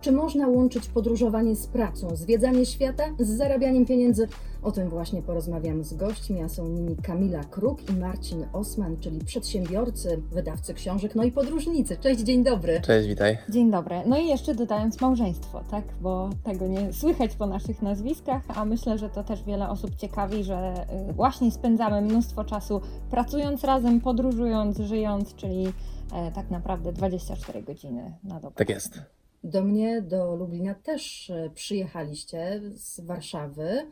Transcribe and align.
Czy 0.00 0.12
można 0.12 0.48
łączyć 0.48 0.88
podróżowanie 0.88 1.56
z 1.56 1.66
pracą, 1.66 2.16
zwiedzanie 2.16 2.66
świata 2.66 3.04
z 3.18 3.28
zarabianiem 3.28 3.86
pieniędzy? 3.86 4.28
O 4.62 4.72
tym 4.72 4.88
właśnie 4.88 5.22
porozmawiam 5.22 5.84
z 5.84 5.94
gośćmi, 5.94 6.42
a 6.42 6.48
są 6.48 6.68
nimi 6.68 6.96
Kamila 6.96 7.44
Kruk 7.44 7.90
i 7.90 7.92
Marcin 7.92 8.46
Osman, 8.52 8.96
czyli 9.00 9.24
przedsiębiorcy, 9.24 10.22
wydawcy 10.32 10.74
książek, 10.74 11.14
no 11.14 11.24
i 11.24 11.32
podróżnicy. 11.32 11.96
Cześć, 11.96 12.20
dzień 12.20 12.44
dobry. 12.44 12.80
Cześć, 12.80 13.08
witaj. 13.08 13.38
Dzień 13.48 13.70
dobry. 13.70 13.96
No 14.06 14.18
i 14.18 14.26
jeszcze 14.26 14.54
dodając 14.54 15.00
małżeństwo, 15.00 15.64
tak? 15.70 15.84
Bo 16.00 16.30
tego 16.44 16.66
nie 16.66 16.92
słychać 16.92 17.34
po 17.36 17.46
naszych 17.46 17.82
nazwiskach, 17.82 18.42
a 18.48 18.64
myślę, 18.64 18.98
że 18.98 19.10
to 19.10 19.24
też 19.24 19.44
wiele 19.44 19.68
osób 19.68 19.96
ciekawi, 19.96 20.44
że 20.44 20.86
y, 21.10 21.12
właśnie 21.12 21.50
spędzamy 21.50 22.02
mnóstwo 22.02 22.44
czasu 22.44 22.80
pracując 23.10 23.64
razem, 23.64 24.00
podróżując, 24.00 24.78
żyjąc, 24.78 25.34
czyli 25.34 25.72
e, 26.12 26.32
tak 26.32 26.50
naprawdę 26.50 26.92
24 26.92 27.62
godziny 27.62 28.14
na 28.24 28.40
dobę. 28.40 28.54
Tak 28.56 28.68
jest. 28.70 29.19
Do 29.44 29.62
mnie, 29.62 30.02
do 30.02 30.36
Lublina 30.36 30.74
też 30.74 31.30
e, 31.30 31.50
przyjechaliście 31.54 32.60
z 32.74 33.00
Warszawy. 33.00 33.90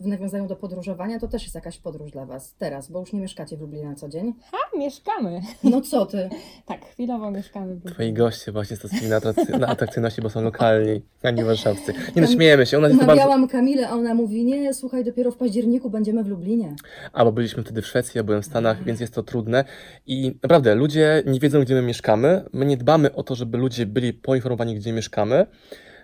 W 0.00 0.06
nawiązaniu 0.06 0.46
do 0.46 0.56
podróżowania 0.56 1.18
to 1.20 1.28
też 1.28 1.42
jest 1.42 1.54
jakaś 1.54 1.78
podróż 1.78 2.10
dla 2.10 2.26
Was 2.26 2.54
teraz, 2.58 2.90
bo 2.90 3.00
już 3.00 3.12
nie 3.12 3.20
mieszkacie 3.20 3.56
w 3.56 3.60
Lublinie 3.60 3.86
na 3.88 3.94
co 3.94 4.08
dzień. 4.08 4.34
A, 4.52 4.76
mieszkamy. 4.78 5.40
No 5.64 5.80
co 5.80 6.06
ty? 6.06 6.28
Tak, 6.66 6.84
chwilowo 6.86 7.30
mieszkamy 7.30 7.74
w 7.74 7.80
Twoi 7.80 7.90
Lublinie. 7.90 8.12
goście 8.12 8.52
właśnie 8.52 8.76
stosowali 8.76 9.08
na, 9.08 9.20
atrakcy- 9.20 9.58
na 9.58 9.66
atrakcyjności, 9.66 10.22
bo 10.22 10.30
są 10.30 10.42
lokalni, 10.42 11.02
a 11.22 11.30
nie 11.30 11.44
warszawscy. 11.44 11.92
Nie 12.16 12.22
no, 12.22 12.28
śmiejemy 12.28 12.66
się. 12.66 12.78
U 12.78 12.80
nas 12.80 12.90
jest 12.90 13.00
to 13.00 13.06
bardzo... 13.06 13.48
Kamilę, 13.48 13.88
a 13.88 13.92
ona 13.92 14.14
mówi, 14.14 14.44
nie, 14.44 14.74
słuchaj, 14.74 15.04
dopiero 15.04 15.30
w 15.30 15.36
październiku 15.36 15.90
będziemy 15.90 16.24
w 16.24 16.28
Lublinie. 16.28 16.74
A, 17.12 17.24
bo 17.24 17.32
byliśmy 17.32 17.62
wtedy 17.62 17.82
w 17.82 17.86
Szwecji, 17.86 18.12
ja 18.18 18.24
byłem 18.24 18.42
w 18.42 18.46
Stanach, 18.46 18.84
więc 18.84 19.00
jest 19.00 19.14
to 19.14 19.22
trudne. 19.22 19.64
I 20.06 20.38
naprawdę, 20.42 20.74
ludzie 20.74 21.22
nie 21.26 21.40
wiedzą, 21.40 21.60
gdzie 21.60 21.74
my 21.74 21.82
mieszkamy. 21.82 22.44
My 22.52 22.66
nie 22.66 22.76
dbamy 22.76 23.14
o 23.14 23.22
to, 23.22 23.34
żeby 23.34 23.58
ludzie 23.58 23.86
byli 23.86 24.12
poinformowani, 24.12 24.74
gdzie 24.74 24.92
mieszkamy. 24.92 25.46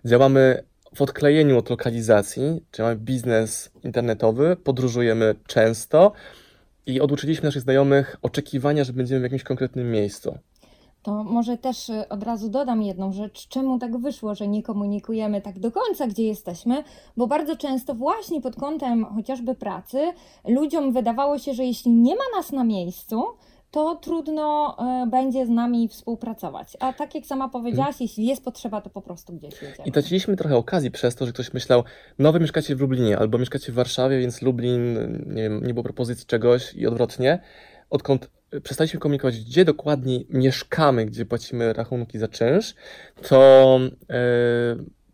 Działamy 0.04 0.62
w 0.94 1.02
odklejeniu 1.02 1.58
od 1.58 1.70
lokalizacji, 1.70 2.42
czyli 2.70 2.86
mamy 2.86 2.96
biznes 2.96 3.70
internetowy, 3.84 4.56
podróżujemy 4.56 5.34
często 5.46 6.12
i 6.86 7.00
oduczyliśmy 7.00 7.44
naszych 7.44 7.62
znajomych 7.62 8.16
oczekiwania, 8.22 8.84
że 8.84 8.92
będziemy 8.92 9.20
w 9.20 9.22
jakimś 9.22 9.42
konkretnym 9.42 9.90
miejscu. 9.90 10.38
To 11.02 11.24
może 11.24 11.58
też 11.58 11.88
y, 11.88 12.08
od 12.08 12.22
razu 12.22 12.48
dodam 12.48 12.82
jedną 12.82 13.12
rzecz, 13.12 13.48
czemu 13.48 13.78
tak 13.78 13.98
wyszło, 13.98 14.34
że 14.34 14.48
nie 14.48 14.62
komunikujemy 14.62 15.40
tak 15.40 15.58
do 15.58 15.72
końca, 15.72 16.06
gdzie 16.06 16.22
jesteśmy, 16.22 16.84
bo 17.16 17.26
bardzo 17.26 17.56
często 17.56 17.94
właśnie 17.94 18.40
pod 18.40 18.56
kątem 18.56 19.04
chociażby 19.04 19.54
pracy 19.54 20.12
ludziom 20.48 20.92
wydawało 20.92 21.38
się, 21.38 21.54
że 21.54 21.64
jeśli 21.64 21.90
nie 21.90 22.14
ma 22.14 22.24
nas 22.36 22.52
na 22.52 22.64
miejscu, 22.64 23.24
to 23.72 23.96
trudno 23.96 24.76
y, 25.04 25.10
będzie 25.10 25.46
z 25.46 25.48
nami 25.48 25.88
współpracować. 25.88 26.76
A 26.80 26.92
tak 26.92 27.14
jak 27.14 27.26
sama 27.26 27.48
powiedziałaś, 27.48 27.96
jeśli 28.00 28.26
jest 28.26 28.44
potrzeba, 28.44 28.80
to 28.80 28.90
po 28.90 29.02
prostu 29.02 29.32
gdzieś 29.32 29.62
jedziemy. 29.62 29.88
I 29.88 29.92
traciliśmy 29.92 30.36
trochę 30.36 30.56
okazji 30.56 30.90
przez 30.90 31.14
to, 31.14 31.26
że 31.26 31.32
ktoś 31.32 31.52
myślał, 31.52 31.84
no 32.18 32.32
wy 32.32 32.40
mieszkacie 32.40 32.76
w 32.76 32.80
Lublinie 32.80 33.18
albo 33.18 33.38
mieszkacie 33.38 33.72
w 33.72 33.74
Warszawie, 33.74 34.20
więc 34.20 34.42
Lublin, 34.42 34.94
nie 35.26 35.42
wiem, 35.42 35.66
nie 35.66 35.74
było 35.74 35.84
propozycji 35.84 36.26
czegoś 36.26 36.74
i 36.74 36.86
odwrotnie. 36.86 37.40
Odkąd 37.90 38.30
przestaliśmy 38.62 39.00
komunikować, 39.00 39.40
gdzie 39.40 39.64
dokładnie 39.64 40.20
mieszkamy, 40.28 41.06
gdzie 41.06 41.26
płacimy 41.26 41.72
rachunki 41.72 42.18
za 42.18 42.28
czynsz, 42.28 42.74
to 43.28 43.80
e, 44.10 44.16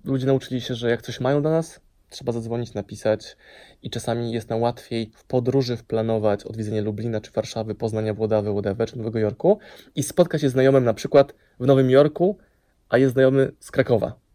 ludzie 0.05 0.27
nauczyli 0.27 0.61
się, 0.61 0.75
że 0.75 0.91
jak 0.91 1.03
coś 1.03 1.21
mają 1.21 1.43
do 1.43 1.51
nas, 1.51 1.81
trzeba 2.11 2.33
zadzwonić, 2.33 2.75
napisać 2.75 3.37
i 3.83 3.91
czasami 3.91 4.33
jest 4.33 4.49
nam 4.49 4.61
łatwiej 4.61 5.11
w 5.15 5.25
podróży 5.25 5.77
wplanować 5.77 6.45
odwiedzenie 6.45 6.83
Lublina 6.83 7.21
czy 7.21 7.31
Warszawy, 7.31 7.75
Poznania, 7.75 8.15
Włodawy, 8.15 8.53
whatever, 8.53 8.89
czy 8.89 8.99
Nowego 8.99 9.19
Jorku 9.19 9.59
i 9.95 10.03
spotkać 10.03 10.41
się 10.41 10.49
z 10.49 10.53
znajomym 10.53 10.85
na 10.85 10.95
przykład 10.95 11.35
w 11.61 11.67
Nowym 11.67 11.91
Jorku, 11.91 12.39
a 12.89 12.99
jest 12.99 13.13
znajomy 13.13 13.53
z 13.61 13.71
Krakowa. 13.71 14.28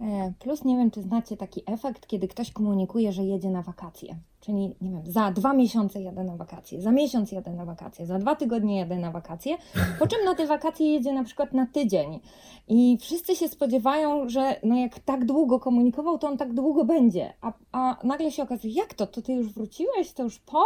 E, 0.00 0.32
Plus 0.38 0.64
nie 0.64 0.76
wiem, 0.76 0.90
czy 0.90 1.02
znacie 1.02 1.36
taki 1.36 1.62
efekt, 1.66 2.06
kiedy 2.06 2.28
ktoś 2.28 2.52
komunikuje, 2.52 3.12
że 3.12 3.24
jedzie 3.24 3.50
na 3.50 3.62
wakacje. 3.62 4.16
Czyli 4.40 4.76
nie 4.80 4.90
wiem, 4.90 5.02
za 5.06 5.30
dwa 5.30 5.52
miesiące 5.52 6.02
jadę 6.02 6.24
na 6.24 6.36
wakacje, 6.36 6.82
za 6.82 6.90
miesiąc 6.90 7.32
jadę 7.32 7.50
na 7.50 7.64
wakacje, 7.64 8.06
za 8.06 8.18
dwa 8.18 8.36
tygodnie 8.36 8.78
jadę 8.78 8.98
na 8.98 9.10
wakacje, 9.10 9.56
po 9.98 10.06
czym 10.06 10.24
na 10.24 10.34
te 10.34 10.46
wakacje 10.46 10.92
jedzie 10.92 11.12
na 11.12 11.24
przykład 11.24 11.52
na 11.52 11.66
tydzień. 11.66 12.20
I 12.68 12.98
wszyscy 13.00 13.36
się 13.36 13.48
spodziewają, 13.48 14.28
że 14.28 14.56
no 14.62 14.76
jak 14.76 14.98
tak 14.98 15.24
długo 15.24 15.60
komunikował, 15.60 16.18
to 16.18 16.28
on 16.28 16.38
tak 16.38 16.54
długo 16.54 16.84
będzie. 16.84 17.32
A, 17.40 17.52
a 17.72 17.96
nagle 18.04 18.30
się 18.30 18.42
okazuje, 18.42 18.74
jak 18.74 18.94
to? 18.94 19.06
To 19.06 19.22
ty 19.22 19.32
już 19.32 19.52
wróciłeś? 19.52 20.12
To 20.12 20.22
już 20.22 20.38
po? 20.38 20.64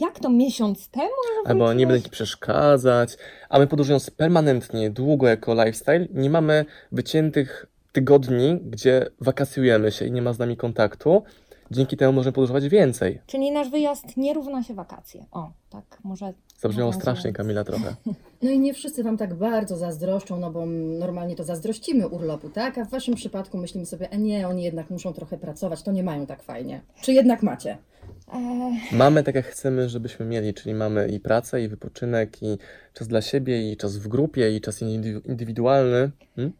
Jak 0.00 0.20
to 0.20 0.30
miesiąc 0.30 0.88
temu? 0.88 1.10
Albo 1.44 1.72
nie 1.72 1.86
będę 1.86 2.02
ci 2.02 2.10
przeszkadzać. 2.10 3.16
A 3.48 3.58
my 3.58 3.66
podróżując 3.66 4.10
permanentnie, 4.10 4.90
długo 4.90 5.26
jako 5.26 5.54
lifestyle, 5.54 6.08
nie 6.10 6.30
mamy 6.30 6.64
wyciętych 6.92 7.71
tygodni, 7.92 8.58
gdzie 8.64 9.06
wakacjujemy 9.20 9.92
się 9.92 10.04
i 10.06 10.12
nie 10.12 10.22
ma 10.22 10.32
z 10.32 10.38
nami 10.38 10.56
kontaktu. 10.56 11.22
Dzięki 11.70 11.96
temu 11.96 12.12
możemy 12.12 12.32
podróżować 12.32 12.68
więcej. 12.68 13.20
Czyli 13.26 13.50
nasz 13.50 13.70
wyjazd 13.70 14.16
nie 14.16 14.34
równa 14.34 14.62
się 14.62 14.74
wakacje. 14.74 15.26
O, 15.32 15.52
tak 15.70 15.98
może. 16.04 16.32
Zabrzmiało 16.60 16.92
strasznie, 16.92 17.32
Kamila, 17.32 17.64
trochę. 17.64 17.94
No 18.42 18.50
i 18.50 18.58
nie 18.58 18.74
wszyscy 18.74 19.02
Wam 19.02 19.16
tak 19.16 19.34
bardzo 19.34 19.76
zazdroszczą, 19.76 20.40
no 20.40 20.50
bo 20.50 20.66
normalnie 20.98 21.36
to 21.36 21.44
zazdrościmy 21.44 22.08
urlopu, 22.08 22.48
tak? 22.50 22.78
A 22.78 22.84
w 22.84 22.90
Waszym 22.90 23.14
przypadku 23.14 23.58
myślimy 23.58 23.86
sobie, 23.86 24.10
e 24.10 24.18
nie, 24.18 24.48
oni 24.48 24.62
jednak 24.64 24.90
muszą 24.90 25.12
trochę 25.12 25.38
pracować, 25.38 25.82
to 25.82 25.92
nie 25.92 26.02
mają 26.02 26.26
tak 26.26 26.42
fajnie. 26.42 26.80
Czy 27.02 27.12
jednak 27.12 27.42
macie? 27.42 27.78
E, 28.32 28.96
Mamy 28.96 29.22
tak, 29.22 29.34
jak 29.34 29.46
chcemy, 29.46 29.88
żebyśmy 29.88 30.26
mieli, 30.26 30.54
czyli 30.54 30.74
mamy 30.74 31.08
i 31.08 31.20
pracę, 31.20 31.62
i 31.62 31.68
wypoczynek, 31.68 32.42
i 32.42 32.58
czas 32.94 33.08
dla 33.08 33.22
siebie, 33.22 33.72
i 33.72 33.76
czas 33.76 33.96
w 33.96 34.08
grupie, 34.08 34.56
i 34.56 34.60
czas 34.60 34.82
indy- 34.82 35.20
indywidualny. 35.24 36.10
Hmm? 36.36 36.52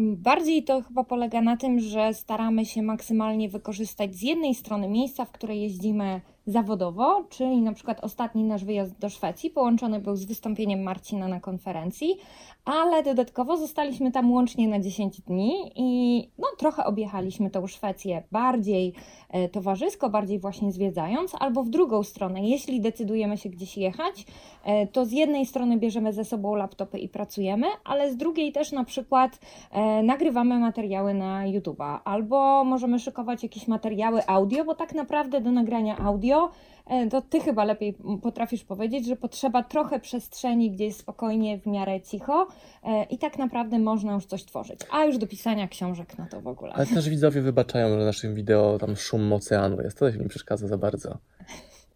Bardziej 0.00 0.64
to 0.64 0.82
chyba 0.82 1.04
polega 1.04 1.40
na 1.40 1.56
tym, 1.56 1.80
że 1.80 2.14
staramy 2.14 2.66
się 2.66 2.82
maksymalnie 2.82 3.48
wykorzystać 3.48 4.14
z 4.14 4.22
jednej 4.22 4.54
strony 4.54 4.88
miejsca, 4.88 5.24
w 5.24 5.30
które 5.30 5.56
jeździmy 5.56 6.20
zawodowo, 6.48 7.24
czyli 7.28 7.60
na 7.60 7.72
przykład 7.72 8.04
ostatni 8.04 8.44
nasz 8.44 8.64
wyjazd 8.64 8.98
do 8.98 9.08
Szwecji 9.08 9.50
połączony 9.50 10.00
był 10.00 10.16
z 10.16 10.24
wystąpieniem 10.24 10.82
Marcina 10.82 11.28
na 11.28 11.40
konferencji, 11.40 12.16
ale 12.64 13.02
dodatkowo 13.02 13.56
zostaliśmy 13.56 14.12
tam 14.12 14.32
łącznie 14.32 14.68
na 14.68 14.80
10 14.80 15.20
dni 15.20 15.72
i 15.76 16.20
no, 16.38 16.46
trochę 16.58 16.84
objechaliśmy 16.84 17.50
tą 17.50 17.66
Szwecję 17.66 18.22
bardziej 18.32 18.92
e, 19.30 19.48
towarzysko, 19.48 20.10
bardziej 20.10 20.38
właśnie 20.38 20.72
zwiedzając, 20.72 21.34
albo 21.40 21.64
w 21.64 21.68
drugą 21.68 22.02
stronę, 22.02 22.48
jeśli 22.48 22.80
decydujemy 22.80 23.38
się 23.38 23.48
gdzieś 23.48 23.76
jechać, 23.76 24.26
e, 24.64 24.86
to 24.86 25.04
z 25.06 25.12
jednej 25.12 25.46
strony 25.46 25.76
bierzemy 25.76 26.12
ze 26.12 26.24
sobą 26.24 26.54
laptopy 26.54 26.98
i 26.98 27.08
pracujemy, 27.08 27.66
ale 27.84 28.12
z 28.12 28.16
drugiej 28.16 28.52
też 28.52 28.72
na 28.72 28.84
przykład 28.84 29.38
e, 29.70 30.02
nagrywamy 30.02 30.58
materiały 30.58 31.14
na 31.14 31.44
YouTube'a, 31.44 31.98
albo 32.04 32.64
możemy 32.64 32.98
szykować 32.98 33.42
jakieś 33.42 33.68
materiały 33.68 34.26
audio, 34.26 34.64
bo 34.64 34.74
tak 34.74 34.94
naprawdę 34.94 35.40
do 35.40 35.52
nagrania 35.52 35.98
audio 35.98 36.37
e, 36.86 37.08
to 37.08 37.22
ty 37.22 37.40
chyba 37.40 37.64
lepiej 37.64 37.94
potrafisz 38.22 38.64
powiedzieć, 38.64 39.06
że 39.06 39.16
potrzeba 39.16 39.62
trochę 39.62 40.00
przestrzeni, 40.00 40.70
gdzie 40.70 40.84
jest 40.84 41.00
spokojnie, 41.00 41.58
w 41.58 41.66
miarę 41.66 42.00
cicho 42.00 42.48
e, 42.84 43.04
i 43.04 43.18
tak 43.18 43.38
naprawdę 43.38 43.78
można 43.78 44.14
już 44.14 44.26
coś 44.26 44.44
tworzyć. 44.44 44.80
A 44.90 45.04
już 45.04 45.18
do 45.18 45.26
pisania 45.26 45.68
książek, 45.68 46.18
no 46.18 46.26
to 46.30 46.40
w 46.40 46.46
ogóle. 46.46 46.72
Ale 46.72 46.86
też 46.86 47.08
widzowie 47.08 47.40
wybaczają, 47.40 47.88
że 47.88 47.96
w 47.96 48.04
naszym 48.04 48.34
wideo 48.34 48.78
tam 48.78 48.96
szum 48.96 49.32
oceanu 49.32 49.82
jest. 49.82 49.98
To 49.98 50.12
się 50.12 50.18
nie 50.18 50.28
przeszkadza 50.28 50.68
za 50.68 50.78
bardzo. 50.78 51.18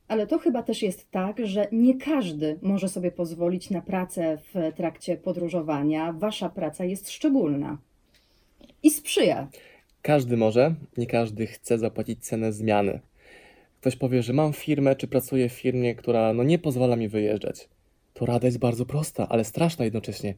Ale 0.09 0.27
to 0.27 0.39
chyba 0.39 0.63
też 0.63 0.83
jest 0.83 1.11
tak, 1.11 1.47
że 1.47 1.69
nie 1.73 1.99
każdy 1.99 2.59
może 2.63 2.89
sobie 2.89 3.13
pozwolić 3.13 3.71
na 3.71 3.83
pracę 3.83 4.39
w 4.55 4.77
trakcie 4.77 5.17
podróżowania. 5.17 6.13
Wasza 6.13 6.49
praca 6.49 6.85
jest 6.85 7.11
szczególna 7.11 7.79
i 8.83 8.91
sprzyja. 8.91 9.49
Każdy 10.03 10.37
może, 10.37 10.75
nie 10.97 11.07
każdy 11.07 11.47
chce 11.47 11.79
zapłacić 11.79 12.25
cenę 12.25 12.53
zmiany. 12.53 13.01
Ktoś 13.83 13.97
powie, 13.97 14.23
że 14.23 14.33
mam 14.33 14.53
firmę, 14.53 14.97
czy 14.97 15.07
pracuję 15.09 15.49
w 15.49 15.53
firmie, 15.53 15.95
która 15.95 16.33
no 16.33 16.43
nie 16.43 16.59
pozwala 16.59 16.97
mi 16.97 17.09
wyjeżdżać. 17.09 17.69
To 18.15 18.27
rada 18.27 18.47
jest 18.47 18.59
bardzo 18.59 18.87
prosta, 18.87 19.29
ale 19.29 19.45
straszna 19.45 19.85
jednocześnie. 19.85 20.35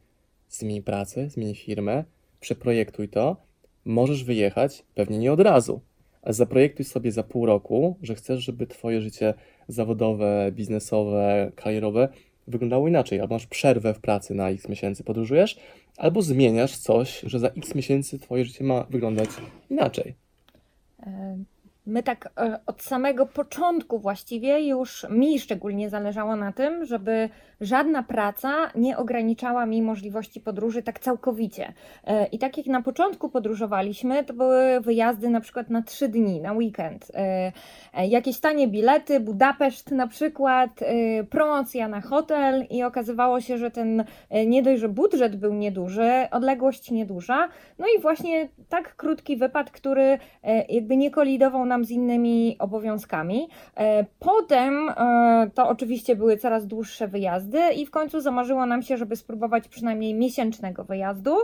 Zmień 0.49 0.83
pracę, 0.83 1.29
zmień 1.29 1.55
firmę, 1.55 2.03
przeprojektuj 2.39 3.09
to, 3.09 3.37
możesz 3.85 4.23
wyjechać, 4.23 4.83
pewnie 4.95 5.17
nie 5.17 5.33
od 5.33 5.39
razu, 5.39 5.81
ale 6.21 6.33
zaprojektuj 6.33 6.85
sobie 6.85 7.11
za 7.11 7.23
pół 7.23 7.45
roku, 7.45 7.97
że 8.01 8.15
chcesz, 8.15 8.43
żeby 8.43 8.67
twoje 8.67 9.01
życie 9.01 9.33
zawodowe, 9.67 10.51
biznesowe, 10.51 11.51
karierowe 11.55 12.09
wyglądało 12.47 12.87
inaczej. 12.87 13.19
Albo 13.19 13.35
masz 13.35 13.47
przerwę 13.47 13.93
w 13.93 13.99
pracy 13.99 14.35
na 14.35 14.49
x 14.49 14.69
miesięcy, 14.69 15.03
podróżujesz, 15.03 15.59
albo 15.97 16.21
zmieniasz 16.21 16.77
coś, 16.77 17.19
że 17.19 17.39
za 17.39 17.47
x 17.47 17.75
miesięcy 17.75 18.19
twoje 18.19 18.45
życie 18.45 18.63
ma 18.63 18.83
wyglądać 18.83 19.29
inaczej. 19.69 20.15
My 21.87 22.03
tak 22.03 22.29
e, 22.37 22.59
od 22.65 22.81
samego 22.81 23.25
początku 23.25 23.99
właściwie 23.99 24.67
już 24.67 25.05
mi 25.09 25.39
szczególnie 25.39 25.89
zależało 25.89 26.35
na 26.35 26.51
tym, 26.51 26.85
żeby 26.85 27.29
żadna 27.61 28.03
praca 28.03 28.71
nie 28.75 28.97
ograniczała 28.97 29.65
mi 29.65 29.81
możliwości 29.81 30.41
podróży 30.41 30.83
tak 30.83 30.99
całkowicie. 30.99 31.73
E, 32.03 32.25
I 32.25 32.39
tak 32.39 32.57
jak 32.57 32.67
na 32.67 32.81
początku 32.81 33.29
podróżowaliśmy, 33.29 34.23
to 34.23 34.33
były 34.33 34.81
wyjazdy 34.81 35.29
na 35.29 35.41
przykład 35.41 35.69
na 35.69 35.81
trzy 35.81 36.07
dni, 36.07 36.41
na 36.41 36.53
weekend. 36.53 37.11
E, 37.13 37.51
Jakieś 38.07 38.39
tanie 38.39 38.67
bilety, 38.67 39.19
Budapeszt 39.19 39.91
na 39.91 40.07
przykład, 40.07 40.79
promocja 41.29 41.87
na 41.87 42.01
hotel 42.01 42.65
i 42.69 42.83
okazywało 42.83 43.41
się, 43.41 43.57
że 43.57 43.71
ten 43.71 44.03
nie 44.45 44.63
dość, 44.63 44.81
że 44.81 44.89
budżet 44.89 45.35
był 45.35 45.53
nieduży, 45.53 46.27
odległość 46.31 46.91
nieduża, 46.91 47.49
no 47.79 47.85
i 47.97 48.01
właśnie 48.01 48.49
tak 48.69 48.95
krótki 48.95 49.37
wypad, 49.37 49.71
który 49.71 50.17
jakby 50.69 50.97
nie 50.97 51.11
kolidował 51.11 51.65
z 51.83 51.91
innymi 51.91 52.55
obowiązkami. 52.59 53.47
E, 53.77 54.05
Potem 54.19 54.89
e, 54.89 55.49
to 55.53 55.69
oczywiście 55.69 56.15
były 56.15 56.37
coraz 56.37 56.67
dłuższe 56.67 57.07
wyjazdy 57.07 57.59
i 57.77 57.85
w 57.85 57.91
końcu 57.91 58.21
zamarzyło 58.21 58.65
nam 58.65 58.81
się, 58.81 58.97
żeby 58.97 59.15
spróbować 59.15 59.67
przynajmniej 59.67 60.13
miesięcznego 60.13 60.83
wyjazdu. 60.83 61.35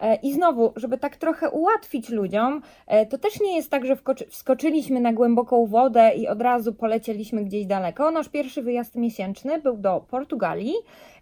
E, 0.00 0.14
I 0.14 0.32
znowu, 0.32 0.72
żeby 0.76 0.98
tak 0.98 1.16
trochę 1.16 1.50
ułatwić 1.50 2.08
ludziom, 2.08 2.62
to 3.10 3.18
też 3.18 3.40
nie 3.40 3.56
jest 3.56 3.70
tak, 3.70 3.86
że 3.86 3.96
wskoczyliśmy 4.28 5.00
na 5.00 5.12
głęboką 5.12 5.66
wodę 5.66 6.12
i 6.16 6.28
od 6.28 6.42
razu 6.42 6.74
polecieliśmy 6.74 7.44
gdzieś 7.44 7.66
daleko. 7.66 8.10
Nasz 8.10 8.28
pierwszy 8.28 8.62
wyjazd 8.62 8.96
miesięczny 8.96 9.60
był 9.60 9.76
do 9.76 10.04
Portugalii 10.10 10.74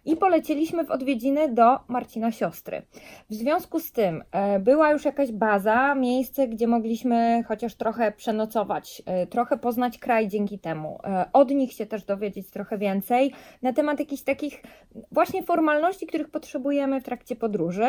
i 0.05 0.15
polecieliśmy 0.15 0.83
w 0.85 0.91
odwiedziny 0.91 1.53
do 1.53 1.79
Marcina 1.87 2.31
siostry. 2.31 2.81
W 3.29 3.33
związku 3.33 3.79
z 3.79 3.91
tym 3.91 4.23
e, 4.31 4.59
była 4.59 4.91
już 4.91 5.05
jakaś 5.05 5.31
baza, 5.31 5.95
miejsce, 5.95 6.47
gdzie 6.47 6.67
mogliśmy 6.67 7.43
chociaż 7.47 7.75
trochę 7.75 8.11
przenocować, 8.11 9.01
e, 9.05 9.27
trochę 9.27 9.57
poznać 9.57 9.97
kraj 9.97 10.27
dzięki 10.27 10.59
temu. 10.59 10.99
E, 11.03 11.25
Od 11.33 11.51
nich 11.51 11.73
się 11.73 11.85
też 11.85 12.03
dowiedzieć 12.03 12.49
trochę 12.49 12.77
więcej 12.77 13.31
na 13.61 13.73
temat 13.73 13.99
jakichś 13.99 14.21
takich 14.21 14.63
właśnie 15.11 15.43
formalności, 15.43 16.07
których 16.07 16.29
potrzebujemy 16.29 17.01
w 17.01 17.03
trakcie 17.03 17.35
podróży. 17.35 17.87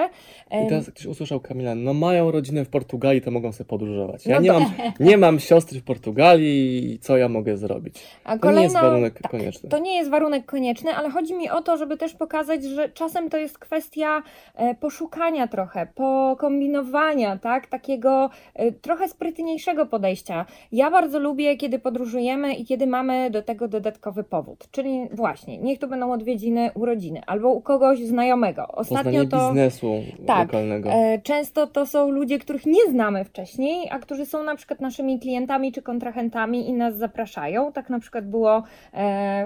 I 0.65 0.69
teraz 0.69 0.91
ktoś 0.91 1.07
usłyszał 1.07 1.41
Kamila, 1.41 1.75
no 1.75 1.95
mają 1.95 2.31
rodzinę 2.31 2.65
w 2.65 2.69
Portugalii, 2.69 3.21
to 3.23 3.31
mogą 3.31 3.53
sobie 3.53 3.69
podróżować. 3.69 4.27
Ja 4.27 4.35
No 4.37 4.41
nie, 4.43 4.49
to- 4.53 4.61
mam, 4.61 4.71
nie 5.01 5.17
mam 5.19 5.41
siostry 5.41 5.81
w 5.81 5.85
Portugalii 5.85 6.93
i 6.95 6.99
co 6.99 7.17
ja 7.17 7.29
mogę 7.29 7.57
zrobić? 7.57 8.03
A 8.25 8.39
To 8.39 8.53
nie 8.53 8.63
jest 8.63 8.75
warunek 8.75 9.21
tak, 9.23 9.31
konieczny. 9.31 9.69
To 9.71 9.79
nie 9.79 9.97
jest 9.97 10.11
warunek 10.11 10.47
konieczny, 10.47 10.95
ale 10.95 11.11
chodzi 11.11 11.35
mi 11.35 11.51
o 11.51 11.63
to, 11.63 11.77
żeby 11.77 11.97
też 11.97 12.06
pokazać, 12.15 12.65
że 12.65 12.89
czasem 12.89 13.31
to 13.31 13.37
jest 13.37 13.59
kwestia 13.59 14.23
e, 14.55 14.75
poszukania 14.75 15.49
trochę, 15.49 15.87
pokombinowania, 15.95 17.39
tak? 17.39 17.67
Takiego 17.67 18.31
e, 18.55 18.73
trochę 18.73 19.09
sprytniejszego 19.09 19.87
podejścia. 19.87 20.47
Ja 20.73 20.91
bardzo 20.91 21.19
lubię, 21.19 21.57
kiedy 21.57 21.79
podróżujemy 21.79 22.55
i 22.55 22.65
kiedy 22.65 22.87
mamy 22.87 23.31
do 23.31 23.43
tego 23.43 23.69
dodatkowy 23.69 24.25
powód. 24.25 24.69
Czyli 24.71 25.09
właśnie, 25.13 25.59
niech 25.59 25.79
to 25.79 25.89
będą 25.89 26.13
odwiedziny 26.13 26.71
urodziny 26.75 27.21
albo 27.27 27.53
u 27.53 27.61
kogoś 27.61 27.99
znajomego. 27.99 28.69
Ostatnio 28.69 29.05
Poznanie 29.05 29.29
to. 29.29 29.49
biznesu 29.49 29.93
Tak, 30.27 30.47
lokalnego. 30.53 30.91
E, 30.91 31.19
Często 31.23 31.67
to 31.67 31.87
są 31.87 32.11
ludzie, 32.11 32.39
których 32.39 32.67
nie 32.67 32.87
znamy 32.91 33.25
wcześniej, 33.25 33.89
a 33.91 33.99
którzy 33.99 34.27
są 34.27 34.43
na 34.43 34.57
przykład 34.57 34.81
naszymi 34.81 35.21
klientami 35.21 35.73
czy 35.73 35.83
kontrahentami 35.83 36.69
i 36.69 36.73
nas 36.73 36.97
zapraszają. 36.97 37.73
Tak 37.73 37.91
na 37.91 37.99
przykład 38.01 38.27
było 38.29 38.63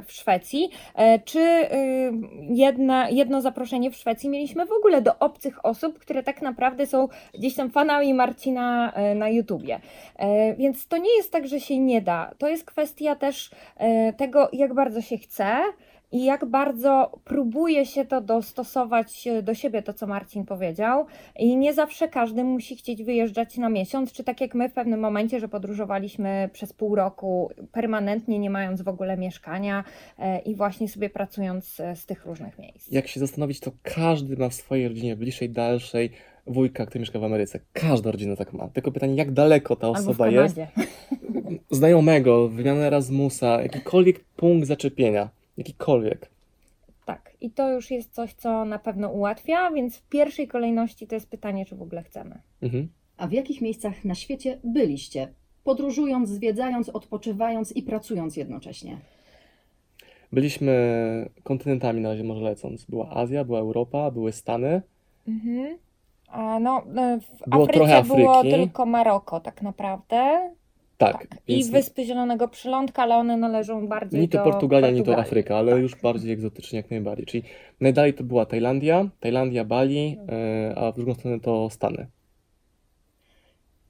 w 0.06 0.12
Szwecji. 0.12 0.70
Czy 1.24 1.38
y, 1.38 2.12
jedna, 2.50 3.08
jedno 3.08 3.40
zaproszenie 3.40 3.90
w 3.90 3.96
Szwecji 3.96 4.28
mieliśmy 4.28 4.66
w 4.66 4.72
ogóle 4.72 5.02
do 5.02 5.18
obcych 5.18 5.64
osób, 5.64 5.98
które 5.98 6.22
tak 6.22 6.42
naprawdę 6.42 6.86
są 6.86 7.08
gdzieś 7.34 7.54
tam 7.54 7.70
fanami 7.70 8.14
Marcina 8.14 8.92
e, 8.92 9.14
na 9.14 9.28
YouTubie. 9.28 9.80
E, 10.16 10.54
Więc 10.54 10.88
to 10.88 10.98
nie 10.98 11.16
jest 11.16 11.32
tak, 11.32 11.48
że 11.48 11.60
się 11.60 11.78
nie 11.78 12.02
da. 12.02 12.30
To 12.38 12.48
jest 12.48 12.64
kwestia 12.64 13.16
też 13.16 13.50
e, 13.76 14.12
tego, 14.12 14.48
jak 14.52 14.74
bardzo 14.74 15.00
się 15.00 15.18
chce 15.18 15.56
i 16.12 16.24
jak 16.24 16.44
bardzo 16.44 17.20
próbuje 17.24 17.86
się 17.86 18.04
to 18.04 18.20
dostosować 18.20 19.26
e, 19.26 19.42
do 19.42 19.54
siebie, 19.54 19.82
to 19.82 19.92
co 19.92 20.06
Marcin 20.06 20.44
powiedział. 20.44 21.06
I 21.38 21.56
nie 21.56 21.74
zawsze 21.74 22.08
każdy 22.08 22.44
musi 22.44 22.76
chcieć 22.76 23.02
wyjeżdżać 23.02 23.58
na 23.58 23.68
miesiąc, 23.68 24.12
czy 24.12 24.24
tak 24.24 24.40
jak 24.40 24.54
my 24.54 24.68
w 24.68 24.72
pewnym 24.72 25.00
momencie, 25.00 25.40
że 25.40 25.48
podróżowaliśmy 25.48 26.50
przez 26.52 26.72
pół 26.72 26.94
roku 26.94 27.50
permanentnie, 27.72 28.38
nie 28.38 28.50
mając 28.50 28.82
w 28.82 28.88
ogóle 28.88 29.16
mieszkania 29.16 29.84
e, 30.18 30.38
i 30.38 30.54
właśnie 30.54 30.88
sobie 30.88 31.10
pracując 31.10 31.80
e, 31.80 31.96
z 31.96 32.06
tych 32.06 32.26
różnych 32.26 32.58
miejsc. 32.58 32.92
Jak 32.92 33.08
się 33.08 33.20
zastanowić, 33.20 33.60
to 33.60 33.70
każdy 33.82 34.36
ma 34.36 34.48
w 34.48 34.54
swojej 34.54 34.88
rodzinie, 34.88 35.16
bliższej, 35.16 35.50
dalszej, 35.50 36.10
wujka, 36.46 36.86
który 36.86 37.00
mieszka 37.00 37.18
w 37.18 37.24
Ameryce. 37.24 37.60
Każda 37.72 38.10
rodzina 38.10 38.36
tak 38.36 38.52
ma. 38.52 38.68
Tylko 38.68 38.92
pytanie, 38.92 39.14
jak 39.14 39.32
daleko 39.32 39.76
ta 39.76 39.88
osoba 39.88 40.28
jest? 40.28 40.60
Znajomego, 41.70 42.48
wymianę 42.48 42.86
Erasmusa, 42.86 43.62
jakikolwiek 43.62 44.24
punkt 44.36 44.66
zaczepienia. 44.66 45.39
Jakikolwiek. 45.60 46.30
Tak, 47.04 47.32
i 47.40 47.50
to 47.50 47.72
już 47.72 47.90
jest 47.90 48.14
coś, 48.14 48.34
co 48.34 48.64
na 48.64 48.78
pewno 48.78 49.08
ułatwia, 49.08 49.70
więc 49.70 49.96
w 49.96 50.08
pierwszej 50.08 50.48
kolejności 50.48 51.06
to 51.06 51.14
jest 51.14 51.30
pytanie, 51.30 51.66
czy 51.66 51.76
w 51.76 51.82
ogóle 51.82 52.02
chcemy. 52.02 52.38
Mhm. 52.62 52.88
A 53.16 53.26
w 53.26 53.32
jakich 53.32 53.60
miejscach 53.60 54.04
na 54.04 54.14
świecie 54.14 54.58
byliście? 54.64 55.28
Podróżując, 55.64 56.28
zwiedzając, 56.28 56.88
odpoczywając 56.88 57.76
i 57.76 57.82
pracując 57.82 58.36
jednocześnie. 58.36 58.98
Byliśmy 60.32 60.74
kontynentami 61.42 62.00
na 62.00 62.08
razie 62.08 62.24
może 62.24 62.40
lecąc. 62.40 62.84
Była 62.84 63.10
Azja, 63.10 63.44
była 63.44 63.58
Europa, 63.58 64.10
były 64.10 64.32
Stany. 64.32 64.82
Mhm. 65.28 65.78
A 66.28 66.60
no, 66.60 66.82
e, 66.96 67.20
w 67.20 67.50
Było 67.50 67.62
Afryce 67.62 67.78
trochę 67.78 68.02
było 68.02 68.38
Afryki. 68.38 68.56
tylko 68.56 68.86
Maroko 68.86 69.40
tak 69.40 69.62
naprawdę. 69.62 70.50
Tak. 71.00 71.26
I 71.48 71.54
więc 71.54 71.70
Wyspy 71.70 72.04
Zielonego 72.04 72.48
Przylądka, 72.48 73.02
ale 73.02 73.16
one 73.16 73.36
należą 73.36 73.88
bardziej 73.88 74.20
Ni 74.20 74.28
to 74.28 74.38
do 74.38 74.44
Portugalia, 74.44 74.90
ni 74.90 75.02
to. 75.02 75.18
Afryka, 75.18 75.56
ale 75.56 75.72
Tak. 75.72 75.80
już 75.82 75.96
bardziej 75.96 76.32
egzotycznie 76.32 76.76
jak 76.76 76.90
najbardziej. 76.90 77.26
Czyli 77.26 77.42
najdalej 77.80 78.14
to 78.14 78.24
była 78.24 78.46
Tajlandia, 78.46 79.08
Tajlandia, 79.20 79.64
Bali, 79.64 80.18
e, 80.28 80.78
a 80.78 80.92
w 80.92 80.96
drugą 80.96 81.14
stronę 81.14 81.40
to 81.40 81.70
Stany. 81.70 82.06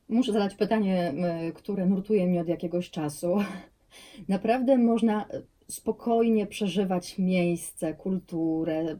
Muszę 0.08 0.32
zadać 0.32 0.54
pytanie, 0.54 1.12
które 1.54 1.86
nurtuje 1.86 2.26
mnie 2.26 2.40
od 2.40 2.48
jakiegoś 2.48 2.90
czasu. 2.90 3.36
Naprawdę 4.28 4.78
można 4.78 5.26
spokojnie 5.70 6.46
przeżywać 6.46 7.19
miejsce, 7.19 7.94
kulturę, 7.94 8.96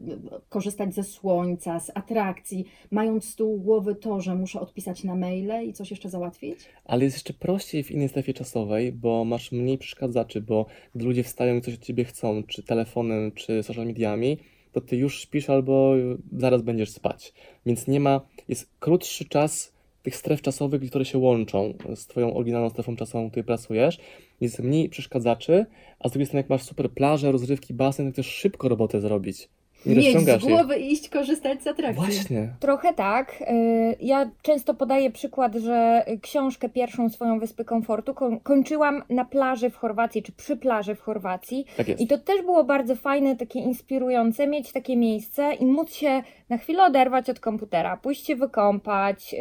korzystać 0.49 0.93
ze 0.93 1.03
słońca, 1.03 1.79
z 1.79 1.91
atrakcji, 1.95 2.65
mając 2.91 3.25
z 3.25 3.35
tyłu 3.35 3.57
głowy 3.59 3.95
to, 3.95 4.21
że 4.21 4.35
muszę 4.35 4.59
odpisać 4.59 5.03
na 5.03 5.15
maile 5.15 5.67
i 5.67 5.73
coś 5.73 5.91
jeszcze 5.91 6.09
załatwić? 6.09 6.59
Ale 6.85 7.03
jest 7.03 7.15
jeszcze 7.15 7.33
prościej 7.33 7.83
w 7.83 7.91
innej 7.91 8.09
strefie 8.09 8.33
czasowej, 8.33 8.91
bo 8.91 9.25
masz 9.25 9.51
mniej 9.51 9.77
przeszkadzaczy, 9.77 10.41
bo 10.41 10.65
gdy 10.95 11.05
ludzie 11.05 11.23
wstają 11.23 11.55
i 11.55 11.61
coś 11.61 11.73
od 11.73 11.81
ciebie 11.81 12.03
chcą, 12.03 12.43
czy 12.43 12.63
telefonem, 12.63 13.31
czy 13.31 13.63
social 13.63 13.85
mediami, 13.85 14.37
to 14.71 14.81
ty 14.81 14.97
już 14.97 15.19
śpisz 15.19 15.49
albo 15.49 15.93
zaraz 16.37 16.61
będziesz 16.61 16.89
spać. 16.89 17.33
Więc 17.65 17.87
nie 17.87 17.99
ma, 17.99 18.21
jest 18.47 18.69
krótszy 18.79 19.25
czas 19.25 19.73
tych 20.03 20.15
stref 20.15 20.41
czasowych, 20.41 20.89
które 20.89 21.05
się 21.05 21.17
łączą 21.17 21.73
z 21.95 22.07
twoją 22.07 22.33
oryginalną 22.33 22.69
strefą 22.69 22.95
czasową, 22.95 23.27
w 23.27 23.31
której 23.31 23.43
pracujesz. 23.43 23.99
Jest 24.41 24.59
mniej 24.59 24.89
przeszkadzaczy, 24.89 25.65
a 25.99 26.09
z 26.09 26.11
drugiej 26.11 26.25
strony 26.25 26.39
jak 26.39 26.49
masz 26.49 26.63
super 26.63 26.91
plaże, 26.91 27.31
rozrywki, 27.31 27.73
basen, 27.73 28.05
to 28.05 28.13
chcesz 28.13 28.27
szybko 28.27 28.69
robotę 28.69 29.01
zrobić. 29.01 29.49
Nie 29.85 29.95
Mieć 29.95 30.05
z 30.11 30.13
rozciągasz 30.15 30.43
jej. 30.43 30.53
głowy 30.53 30.79
i 30.79 30.93
iść 30.93 31.09
korzystać 31.09 31.63
z 31.63 31.67
atrakcji. 31.67 32.05
Właśnie. 32.05 32.49
Trochę 32.59 32.93
tak. 32.93 33.41
Y, 33.41 33.95
Ja 33.99 34.29
często 34.41 34.73
podaję 34.73 35.11
przykład, 35.11 35.55
że 35.55 36.05
książkę 36.21 36.69
pierwszą 36.69 37.09
swoją 37.09 37.39
Wyspy 37.39 37.65
Komfortu 37.65 38.13
koń- 38.13 38.39
kończyłam 38.43 39.03
na 39.09 39.25
plaży 39.25 39.69
w 39.69 39.75
Chorwacji, 39.75 40.23
czy 40.23 40.31
przy 40.31 40.57
plaży 40.57 40.95
w 40.95 41.01
Chorwacji. 41.01 41.65
Tak 41.77 41.87
jest. 41.87 42.01
I 42.01 42.07
to 42.07 42.17
też 42.17 42.41
było 42.41 42.63
bardzo 42.63 42.95
fajne, 42.95 43.35
takie 43.35 43.59
inspirujące, 43.59 44.47
mieć 44.47 44.71
takie 44.71 44.97
miejsce 44.97 45.53
i 45.53 45.65
móc 45.65 45.93
się 45.93 46.23
na 46.49 46.57
chwilę 46.57 46.83
oderwać 46.83 47.29
od 47.29 47.39
komputera, 47.39 47.97
pójść 47.97 48.25
się 48.27 48.35
wykąpać, 48.35 49.33
yy, 49.33 49.39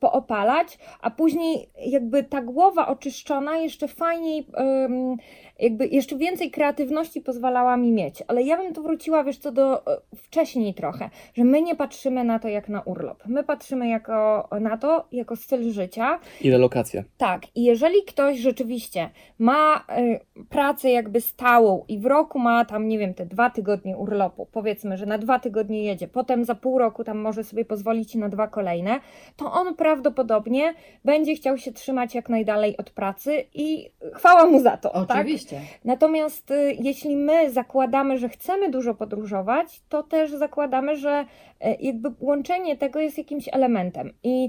poopalać, 0.00 0.78
a 1.00 1.10
później 1.10 1.68
jakby 1.86 2.22
ta 2.24 2.42
głowa 2.42 2.86
oczyszczona 2.88 3.56
jeszcze 3.58 3.88
fajniej, 3.88 4.46
ym, 4.84 5.16
jakby 5.58 5.86
jeszcze 5.86 6.16
więcej 6.16 6.50
kreatywności 6.50 7.20
pozwalała 7.20 7.76
mi 7.76 7.92
mieć. 7.92 8.22
Ale 8.28 8.42
ja 8.42 8.56
bym 8.56 8.74
tu 8.74 8.82
wróciła, 8.82 9.24
wiesz 9.24 9.38
co, 9.38 9.52
do 9.52 9.86
e, 9.86 9.96
wcześniej 10.16 10.74
trochę, 10.74 11.10
że 11.34 11.44
my 11.44 11.62
nie 11.62 11.76
patrzymy 11.76 12.24
na 12.24 12.38
to 12.38 12.48
jak 12.48 12.68
na 12.68 12.80
urlop. 12.80 13.22
My 13.26 13.44
patrzymy 13.44 13.88
jako, 13.88 14.48
na 14.60 14.76
to 14.76 15.04
jako 15.12 15.36
styl 15.36 15.72
życia, 15.72 16.18
I 16.40 16.50
relokacje. 16.50 17.04
tak, 17.18 17.42
i 17.56 17.64
jeżeli 17.64 18.02
ktoś 18.02 18.38
rzeczywiście 18.38 19.10
ma 19.38 19.84
y, 19.98 20.44
pracę 20.48 20.90
jakby 20.90 21.20
stałą 21.20 21.84
i 21.88 21.98
w 21.98 22.06
roku 22.06 22.38
ma 22.38 22.64
tam, 22.64 22.88
nie 22.88 22.98
wiem, 22.98 23.14
te 23.14 23.26
dwa 23.26 23.50
tygodnie 23.50 23.96
urlopu, 23.96 24.46
powiedzmy, 24.52 24.96
że 24.96 25.06
na 25.06 25.18
dwa 25.18 25.38
tygodnie 25.38 25.84
jedzie, 25.84 26.08
potem 26.08 26.44
za 26.44 26.54
pół 26.54 26.78
roku 26.78 27.04
tam 27.04 27.18
może 27.18 27.44
sobie 27.44 27.64
pozwolić 27.64 28.14
na 28.14 28.28
dwa 28.28 28.48
kolejne, 28.48 29.00
to 29.36 29.52
on 29.52 29.74
prawdopodobnie 29.74 30.74
będzie 31.04 31.34
chciał 31.34 31.58
się 31.58 31.72
trzymać 31.72 32.14
jak 32.14 32.28
najdalej 32.28 32.76
od 32.76 32.90
pracy 32.90 33.44
i 33.54 33.90
chwała 34.14 34.46
mu 34.46 34.60
za 34.60 34.76
to, 34.76 34.94
tak? 35.06 35.16
Oczywiście. 35.46 35.78
Natomiast 35.84 36.50
y, 36.50 36.76
jeśli 36.80 37.16
my 37.16 37.50
zakładamy, 37.50 38.18
że 38.18 38.28
chcemy 38.28 38.70
dużo 38.70 38.94
podróżować, 38.94 39.82
to 39.88 40.02
też 40.02 40.30
zakładamy, 40.30 40.96
że 40.96 41.24
e, 41.60 41.74
jakby 41.74 42.12
łączenie 42.20 42.76
tego 42.76 43.00
jest 43.00 43.18
jakimś 43.18 43.48
elementem. 43.52 44.12
I 44.22 44.48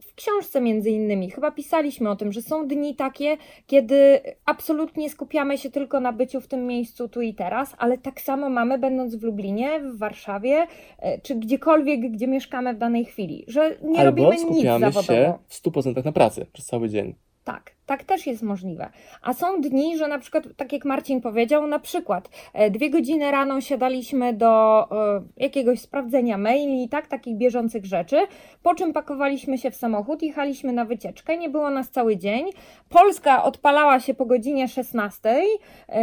w 0.00 0.14
książce 0.14 0.60
między 0.60 0.90
innymi 0.90 1.30
chyba 1.30 1.50
pisaliśmy 1.50 2.10
o 2.10 2.16
tym, 2.16 2.32
że 2.32 2.42
są 2.42 2.68
dni 2.68 2.96
takie, 2.96 3.36
kiedy 3.66 4.20
absolutnie 4.46 5.10
skupiamy 5.10 5.58
się 5.58 5.70
tylko 5.70 6.00
na 6.00 6.12
byciu 6.12 6.40
w 6.40 6.48
tym 6.48 6.66
miejscu 6.66 7.08
tu 7.08 7.20
i 7.20 7.34
teraz, 7.34 7.74
ale 7.78 7.98
tak 7.98 8.20
samo 8.20 8.50
mamy 8.50 8.78
będąc 8.78 9.16
w 9.16 9.22
Lublinie, 9.22 9.80
w 9.80 9.98
Warszawie, 9.98 10.66
e, 10.98 11.20
czy 11.20 11.34
gdziekolwiek, 11.34 12.00
gdzie 12.00 12.28
mieszkamy 12.28 12.74
w 12.74 12.78
danej 12.78 13.04
chwili, 13.04 13.44
że 13.48 13.76
nie 13.82 13.98
Albo 13.98 14.22
robimy 14.22 14.28
nic 14.28 14.40
skupiamy 14.40 14.92
zawodowo. 14.92 15.12
się 15.12 15.34
w 15.48 15.62
100% 15.62 16.04
na 16.04 16.12
pracy 16.12 16.46
przez 16.52 16.66
cały 16.66 16.88
dzień. 16.88 17.14
Tak, 17.44 17.70
tak 17.86 18.04
też 18.04 18.26
jest 18.26 18.42
możliwe. 18.42 18.90
A 19.22 19.34
są 19.34 19.60
dni, 19.60 19.98
że 19.98 20.08
na 20.08 20.18
przykład, 20.18 20.44
tak 20.56 20.72
jak 20.72 20.84
Marcin 20.84 21.20
powiedział, 21.20 21.66
na 21.66 21.78
przykład 21.78 22.30
e, 22.52 22.70
dwie 22.70 22.90
godziny 22.90 23.30
rano 23.30 23.60
siadaliśmy 23.60 24.32
do 24.32 24.82
e, 24.90 25.22
jakiegoś 25.36 25.80
sprawdzenia 25.80 26.38
maili, 26.38 26.88
tak, 26.88 27.06
takich 27.06 27.36
bieżących 27.36 27.84
rzeczy, 27.84 28.16
po 28.62 28.74
czym 28.74 28.92
pakowaliśmy 28.92 29.58
się 29.58 29.70
w 29.70 29.76
samochód, 29.76 30.22
jechaliśmy 30.22 30.72
na 30.72 30.84
wycieczkę, 30.84 31.36
nie 31.36 31.48
było 31.48 31.70
nas 31.70 31.90
cały 31.90 32.16
dzień. 32.16 32.46
Polska 32.88 33.44
odpalała 33.44 34.00
się 34.00 34.14
po 34.14 34.26
godzinie 34.26 34.68
16. 34.68 35.42
e, 35.88 36.02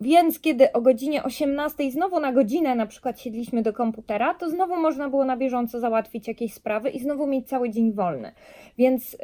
Więc 0.00 0.40
kiedy 0.40 0.72
o 0.72 0.80
godzinie 0.80 1.22
18 1.22 1.90
znowu 1.90 2.20
na 2.20 2.32
godzinę 2.32 2.74
na 2.74 2.86
przykład 2.86 3.20
siedliśmy 3.20 3.62
do 3.62 3.72
komputera, 3.72 4.34
to 4.34 4.50
znowu 4.50 4.76
można 4.76 5.08
było 5.08 5.24
na 5.24 5.36
bieżąco 5.36 5.80
załatwić 5.80 6.28
jakieś 6.28 6.54
sprawy 6.54 6.90
i 6.90 7.00
znowu 7.00 7.26
mieć 7.26 7.48
cały 7.48 7.70
dzień 7.70 7.92
wolny. 7.92 8.32
Więc 8.78 9.16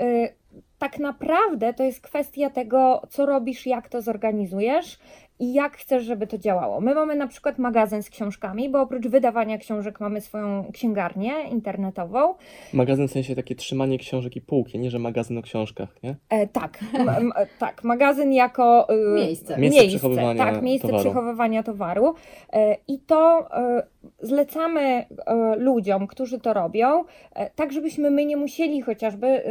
tak 0.79 0.99
naprawdę 0.99 1.75
to 1.75 1.85
jest 1.85 2.01
kwestia 2.01 2.51
tego, 2.51 3.03
co 3.11 3.27
robisz, 3.27 3.67
jak 3.67 3.89
to 3.89 4.03
zorganizujesz 4.03 4.99
i 5.39 5.53
jak 5.53 5.77
chcesz, 5.77 6.05
żeby 6.05 6.27
to 6.27 6.39
działało. 6.39 6.81
My 6.81 6.95
mamy 6.95 7.17
na 7.17 7.27
przykład 7.27 7.59
magazyn 7.59 8.03
z 8.03 8.11
książkami, 8.11 8.69
bo 8.71 8.81
oprócz 8.81 9.07
wydawania 9.07 9.59
książek 9.59 10.01
mamy 10.01 10.21
swoją 10.21 10.73
księgarnię 10.73 11.33
internetową. 11.51 12.35
Magazyn 12.73 13.09
w 13.09 13.11
sensie 13.11 13.35
takie 13.35 13.55
trzymanie 13.55 13.99
książek 13.99 14.37
i 14.37 14.41
półki, 14.41 14.79
nie 14.79 14.91
że 14.91 14.99
magazyn 14.99 15.39
o 15.39 15.43
książkach, 15.43 16.03
nie? 16.03 16.17
E, 16.29 16.47
tak, 16.47 16.79
m, 16.95 17.09
m, 17.09 17.33
tak, 17.59 17.85
magazyn 17.85 18.33
jako 18.33 18.87
y, 19.13 19.15
Miejsce. 19.15 19.59
Miejsce 19.59 19.87
przechowywania 19.87 20.45
tak, 20.45 20.63
miejsce 20.63 20.89
towaru. 20.89 21.05
przechowywania 21.05 21.63
towaru. 21.63 22.15
E, 22.53 22.77
I 22.89 22.99
to 22.99 23.49
e, 23.57 23.83
zlecamy 24.23 24.81
e, 24.81 25.07
ludziom, 25.57 26.07
którzy 26.07 26.41
to 26.41 26.53
robią, 26.53 27.05
e, 27.35 27.51
tak 27.51 27.73
żebyśmy 27.73 28.11
my 28.11 28.25
nie 28.27 28.37
musieli 28.37 28.81
chociażby 28.83 29.27
e, 29.27 29.43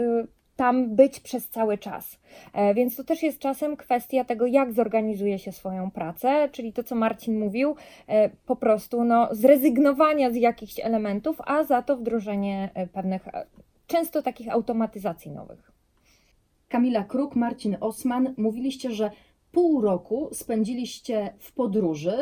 tam 0.55 0.95
być 0.95 1.19
przez 1.19 1.49
cały 1.49 1.77
czas. 1.77 2.19
E, 2.53 2.73
Więc 2.73 2.95
to 2.95 3.03
też 3.03 3.23
jest 3.23 3.39
czasem 3.39 3.77
kwestia 3.77 4.23
tego, 4.23 4.45
jak 4.45 4.73
zorganizuje 4.73 5.39
się 5.39 5.51
swoją 5.51 5.91
pracę, 5.91 6.49
czyli 6.51 6.73
to, 6.73 6.83
co 6.83 6.95
Marcin 6.95 7.39
mówił, 7.39 7.75
e, 8.07 8.29
po 8.29 8.55
prostu 8.55 9.03
no, 9.03 9.27
zrezygnowania 9.31 10.31
z 10.31 10.35
jakichś 10.35 10.79
elementów, 10.79 11.37
a 11.45 11.63
za 11.63 11.81
to 11.81 11.97
wdrożenie 11.97 12.69
e, 12.73 12.87
pewnych, 12.87 13.25
często 13.87 14.21
takich 14.21 14.49
automatyzacji 14.49 15.31
nowych. 15.31 15.71
Kamila 16.69 17.03
Kruk, 17.03 17.35
Marcin 17.35 17.77
Osman, 17.81 18.33
mówiliście, 18.37 18.91
że 18.91 19.11
pół 19.51 19.81
roku 19.81 20.29
spędziliście 20.31 21.33
w 21.39 21.51
podróży, 21.51 22.17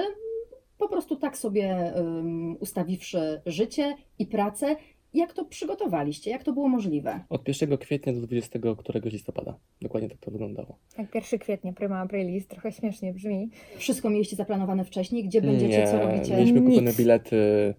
po 0.78 0.88
prostu 0.90 1.16
tak 1.16 1.38
sobie 1.38 1.94
um, 1.96 2.58
ustawiwszy 2.60 3.42
życie 3.46 3.96
i 4.20 4.26
pracę. 4.26 4.76
Jak 5.14 5.34
to 5.34 5.46
przygotowaliście? 5.46 6.32
Jak 6.32 6.44
to 6.44 6.54
było 6.54 6.68
możliwe? 6.68 7.20
Od 7.30 7.48
1 7.48 7.78
kwietnia 7.78 8.14
do 8.14 8.20
20 8.22 8.60
któregoś 8.78 9.14
listopada. 9.14 9.58
Dokładnie 9.82 10.10
tak 10.10 10.18
to 10.18 10.32
wyglądało. 10.32 10.78
Jak 10.98 11.16
1 11.16 11.40
kwietnia, 11.40 11.74
prima 11.74 12.00
aprilis, 12.00 12.48
trochę 12.48 12.72
śmiesznie 12.72 13.14
brzmi. 13.14 13.50
Wszystko 13.78 14.10
mieliście 14.10 14.36
zaplanowane 14.36 14.86
wcześniej? 14.86 15.24
Gdzie 15.24 15.42
będziecie, 15.42 15.88
co 15.88 16.00
robicie? 16.00 16.38
mieliśmy 16.38 16.62
kupione 16.62 16.82
Nic. 16.82 16.98
bilety. 16.98 17.74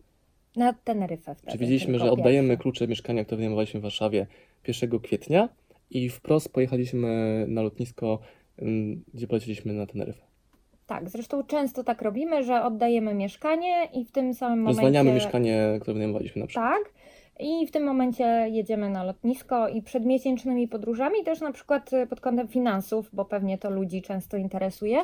Na 0.56 0.72
Teneryfę 0.72 1.34
wtedy. 1.34 1.52
Czy 1.52 1.58
wiedzieliśmy, 1.58 1.92
tylko 1.92 2.04
że 2.04 2.12
oddajemy 2.12 2.48
pierwsze. 2.48 2.62
klucze 2.62 2.88
mieszkania, 2.88 3.24
które 3.24 3.36
wynajmowaliśmy 3.36 3.80
w 3.80 3.82
Warszawie 3.82 4.26
1 4.68 5.00
kwietnia 5.00 5.48
i 5.90 6.08
wprost 6.08 6.52
pojechaliśmy 6.52 7.44
na 7.48 7.62
lotnisko, 7.62 8.18
ym, 8.62 9.04
gdzie 9.14 9.26
poleciliśmy 9.26 9.72
na 9.72 9.86
Teneryfę. 9.86 10.22
Tak, 10.86 11.10
zresztą 11.10 11.42
często 11.44 11.84
tak 11.84 12.02
robimy, 12.02 12.44
że 12.44 12.62
oddajemy 12.64 13.14
mieszkanie 13.14 13.88
i 13.94 14.04
w 14.04 14.12
tym 14.12 14.34
samym 14.34 14.58
momencie... 14.58 14.78
Zwalniamy 14.78 15.12
mieszkanie, 15.12 15.78
które 15.80 15.94
wynajmowaliśmy 15.94 16.40
na 16.40 16.46
przykład. 16.46 16.72
Tak. 16.74 17.01
I 17.40 17.66
w 17.66 17.70
tym 17.70 17.84
momencie 17.84 18.24
jedziemy 18.50 18.90
na 18.90 19.04
lotnisko 19.04 19.68
i 19.68 19.82
przed 19.82 20.04
miesięcznymi 20.04 20.68
podróżami 20.68 21.24
też 21.24 21.40
na 21.40 21.52
przykład 21.52 21.92
y, 21.92 22.06
pod 22.06 22.20
kątem 22.20 22.48
finansów, 22.48 23.10
bo 23.12 23.24
pewnie 23.24 23.58
to 23.58 23.70
ludzi 23.70 24.02
często 24.02 24.36
interesuje. 24.36 24.98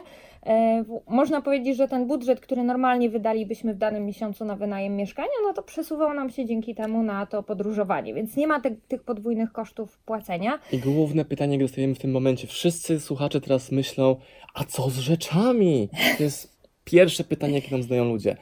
e, 0.46 0.84
Można 1.08 1.42
powiedzieć, 1.42 1.76
że 1.76 1.88
ten 1.88 2.06
budżet, 2.06 2.40
który 2.40 2.62
normalnie 2.62 3.10
wydalibyśmy 3.10 3.74
w 3.74 3.78
danym 3.78 4.06
miesiącu 4.06 4.44
na 4.44 4.56
wynajem 4.56 4.96
mieszkania, 4.96 5.28
no 5.46 5.52
to 5.52 5.62
przesuwał 5.62 6.14
nam 6.14 6.30
się 6.30 6.44
dzięki 6.46 6.74
temu 6.74 7.02
na 7.02 7.26
to 7.26 7.42
podróżowanie, 7.42 8.14
więc 8.14 8.36
nie 8.36 8.46
ma 8.46 8.60
te, 8.60 8.70
tych 8.70 9.02
podwójnych 9.02 9.52
kosztów 9.52 9.98
płacenia. 9.98 10.58
I 10.72 10.78
główne 10.78 11.24
pytanie, 11.24 11.56
które 11.56 11.66
dostajemy 11.66 11.94
w 11.94 11.98
tym 11.98 12.10
momencie. 12.10 12.46
Wszyscy 12.46 13.00
słuchacze 13.00 13.40
teraz 13.40 13.72
myślą, 13.72 14.16
a 14.54 14.64
co 14.64 14.90
z 14.90 14.98
rzeczami? 14.98 15.88
To 16.16 16.22
jest 16.22 16.58
pierwsze 16.84 17.24
pytanie, 17.24 17.54
jakie 17.54 17.70
nam 17.70 17.82
zadają 17.82 18.04
ludzie. 18.04 18.36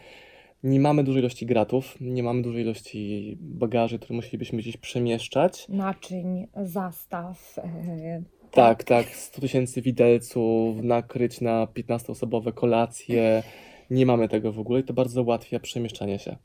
Nie 0.62 0.80
mamy 0.80 1.04
dużej 1.04 1.20
ilości 1.20 1.46
gratów, 1.46 1.96
nie 2.00 2.22
mamy 2.22 2.42
dużej 2.42 2.62
ilości 2.62 3.36
bagaży, 3.40 3.98
które 3.98 4.16
musielibyśmy 4.16 4.58
gdzieś 4.58 4.76
przemieszczać. 4.76 5.66
Naczyń, 5.68 6.46
zastaw, 6.62 7.58
e, 7.58 8.22
Tak, 8.50 8.84
tak, 8.84 9.06
100 9.06 9.40
tysięcy 9.40 9.82
widelców, 9.82 10.82
nakryć 10.82 11.40
na 11.40 11.66
15-osobowe 11.66 12.52
kolacje. 12.52 13.42
Nie 13.90 14.06
mamy 14.06 14.28
tego 14.28 14.52
w 14.52 14.58
ogóle 14.58 14.80
i 14.80 14.84
to 14.84 14.94
bardzo 14.94 15.22
ułatwia 15.22 15.60
przemieszczanie 15.60 16.18
się. 16.18 16.36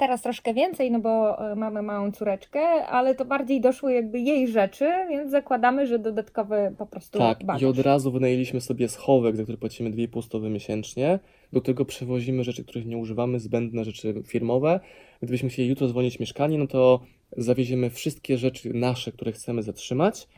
Teraz 0.00 0.22
troszkę 0.22 0.54
więcej, 0.54 0.90
no 0.90 1.00
bo 1.00 1.38
e, 1.52 1.54
mamy 1.54 1.82
małą 1.82 2.12
córeczkę, 2.12 2.60
ale 2.86 3.14
to 3.14 3.24
bardziej 3.24 3.60
doszły 3.60 3.92
jakby 3.92 4.20
jej 4.20 4.48
rzeczy, 4.48 4.90
więc 5.08 5.30
zakładamy, 5.30 5.86
że 5.86 5.98
dodatkowy 5.98 6.74
po 6.78 6.86
prostu 6.86 7.18
Tak, 7.18 7.44
bagaż. 7.44 7.62
i 7.62 7.66
od 7.66 7.78
razu 7.78 8.12
wynajęliśmy 8.12 8.60
sobie 8.60 8.88
schowek, 8.88 9.36
za 9.36 9.42
który 9.42 9.58
płacimy 9.58 9.90
2,5 9.90 10.22
stówy 10.22 10.50
miesięcznie. 10.50 11.18
Do 11.52 11.60
tego 11.60 11.84
przewozimy 11.84 12.44
rzeczy, 12.44 12.64
których 12.64 12.86
nie 12.86 12.98
używamy, 12.98 13.40
zbędne 13.40 13.84
rzeczy 13.84 14.14
firmowe. 14.26 14.80
Gdybyśmy 15.22 15.48
chcieli 15.48 15.68
jutro 15.68 15.88
zwolnić 15.88 16.20
mieszkanie, 16.20 16.58
no 16.58 16.66
to 16.66 17.00
zawieziemy 17.36 17.90
wszystkie 17.90 18.38
rzeczy 18.38 18.74
nasze, 18.74 19.12
które 19.12 19.32
chcemy 19.32 19.62
zatrzymać 19.62 20.28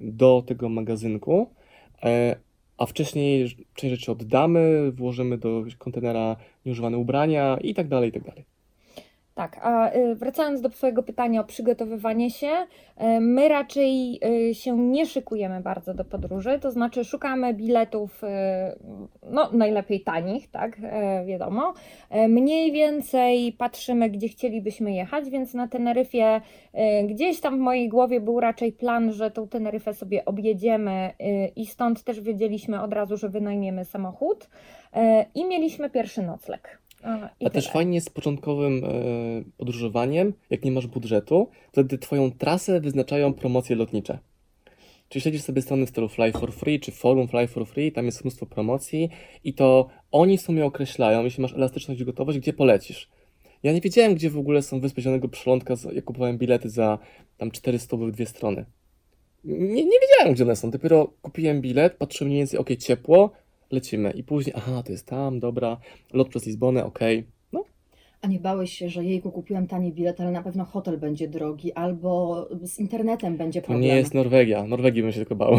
do 0.00 0.42
tego 0.46 0.68
magazynku, 0.68 1.50
e, 2.02 2.36
a 2.78 2.86
wcześniej 2.86 3.56
część 3.74 3.94
rzeczy 3.94 4.12
oddamy, 4.12 4.92
włożymy 4.92 5.38
do 5.38 5.64
kontenera 5.78 6.36
nieużywane 6.66 6.98
ubrania 6.98 7.58
i 7.62 7.74
tak 7.74 7.88
dalej, 7.88 8.08
i 8.08 8.12
tak 8.12 8.22
dalej. 8.22 8.49
Tak, 9.34 9.60
a 9.62 9.94
y, 9.94 10.14
wracając 10.14 10.60
do 10.60 10.70
Twojego 10.70 11.02
pytania 11.02 11.40
o 11.40 11.44
przygotowywanie 11.44 12.30
się, 12.30 12.48
y, 12.48 13.20
my 13.20 13.48
raczej 13.48 14.20
y, 14.50 14.54
się 14.54 14.78
nie 14.78 15.06
szykujemy 15.06 15.60
bardzo 15.60 15.94
do 15.94 16.04
podróży, 16.04 16.58
to 16.58 16.70
znaczy 16.70 17.04
szukamy 17.04 17.54
biletów, 17.54 18.22
no 19.30 19.50
najlepiej 19.52 20.00
tanich, 20.00 20.50
tak, 20.50 20.76
wiadomo. 21.26 21.74
Mniej 22.28 22.72
więcej 22.72 23.52
patrzymy, 23.52 24.10
gdzie 24.10 24.28
chcielibyśmy 24.28 24.92
jechać, 24.92 25.30
więc 25.30 25.54
na 25.54 25.68
Teneryfie 25.68 26.40
gdzieś 27.04 27.40
tam 27.40 27.56
w 27.56 27.60
mojej 27.60 27.88
głowie 27.88 28.20
był 28.20 28.40
raczej 28.40 28.72
plan, 28.72 29.12
że 29.12 29.30
tą 29.30 29.48
Teneryfę 29.48 29.94
sobie 29.94 30.24
objedziemy 30.24 31.10
i 31.56 31.66
stąd 31.66 32.04
też 32.04 32.20
wiedzieliśmy 32.20 32.82
od 32.82 32.92
razu, 32.92 33.16
że 33.16 33.28
wynajmiemy 33.28 33.84
samochód 33.84 34.48
i 35.34 35.44
mieliśmy 35.44 35.90
pierwszy 35.90 36.22
nocleg. 36.22 36.79
I 37.40 37.46
A 37.46 37.50
też 37.50 37.68
fajnie 37.68 38.00
z 38.00 38.10
początkowym 38.10 38.84
e, 38.84 38.88
podróżowaniem, 39.56 40.32
jak 40.50 40.64
nie 40.64 40.72
masz 40.72 40.86
budżetu, 40.86 41.48
wtedy 41.72 41.98
twoją 41.98 42.30
trasę 42.30 42.80
wyznaczają 42.80 43.34
promocje 43.34 43.76
lotnicze. 43.76 44.18
Czyli 45.08 45.22
śledzisz 45.22 45.42
sobie 45.42 45.62
strony 45.62 45.86
w 45.86 45.88
stylu 45.88 46.08
Fly 46.08 46.32
for 46.32 46.52
Free, 46.52 46.80
czy 46.80 46.92
forum 46.92 47.28
Fly 47.28 47.48
for 47.48 47.66
Free, 47.66 47.92
tam 47.92 48.06
jest 48.06 48.24
mnóstwo 48.24 48.46
promocji 48.46 49.10
i 49.44 49.54
to 49.54 49.88
oni 50.12 50.38
w 50.38 50.40
sumie 50.40 50.64
określają, 50.64 51.24
jeśli 51.24 51.42
masz 51.42 51.52
elastyczność 51.54 52.00
i 52.00 52.04
gotowość, 52.04 52.38
gdzie 52.38 52.52
polecisz. 52.52 53.08
Ja 53.62 53.72
nie 53.72 53.80
wiedziałem, 53.80 54.14
gdzie 54.14 54.30
w 54.30 54.38
ogóle 54.38 54.62
są 54.62 54.80
Wyspy 54.80 55.02
Zielonego 55.02 55.28
Przylądka, 55.28 55.74
jak 55.92 56.04
kupowałem 56.04 56.38
bilety 56.38 56.68
za 56.70 56.98
tam 57.38 57.50
400 57.50 57.96
w 57.96 58.10
dwie 58.10 58.26
strony. 58.26 58.64
Nie, 59.44 59.84
nie 59.84 59.98
wiedziałem, 60.00 60.34
gdzie 60.34 60.44
one 60.44 60.56
są. 60.56 60.70
Dopiero 60.70 61.12
kupiłem 61.22 61.60
bilet, 61.60 61.96
patrzyłem 61.96 62.28
mniej 62.28 62.40
więcej, 62.40 62.60
okej, 62.60 62.76
ciepło, 62.76 63.30
lecimy. 63.70 64.10
I 64.10 64.24
później, 64.24 64.54
aha, 64.56 64.82
to 64.82 64.92
jest 64.92 65.06
tam, 65.06 65.40
dobra, 65.40 65.76
lot 66.12 66.28
przez 66.28 66.46
Lizbonę, 66.46 66.84
okej. 66.84 67.18
No, 67.18 67.39
A 68.22 68.26
nie 68.26 68.38
bałeś 68.40 68.72
się, 68.72 68.88
że 68.88 69.04
jejku, 69.04 69.30
kupiłem 69.32 69.66
tani 69.66 69.92
bilet, 69.92 70.20
ale 70.20 70.30
na 70.30 70.42
pewno 70.42 70.64
hotel 70.64 70.98
będzie 70.98 71.28
drogi, 71.28 71.72
albo 71.72 72.46
z 72.62 72.78
internetem 72.78 73.36
będzie 73.36 73.60
To 73.60 73.66
problem. 73.66 73.82
nie 73.84 73.96
jest 73.96 74.14
Norwegia. 74.14 74.64
Norwegii 74.66 75.02
bym 75.02 75.12
się 75.12 75.18
tylko 75.18 75.34
bał. 75.34 75.52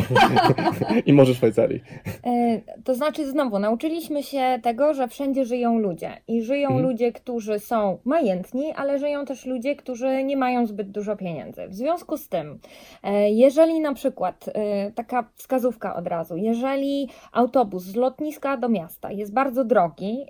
I 1.05 1.13
może 1.13 1.35
Szwajcarii. 1.35 1.81
E, 2.25 2.61
To 2.83 2.95
znaczy, 2.95 3.31
znowu, 3.31 3.59
nauczyliśmy 3.59 4.23
się 4.23 4.59
tego, 4.63 4.93
że 4.93 5.07
wszędzie 5.07 5.45
żyją 5.45 5.79
ludzie. 5.79 6.11
I 6.27 6.41
żyją 6.41 6.67
Mhm. 6.69 6.87
ludzie, 6.89 7.11
którzy 7.11 7.59
są 7.59 7.97
majętni, 8.05 8.71
ale 8.75 8.99
żyją 8.99 9.25
też 9.25 9.45
ludzie, 9.45 9.75
którzy 9.75 10.23
nie 10.23 10.37
mają 10.37 10.65
zbyt 10.65 10.91
dużo 10.91 11.15
pieniędzy. 11.15 11.67
W 11.67 11.75
związku 11.75 12.17
z 12.17 12.29
tym, 12.29 12.59
e, 13.03 13.31
jeżeli 13.31 13.79
na 13.79 13.93
przykład, 13.93 14.49
e, 14.53 14.91
taka 14.91 15.29
wskazówka 15.35 15.95
od 15.95 16.07
razu, 16.07 16.37
jeżeli 16.37 17.09
autobus 17.31 17.83
z 17.83 17.95
lotniska 17.95 18.57
do 18.57 18.69
miasta 18.69 19.11
jest 19.11 19.33
bardzo 19.33 19.65
drogi, 19.65 20.25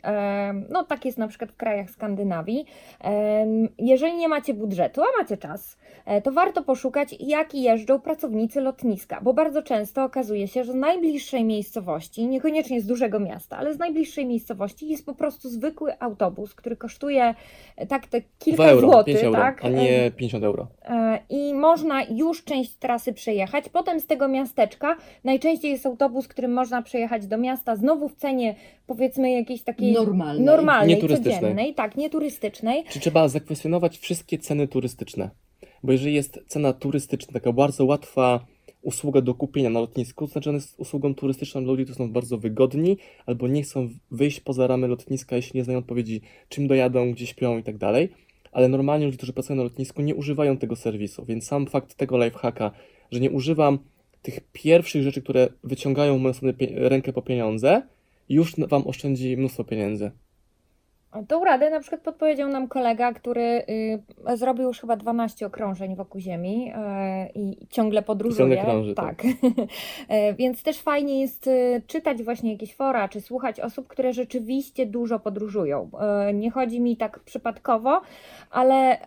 no 0.69 0.83
tak 0.83 1.05
jest 1.05 1.17
na 1.17 1.27
przykład 1.27 1.51
w 1.51 1.55
krajach 1.55 1.89
Skandynawii, 2.21 2.65
jeżeli 3.79 4.15
nie 4.15 4.27
macie 4.27 4.53
budżetu, 4.53 5.01
a 5.01 5.21
macie 5.21 5.37
czas, 5.37 5.77
e, 6.05 6.21
to 6.21 6.31
warto 6.31 6.63
poszukać, 6.63 7.15
jak 7.19 7.55
jeżdżą 7.55 7.99
pracownicy 7.99 8.61
lotniska, 8.61 9.21
bo 9.21 9.33
bardzo 9.33 9.61
często 9.61 10.03
okazuje 10.03 10.47
się, 10.47 10.63
że 10.63 10.71
z 10.71 10.75
najbliższej 10.75 11.43
miejscowości, 11.43 12.27
niekoniecznie 12.27 12.81
z 12.81 12.85
dużego 12.85 13.19
miasta, 13.19 13.57
ale 13.57 13.73
z 13.73 13.79
najbliższej 13.79 14.25
miejscowości 14.25 14.87
jest 14.89 15.05
po 15.05 15.15
prostu 15.15 15.49
zwykły 15.49 15.99
autobus, 15.99 16.55
który 16.55 16.75
kosztuje 16.75 17.35
e, 17.75 17.87
tak 17.87 18.07
te 18.07 18.19
2 18.21 18.27
kilka 18.39 18.65
euro, 18.65 18.87
złotych, 18.87 19.15
5 19.15 19.25
euro, 19.25 19.39
tak? 19.39 19.65
a 19.65 19.69
nie 19.69 20.11
50 20.11 20.43
euro. 20.43 20.67
E, 20.85 21.19
I 21.29 21.53
można 21.53 22.03
już 22.03 22.43
część 22.43 22.75
trasy 22.75 23.13
przejechać. 23.13 23.69
Potem 23.69 23.99
z 23.99 24.07
tego 24.07 24.27
miasteczka 24.27 24.95
najczęściej 25.23 25.71
jest 25.71 25.85
autobus, 25.85 26.27
którym 26.27 26.53
można 26.53 26.81
przejechać 26.81 27.27
do 27.27 27.37
miasta, 27.37 27.75
znowu 27.75 28.09
w 28.09 28.15
cenie 28.15 28.55
powiedzmy 28.87 29.31
jakiejś 29.31 29.63
takiej 29.63 29.93
Normalnej. 29.93 30.43
normalnej, 30.43 30.95
Nieturystycznej. 30.95 31.35
codziennej, 31.35 31.73
tak, 31.73 31.97
nieturystycznej. 32.11 32.83
Czy 32.89 32.99
trzeba 32.99 33.27
zakwestionować 33.27 33.97
wszystkie 33.97 34.37
ceny 34.37 34.67
turystyczne? 34.67 35.29
Bo 35.83 35.91
jeżeli 35.91 36.15
jest 36.15 36.39
cena 36.47 36.73
turystyczna, 36.73 37.33
taka 37.33 37.53
bardzo 37.53 37.85
łatwa 37.85 38.45
usługa 38.81 39.21
do 39.21 39.33
kupienia 39.33 39.69
na 39.69 39.79
lotnisku, 39.79 40.27
to 40.27 40.31
znaczy 40.31 40.49
ona 40.49 40.57
jest 40.57 40.79
usługą 40.79 41.15
turystyczną 41.15 41.63
dla 41.63 41.71
ludzi, 41.71 41.83
którzy 41.83 41.97
są 41.97 42.11
bardzo 42.11 42.37
wygodni 42.37 42.97
albo 43.25 43.47
nie 43.47 43.63
chcą 43.63 43.89
wyjść 44.11 44.39
poza 44.39 44.67
ramy 44.67 44.87
lotniska, 44.87 45.35
jeśli 45.35 45.57
nie 45.57 45.63
znają 45.63 45.79
odpowiedzi, 45.79 46.21
czym 46.49 46.67
dojadą, 46.67 47.11
gdzie 47.11 47.27
śpią 47.27 47.57
i 47.57 47.63
tak 47.63 47.77
dalej. 47.77 48.09
Ale 48.51 48.67
normalnie 48.67 49.05
ludzie, 49.05 49.17
którzy 49.17 49.33
pracują 49.33 49.57
na 49.57 49.63
lotnisku, 49.63 50.01
nie 50.01 50.15
używają 50.15 50.57
tego 50.57 50.75
serwisu, 50.75 51.25
więc 51.25 51.47
sam 51.47 51.67
fakt 51.67 51.95
tego 51.95 52.23
lifehacka, 52.25 52.71
że 53.11 53.19
nie 53.19 53.31
używam 53.31 53.79
tych 54.21 54.39
pierwszych 54.53 55.03
rzeczy, 55.03 55.21
które 55.21 55.49
wyciągają 55.63 56.17
moją 56.17 56.33
rękę 56.75 57.13
po 57.13 57.21
pieniądze, 57.21 57.81
już 58.29 58.55
Wam 58.57 58.87
oszczędzi 58.87 59.37
mnóstwo 59.37 59.63
pieniędzy. 59.63 60.11
Tą 61.27 61.43
radę 61.43 61.69
na 61.69 61.79
przykład 61.79 62.01
podpowiedział 62.01 62.49
nam 62.49 62.67
kolega, 62.67 63.13
który 63.13 63.63
y, 64.31 64.37
zrobił 64.37 64.67
już 64.67 64.79
chyba 64.79 64.95
12 64.95 65.45
okrążeń 65.45 65.95
wokół 65.95 66.21
Ziemi 66.21 66.71
y, 66.71 67.39
i 67.39 67.67
ciągle 67.69 68.01
podróżuje. 68.01 68.37
Ciągle 68.37 68.63
krąży, 68.63 68.93
tak. 68.95 69.23
E, 70.09 70.33
Więc 70.41 70.63
też 70.63 70.81
fajnie 70.81 71.21
jest 71.21 71.47
y, 71.47 71.81
czytać 71.87 72.23
właśnie 72.23 72.51
jakieś 72.51 72.75
fora, 72.75 73.09
czy 73.09 73.21
słuchać 73.21 73.59
osób, 73.59 73.87
które 73.87 74.13
rzeczywiście 74.13 74.85
dużo 74.85 75.19
podróżują. 75.19 75.89
E, 75.99 76.33
Nie 76.33 76.51
chodzi 76.51 76.81
mi 76.81 76.97
tak 76.97 77.19
przypadkowo, 77.19 78.01
ale 78.51 78.95
y, 78.95 78.99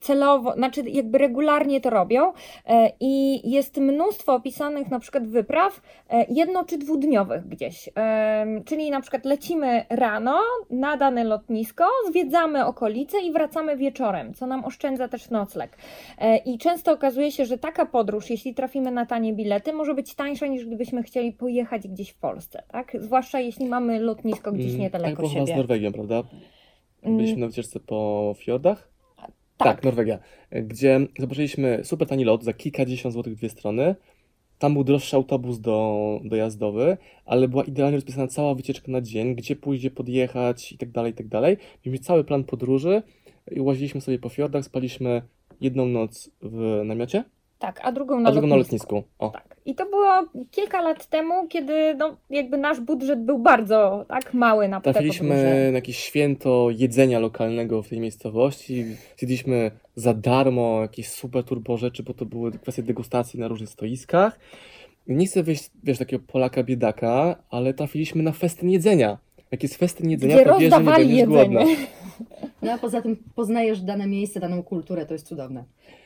celowo, 0.00 0.52
znaczy 0.52 0.82
jakby 0.86 1.18
regularnie 1.18 1.80
to 1.80 1.90
robią 1.90 2.32
E, 2.66 2.92
i 3.00 3.50
jest 3.50 3.76
mnóstwo 3.76 4.34
opisanych 4.34 4.90
na 4.90 4.98
przykład 4.98 5.26
wypraw 5.28 5.80
e, 6.10 6.26
jedno 6.28 6.64
czy 6.64 6.78
dwudniowych 6.78 7.48
gdzieś. 7.48 7.88
Em, 7.94 8.64
Czyli 8.64 8.90
na 8.90 9.00
przykład 9.00 9.24
lecimy 9.24 9.84
rano 9.90 10.40
na 10.70 10.96
dane 10.96 11.24
lotnisko, 11.32 11.84
zwiedzamy 12.10 12.66
okolice 12.66 13.20
i 13.20 13.32
wracamy 13.32 13.76
wieczorem, 13.76 14.34
co 14.34 14.46
nam 14.46 14.64
oszczędza 14.64 15.08
też 15.08 15.30
nocleg. 15.30 15.76
E, 16.18 16.36
I 16.36 16.58
często 16.58 16.92
okazuje 16.92 17.32
się, 17.32 17.44
że 17.46 17.58
taka 17.58 17.86
podróż, 17.86 18.30
jeśli 18.30 18.54
trafimy 18.54 18.90
na 18.90 19.06
tanie 19.06 19.32
bilety, 19.32 19.72
może 19.72 19.94
być 19.94 20.14
tańsza 20.14 20.46
niż 20.46 20.66
gdybyśmy 20.66 21.02
chcieli 21.02 21.32
pojechać 21.32 21.88
gdzieś 21.88 22.10
w 22.10 22.18
Polsce, 22.18 22.62
tak? 22.68 22.96
Zwłaszcza 23.00 23.40
jeśli 23.40 23.66
mamy 23.66 24.00
lotnisko 24.00 24.52
gdzieś 24.52 24.66
Mm, 24.68 24.80
niedaleko 24.80 25.16
było 25.22 25.28
chyba 25.28 25.44
z 25.44 25.48
siebie. 25.48 25.56
Norwegią, 25.58 25.92
prawda? 25.92 26.22
Mm, 27.02 27.16
Byliśmy 27.16 27.40
na 27.40 27.46
wycieczce 27.46 27.80
po 27.80 28.34
fiordach. 28.38 28.88
tak. 29.16 29.30
Tak, 29.76 29.84
Norwegia, 29.84 30.18
gdzie 30.50 31.00
zobaczyliśmy 31.18 31.80
super 31.84 32.08
tani 32.08 32.24
lot 32.24 32.44
za 32.44 32.52
kilkadziesiąt 32.52 33.12
złotych 33.14 33.34
dwie 33.34 33.48
strony. 33.48 33.94
Tam 34.62 34.74
był 34.74 34.84
droższy 34.84 35.16
autobus 35.16 35.60
do, 35.60 36.20
dojazdowy, 36.24 36.96
ale 37.26 37.48
była 37.48 37.64
idealnie 37.64 37.96
rozpisana 37.96 38.26
cała 38.26 38.54
wycieczka 38.54 38.92
na 38.92 39.00
dzień, 39.00 39.34
gdzie 39.34 39.56
pójść, 39.56 39.82
gdzie 39.82 39.90
podjechać 39.90 40.72
i 40.72 40.78
tak 40.78 40.90
dalej, 40.90 41.12
i 41.12 41.14
tak 41.14 41.28
dalej. 41.28 41.56
Mieliśmy 41.86 42.04
cały 42.04 42.24
plan 42.24 42.44
podróży 42.44 43.02
i 43.50 43.60
łaziliśmy 43.60 44.00
sobie 44.00 44.18
po 44.18 44.28
fiordach, 44.28 44.64
spaliśmy 44.64 45.22
jedną 45.60 45.86
noc 45.86 46.30
w 46.42 46.82
namiocie, 46.84 47.24
Tak, 47.62 47.80
a 47.82 47.92
drugą 47.92 48.20
na 48.20 48.28
a 48.28 48.32
drugą 48.32 48.46
na 48.46 48.56
lotnisku. 48.56 48.94
lotnisku. 48.94 49.14
O, 49.18 49.30
Tak. 49.30 49.56
I 49.66 49.74
to 49.74 49.86
było 49.86 50.12
kilka 50.50 50.80
lat 50.80 51.06
temu, 51.06 51.48
kiedy 51.48 51.94
no, 51.94 52.16
jakby 52.30 52.56
nasz 52.58 52.80
budżet 52.80 53.24
był 53.24 53.38
bardzo 53.38 54.04
tak 54.08 54.34
mały 54.34 54.68
na. 54.68 54.80
Trafiliśmy 54.80 55.68
na 55.70 55.76
jakieś 55.76 55.96
święto 55.98 56.68
jedzenia 56.70 57.18
lokalnego 57.18 57.82
w 57.82 57.88
tej 57.88 58.00
miejscowości. 58.00 58.84
Zjedliśmy 59.18 59.70
za 59.96 60.14
darmo 60.14 60.82
jakieś 60.82 61.08
super 61.08 61.44
turbo 61.44 61.76
rzeczy, 61.76 62.02
bo 62.02 62.14
to 62.14 62.26
były 62.26 62.52
kwestie 62.52 62.82
degustacji 62.82 63.40
na 63.40 63.48
różnych 63.48 63.70
stoiskach. 63.70 64.38
Nie 65.06 65.26
chcę 65.26 65.42
wyjść, 65.42 65.70
wiesz, 65.84 65.98
takiego 65.98 66.22
Polaka 66.26 66.62
biedaka, 66.62 67.36
ale 67.50 67.74
trafiliśmy 67.74 68.22
na 68.22 68.32
festyn 68.32 68.70
jedzenia. 68.70 69.18
Jak 69.50 69.62
jest 69.62 69.76
festyn 69.76 70.10
jedzenia, 70.10 70.34
Gdzie 70.36 70.44
to 70.44 70.58
wiesz, 70.58 70.58
że 70.58 70.64
nie 70.64 70.70
rozdawali 70.70 71.04
będziesz 71.04 71.18
jedzenie. 71.18 71.48
głodna. 71.48 71.64
No 72.62 72.72
a 72.72 72.78
poza 72.78 73.02
tym 73.02 73.16
poznajesz 73.34 73.80
dane 73.80 74.06
miejsce, 74.06 74.40
daną 74.40 74.62
kulturę, 74.62 75.06
to 75.06 75.14
jest 75.14 75.26
cudowne. 75.26 75.64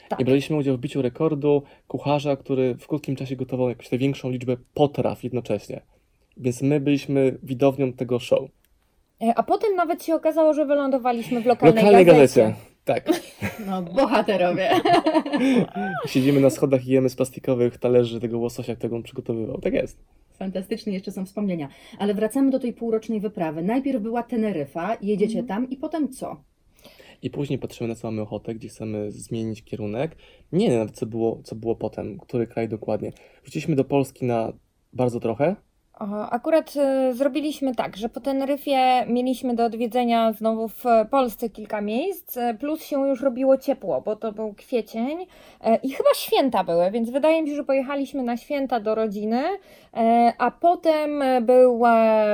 Tak. 0.09 0.21
I 0.21 0.25
braliśmy 0.25 0.57
udział 0.57 0.77
w 0.77 0.81
biciu 0.81 1.03
rekordu 1.03 1.63
kucharza, 1.89 2.37
który 2.37 2.75
w 2.75 2.87
krótkim 2.87 3.17
czasie 3.17 3.37
gotował 3.37 3.69
jakąś 3.69 3.91
największą 3.91 4.31
liczbę 4.31 4.57
potraw 4.75 5.25
jednocześnie. 5.25 5.81
Więc 6.37 6.63
my 6.63 6.81
byliśmy 6.81 7.39
widownią 7.43 7.93
tego 7.93 8.19
show. 8.19 8.51
E, 9.23 9.35
A 9.37 9.43
potem 9.43 9.75
nawet 9.77 10.05
się 10.05 10.15
okazało, 10.15 10.55
że 10.55 10.67
wylądowaliśmy 10.67 11.41
w 11.41 11.47
lokalnej, 11.47 11.77
Lokalnej 11.77 12.05
gazecie. 12.05 12.41
gazecie. 12.43 12.61
Tak. 12.85 13.09
No, 13.67 13.83
bohaterowie. 13.83 14.71
Siedzimy 16.07 16.41
na 16.41 16.51
schodach 16.51 16.87
i 16.87 16.91
jemy 16.91 17.09
z 17.09 17.17
plastikowych 17.17 17.79
talerzy 17.79 18.21
tego 18.21 18.39
łososia, 18.39 18.75
którego 18.77 18.97
on 18.97 19.03
przygotowywał. 19.03 19.61
Tak 19.61 19.75
jest. 19.75 19.99
Fantastycznie, 20.39 20.93
jeszcze 20.93 21.13
są 21.13 21.27
wspomnienia. 21.27 21.69
Ale 21.99 22.15
wracamy 22.15 22.51
do 22.51 22.59
tej 22.59 22.73
półrocznej 22.73 23.21
wyprawy. 23.21 23.63
Najpierw 23.63 24.03
była 24.03 24.23
Teneryfa, 24.23 24.97
jedziecie 25.03 25.39
Mhm. 25.39 25.47
tam 25.47 25.71
i 25.71 25.77
potem 25.77 26.09
co? 26.09 26.37
I 27.27 27.31
później 27.31 27.59
patrzymy 27.59 27.89
na 27.89 27.95
co 27.95 28.09
mamy 28.09 28.23
ochotę, 28.23 28.55
gdzie 28.55 28.69
chcemy 28.69 29.13
zmienić 29.13 29.65
kierunek. 29.65 30.17
Nie 30.53 30.71
wiem 30.71 30.79
nawet 30.79 30.97
co 30.97 31.07
było, 31.07 31.41
co 31.45 31.55
było 31.57 31.77
potem, 31.77 32.19
który 32.19 32.47
kraj 32.47 32.69
dokładnie. 32.69 33.13
Wróciliśmy 33.43 33.77
do 33.77 33.85
Polski 33.85 34.25
na 34.25 34.53
bardzo 34.93 35.21
trochę. 35.21 35.57
Akurat 36.31 36.77
e, 36.77 37.15
zrobiliśmy 37.15 37.75
tak, 37.75 37.97
że 37.97 38.09
po 38.09 38.21
Teneryfie 38.21 39.07
mieliśmy 39.07 39.55
do 39.55 39.65
odwiedzenia 39.65 40.33
znowu 40.33 40.69
w 40.69 40.85
Polsce 41.11 41.51
kilka 41.51 41.81
miejsc, 41.81 42.37
e, 42.37 42.55
plus 42.55 42.83
się 42.83 43.09
już 43.09 43.23
robiło 43.23 43.59
ciepło, 43.59 44.01
bo 44.01 44.17
to 44.17 44.33
był 44.33 44.55
kwiecień 44.55 45.27
e, 45.61 45.77
i 45.77 45.91
chyba 45.91 46.09
święta 46.15 46.65
były, 46.65 46.91
więc 46.91 47.11
wydaje 47.11 47.43
mi 47.43 47.49
się, 47.49 47.57
że 47.57 47.65
pojechaliśmy 47.65 48.23
na 48.23 48.37
święta 48.37 48.81
do 48.81 48.95
rodziny, 48.95 49.43
a 50.39 50.51
potem 50.51 51.25
były 51.43 51.89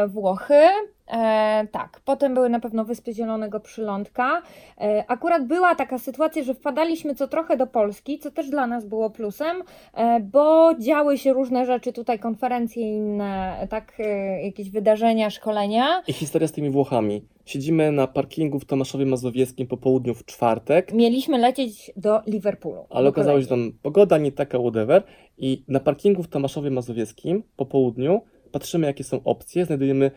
Włochy. 0.09 0.69
E, 1.13 1.67
tak, 1.73 2.01
potem 2.05 2.35
były 2.35 2.49
na 2.49 2.61
pewno 2.61 2.85
Wyspy 2.85 3.13
Zielonego 3.15 3.61
Przylądka. 3.61 4.43
E, 4.81 5.05
akurat 5.09 5.47
była 5.47 5.75
taka 5.75 5.99
sytuacja, 5.99 6.43
że 6.43 6.55
wpadaliśmy 6.55 7.15
co 7.15 7.29
trochę 7.29 7.57
do 7.57 7.67
Polski, 7.67 8.19
co 8.19 8.31
też 8.31 8.51
dla 8.51 8.67
nas 8.67 8.85
było 8.85 9.11
plusem, 9.11 9.63
e, 9.95 10.21
bo 10.21 10.75
działy 10.79 11.19
się 11.19 11.33
różne 11.33 11.67
rzeczy, 11.67 11.93
tutaj 11.93 12.19
konferencje 12.19 12.97
inne, 12.97 13.67
tak, 13.71 13.93
e, 13.99 14.43
jakieś 14.45 14.71
wydarzenia, 14.71 15.31
szkolenia. 15.31 16.03
I 16.07 16.13
historia 16.13 16.49
z 16.49 16.53
tymi 16.53 16.71
Włochami. 16.71 17.23
Siedzimy 17.45 17.93
na 17.93 18.07
parkingu 18.07 18.59
w 18.59 18.65
Tomaszowie 18.65 19.07
Mazowieckim 19.07 19.67
po 19.67 19.77
południu 19.77 20.15
w 20.15 20.25
czwartek, 20.25 20.93
Mieliśmy 20.93 21.39
lecieć 21.39 21.93
do 21.97 22.21
Liverpoolu. 22.27 22.87
ale 22.91 23.05
do 23.05 23.11
okazało 23.11 23.39
się, 23.39 23.43
że 23.43 23.49
tam 23.49 23.73
pogoda 23.83 24.19
nie 24.19 24.33
taka, 24.33 24.59
whatever. 24.59 25.03
I 25.39 25.65
na 25.69 25.81
parkingu 25.81 26.23
w 26.23 26.29
Tomaszowie 26.29 26.71
Mazowieckim 26.71 27.43
po 27.57 27.67
południu 27.67 28.21
patrzymy 28.53 28.87
jakie 28.87 29.05
są 29.05 29.21
opcje, 29.25 29.65
znajdujemy 29.65 30.11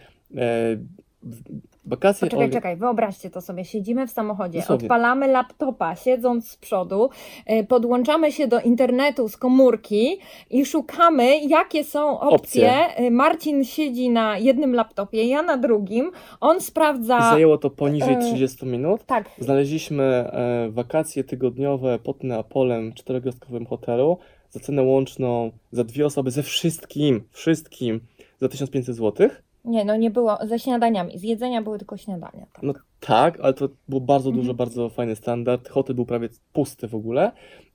wakacje... 1.86 2.28
Poczekaj, 2.28 2.52
czekaj, 2.52 2.78
wyobraźcie 2.78 3.30
to 3.30 3.42
sobie. 3.42 3.66
Siedzimy 3.66 4.08
w 4.08 4.12
samochodzie, 4.12 4.60
Dosłownie. 4.60 4.86
odpalamy 4.86 5.28
laptopa, 5.28 5.96
siedząc 5.96 6.50
z 6.50 6.58
przodu, 6.58 7.10
e, 7.46 7.64
podłączamy 7.64 8.32
się 8.32 8.48
do 8.48 8.62
internetu 8.62 9.30
z 9.30 9.38
komórki 9.38 10.20
i 10.50 10.66
szukamy, 10.66 11.40
jakie 11.40 11.84
są 11.84 12.20
opcje. 12.20 12.72
E, 12.72 13.12
Marcin 13.12 13.64
siedzi 13.64 14.10
na 14.10 14.38
jednym 14.38 14.76
laptopie, 14.76 15.24
ja 15.24 15.42
na 15.42 15.58
drugim. 15.58 16.12
On 16.42 16.62
sprawdza. 16.62 17.20
Zajęło 17.32 17.58
to 17.58 17.70
poniżej 17.70 18.14
e, 18.14 18.20
30 18.20 18.66
minut. 18.66 19.04
Tak, 19.06 19.30
Znaleźliśmy 19.40 20.04
e, 20.04 20.70
wakacje 20.72 21.24
tygodniowe 21.24 22.00
pod 22.00 22.24
Neapolem 22.24 22.92
w 22.92 22.96
czterogwiazdkowym 22.96 23.66
hotelu 23.66 24.18
za 24.50 24.60
cenę 24.60 24.84
łączną 24.84 25.52
za 25.72 25.84
dwie 25.84 26.06
osoby 26.06 26.32
ze 26.32 26.44
wszystkim, 26.44 27.24
wszystkim 27.32 28.00
za 28.42 28.50
1500 28.50 28.96
zł. 28.96 29.30
Nie, 29.66 29.86
no 29.86 29.96
nie 29.96 30.12
było 30.12 30.38
ze 30.48 30.60
śniadaniami. 30.60 31.20
Z 31.20 31.24
jedzenia 31.24 31.62
były 31.62 31.78
tylko 31.78 31.98
śniadania. 31.98 32.46
Tak. 32.54 32.64
No 32.64 32.74
tak, 33.00 33.40
ale 33.40 33.54
to 33.54 33.70
był 33.88 34.02
bardzo 34.02 34.30
Mhm. 34.30 34.42
dużo, 34.44 34.54
bardzo 34.54 34.90
fajny 34.90 35.16
standard. 35.16 35.70
Hotel 35.70 35.96
był 35.96 36.06
prawie 36.06 36.30
pusty 36.54 36.88
w 36.88 36.96
ogóle 36.96 37.32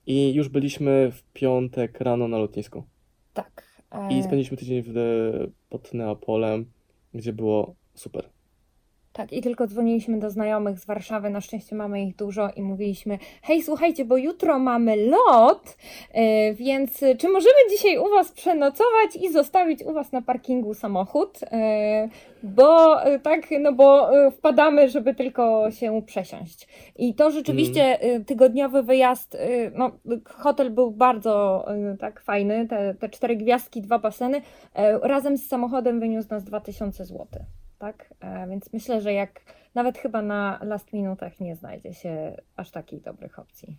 i 0.07 0.35
już 0.35 0.48
byliśmy 0.48 1.11
w 1.12 1.22
piątek 1.33 2.00
rano 2.00 2.29
na 2.29 2.38
lotnisku. 2.38 2.83
tak. 3.35 3.70
I 4.11 4.18
E, 4.18 4.22
spędziliśmy 4.22 4.57
tydzień 4.57 4.83
w, 4.87 4.94
pod 5.68 5.94
Neapolem, 5.94 6.66
gdzie 7.14 7.33
było 7.33 7.74
super. 7.94 8.29
Tak, 9.20 9.33
i 9.33 9.42
tylko 9.42 9.66
dzwoniliśmy 9.66 10.18
do 10.18 10.30
znajomych 10.30 10.78
z 10.78 10.87
Warszawy, 10.87 11.30
na 11.30 11.40
szczęście 11.40 11.76
mamy 11.76 12.02
ich 12.02 12.16
dużo 12.16 12.50
i 12.56 12.62
mówiliśmy, 12.62 13.18
hej, 13.42 13.62
słuchajcie, 13.62 14.04
bo 14.04 14.16
jutro 14.16 14.59
mamy 14.59 14.96
lot, 14.96 15.76
e, 16.12 16.54
więc 16.54 17.00
czy 17.18 17.28
możemy 17.28 17.56
dzisiaj 17.70 17.98
u 17.98 18.09
Was 18.11 18.33
przenocować 18.33 19.16
i 19.20 19.33
zostawić 19.33 19.83
u 19.83 19.92
Was 19.92 20.12
na 20.12 20.22
parkingu 20.22 20.74
samochód, 20.74 21.40
E, 21.52 22.09
bo 22.42 23.02
e, 23.04 23.18
tak, 23.18 23.48
no 23.61 23.72
bo 23.72 24.11
wpadamy, 24.30 24.88
żeby 24.88 25.14
tylko 25.14 25.70
się 25.70 26.02
przesiąść. 26.06 26.68
I 26.96 27.14
to 27.14 27.30
rzeczywiście 27.30 28.00
e, 28.00 28.20
tygodniowy 28.20 28.83
wyjazd, 28.83 29.37
no 29.74 29.90
hotel 30.24 30.70
był 30.70 30.90
bardzo 30.90 31.66
tak 31.98 32.20
fajny, 32.20 32.68
te, 32.68 32.94
te 32.94 33.09
cztery 33.09 33.37
gwiazdki, 33.37 33.83
dwa 33.83 33.98
baseny, 33.98 34.42
razem 35.02 35.37
z 35.37 35.48
samochodem 35.48 36.00
wyniósł 36.00 36.28
nas 36.30 36.44
2000 36.44 37.04
zł 37.04 37.26
tak? 37.80 38.14
E, 38.20 38.48
Więc 38.48 38.72
myślę, 38.72 39.00
że 39.00 39.12
jak 39.12 39.40
nawet 39.74 39.98
chyba 39.98 40.22
na 40.22 40.58
last 40.62 40.92
minutach 40.92 41.40
nie 41.40 41.56
znajdzie 41.56 41.94
się 41.94 42.36
aż 42.56 42.70
takich 42.70 43.02
dobrych 43.02 43.38
opcji. 43.38 43.78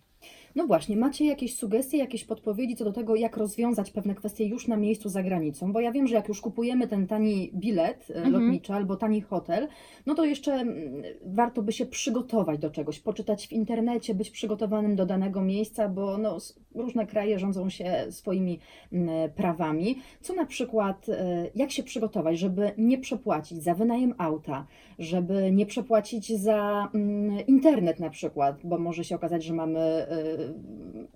No 0.56 0.66
właśnie, 0.66 0.96
macie 0.96 1.24
jakieś 1.24 1.56
sugestie, 1.56 1.98
jakieś 1.98 2.24
podpowiedzi 2.24 2.76
co 2.76 2.84
do 2.84 2.92
tego, 2.92 3.16
jak 3.16 3.36
rozwiązać 3.36 3.90
pewne 3.90 4.14
kwestie 4.14 4.46
już 4.46 4.68
na 4.68 4.76
miejscu 4.76 5.08
za 5.08 5.22
granicą? 5.22 5.72
Bo 5.72 5.80
ja 5.80 5.92
wiem, 5.92 6.06
że 6.06 6.14
jak 6.14 6.28
już 6.28 6.40
kupujemy 6.40 6.88
ten 6.88 7.06
tani 7.06 7.50
bilet 7.54 8.10
e, 8.10 8.14
Mhm. 8.14 8.32
lotniczy 8.32 8.72
albo 8.72 8.96
tani 8.96 9.20
hotel, 9.20 9.68
no 10.06 10.14
to 10.14 10.24
jeszcze 10.24 10.52
mm, 10.52 11.02
warto 11.24 11.62
by 11.62 11.72
się 11.72 11.86
przygotować 11.86 12.58
do 12.58 12.70
czegoś, 12.70 13.00
poczytać 13.00 13.48
w 13.48 13.52
internecie, 13.52 14.14
być 14.14 14.30
przygotowanym 14.30 14.96
do 14.96 15.06
danego 15.06 15.42
miejsca, 15.42 15.88
bo 15.88 16.18
no, 16.18 16.38
różne 16.74 17.06
kraje 17.06 17.38
rządzą 17.38 17.70
się 17.70 18.06
swoimi 18.10 18.58
mm, 18.92 19.30
prawami. 19.30 19.96
Co 20.20 20.34
na 20.34 20.46
przykład, 20.46 21.08
e, 21.08 21.50
jak 21.54 21.70
się 21.70 21.82
przygotować, 21.82 22.38
żeby 22.38 22.72
nie 22.78 22.98
przepłacić 22.98 23.62
za 23.62 23.74
wynajem 23.74 24.14
auta, 24.18 24.66
żeby 24.98 25.52
nie 25.52 25.66
przepłacić 25.66 26.40
za 26.40 26.88
mm, 26.94 27.46
internet 27.46 28.00
na 28.00 28.10
przykład, 28.10 28.56
bo 28.64 28.78
może 28.78 29.04
się 29.04 29.16
okazać, 29.16 29.44
że 29.44 29.54
mamy 29.54 30.06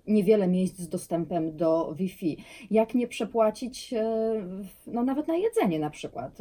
y, 0.06 0.12
niewiele 0.12 0.48
miejsc 0.48 0.78
z 0.78 0.88
dostępem 0.88 1.56
do 1.56 1.94
Wi-Fi. 1.94 2.36
Jak 2.70 2.94
nie 2.94 3.08
przepłacić, 3.08 3.92
y, 3.92 3.96
no 4.86 5.02
nawet 5.02 5.28
na 5.28 5.36
jedzenie 5.36 5.78
na 5.78 5.90
przykład. 5.90 6.38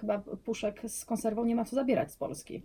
Chyba 0.00 0.18
puszek 0.18 0.82
z 0.86 1.04
konserwą 1.04 1.44
nie 1.44 1.56
ma 1.56 1.64
co 1.64 1.76
zabierać 1.76 2.12
z 2.12 2.16
Polski. 2.16 2.62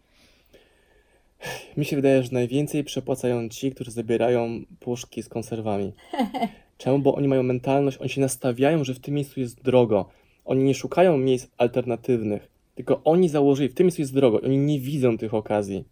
Mi 1.78 1.86
się 1.86 1.96
wydaje, 1.96 2.24
że 2.24 2.30
najwięcej 2.32 2.84
przepłacają 2.84 3.50
ci, 3.50 3.72
którzy 3.72 3.92
zabierają 3.92 4.62
puszki 4.80 5.24
z 5.24 5.30
konserwami. 5.30 5.94
Czemu? 6.78 7.00
Bo 7.00 7.16
oni 7.16 7.28
mają 7.28 7.44
mentalność, 7.44 7.98
oni 7.98 8.10
się 8.10 8.22
nastawiają, 8.22 8.84
że 8.84 8.94
w 8.94 9.00
tym 9.00 9.14
miejscu 9.14 9.40
jest 9.40 9.62
drogo. 9.62 10.10
Oni 10.46 10.64
nie 10.64 10.76
szukają 10.76 11.18
miejsc 11.18 11.48
alternatywnych, 11.58 12.50
tylko 12.80 13.02
oni 13.04 13.30
założyli, 13.30 13.70
w 13.70 13.74
tym 13.74 13.89
jest 13.98 14.13
drogo. 14.13 14.42
Oni 14.42 14.58
nie 14.58 14.80
widzą 14.80 15.18
tych 15.18 15.34
okazji. 15.34 15.86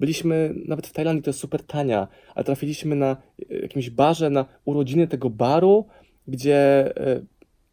Byliśmy 0.00 0.54
nawet 0.66 0.86
w 0.86 0.92
Tajlandii, 0.92 1.22
to 1.22 1.30
jest 1.30 1.40
super 1.40 1.62
tania, 1.62 2.08
ale 2.34 2.44
trafiliśmy 2.44 2.96
na 2.96 3.16
e, 3.50 3.54
jakimś 3.58 3.90
barze, 3.90 4.30
na 4.30 4.44
urodziny 4.64 5.08
tego 5.08 5.30
baru, 5.30 5.84
gdzie 6.28 6.56
e, 6.96 7.20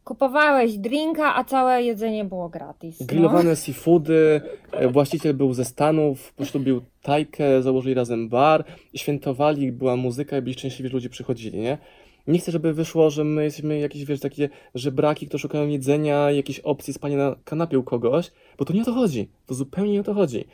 Kupowałeś 0.04 0.78
drinka, 0.78 1.34
a 1.36 1.44
całe 1.44 1.82
jedzenie 1.82 2.24
było 2.24 2.48
gratis. 2.48 3.00
no. 3.00 3.06
Grillowane 3.06 3.56
seafoody, 3.56 4.40
e, 4.72 4.88
właściciel 4.88 5.34
był 5.34 5.54
ze 5.54 5.64
Stanów, 5.64 6.32
poślubił 6.32 6.80
Tajkę, 7.02 7.62
założyli 7.62 7.94
razem 7.94 8.28
bar, 8.28 8.64
świętowali, 8.94 9.72
była 9.72 9.96
muzyka 9.96 10.38
i 10.38 10.42
byli 10.42 10.54
szczęśliwi, 10.54 10.88
że 10.88 10.94
ludzie 10.94 11.08
przychodzili, 11.08 11.58
nie? 11.58 11.78
Nie 12.26 12.38
chcę, 12.38 12.52
żeby 12.52 12.74
wyszło, 12.74 13.10
że 13.10 13.24
my 13.24 13.44
jesteśmy 13.44 13.78
jakieś, 13.78 14.04
wiesz, 14.04 14.20
takie 14.20 14.48
żebraki, 14.74 15.26
które 15.26 15.38
szukają 15.38 15.68
jedzenia, 15.68 16.30
jakiejś 16.30 16.60
opcji 16.60 16.94
spania 16.94 17.16
na 17.16 17.36
kanapie 17.44 17.78
u 17.78 17.82
kogoś, 17.82 18.30
bo 18.58 18.64
to 18.64 18.72
nie 18.72 18.82
o 18.82 18.84
to 18.84 18.92
chodzi, 18.92 19.28
to 19.46 19.54
zupełnie 19.54 19.92
nie 19.92 20.00
o 20.00 20.04
to 20.04 20.14
chodzi. 20.14 20.44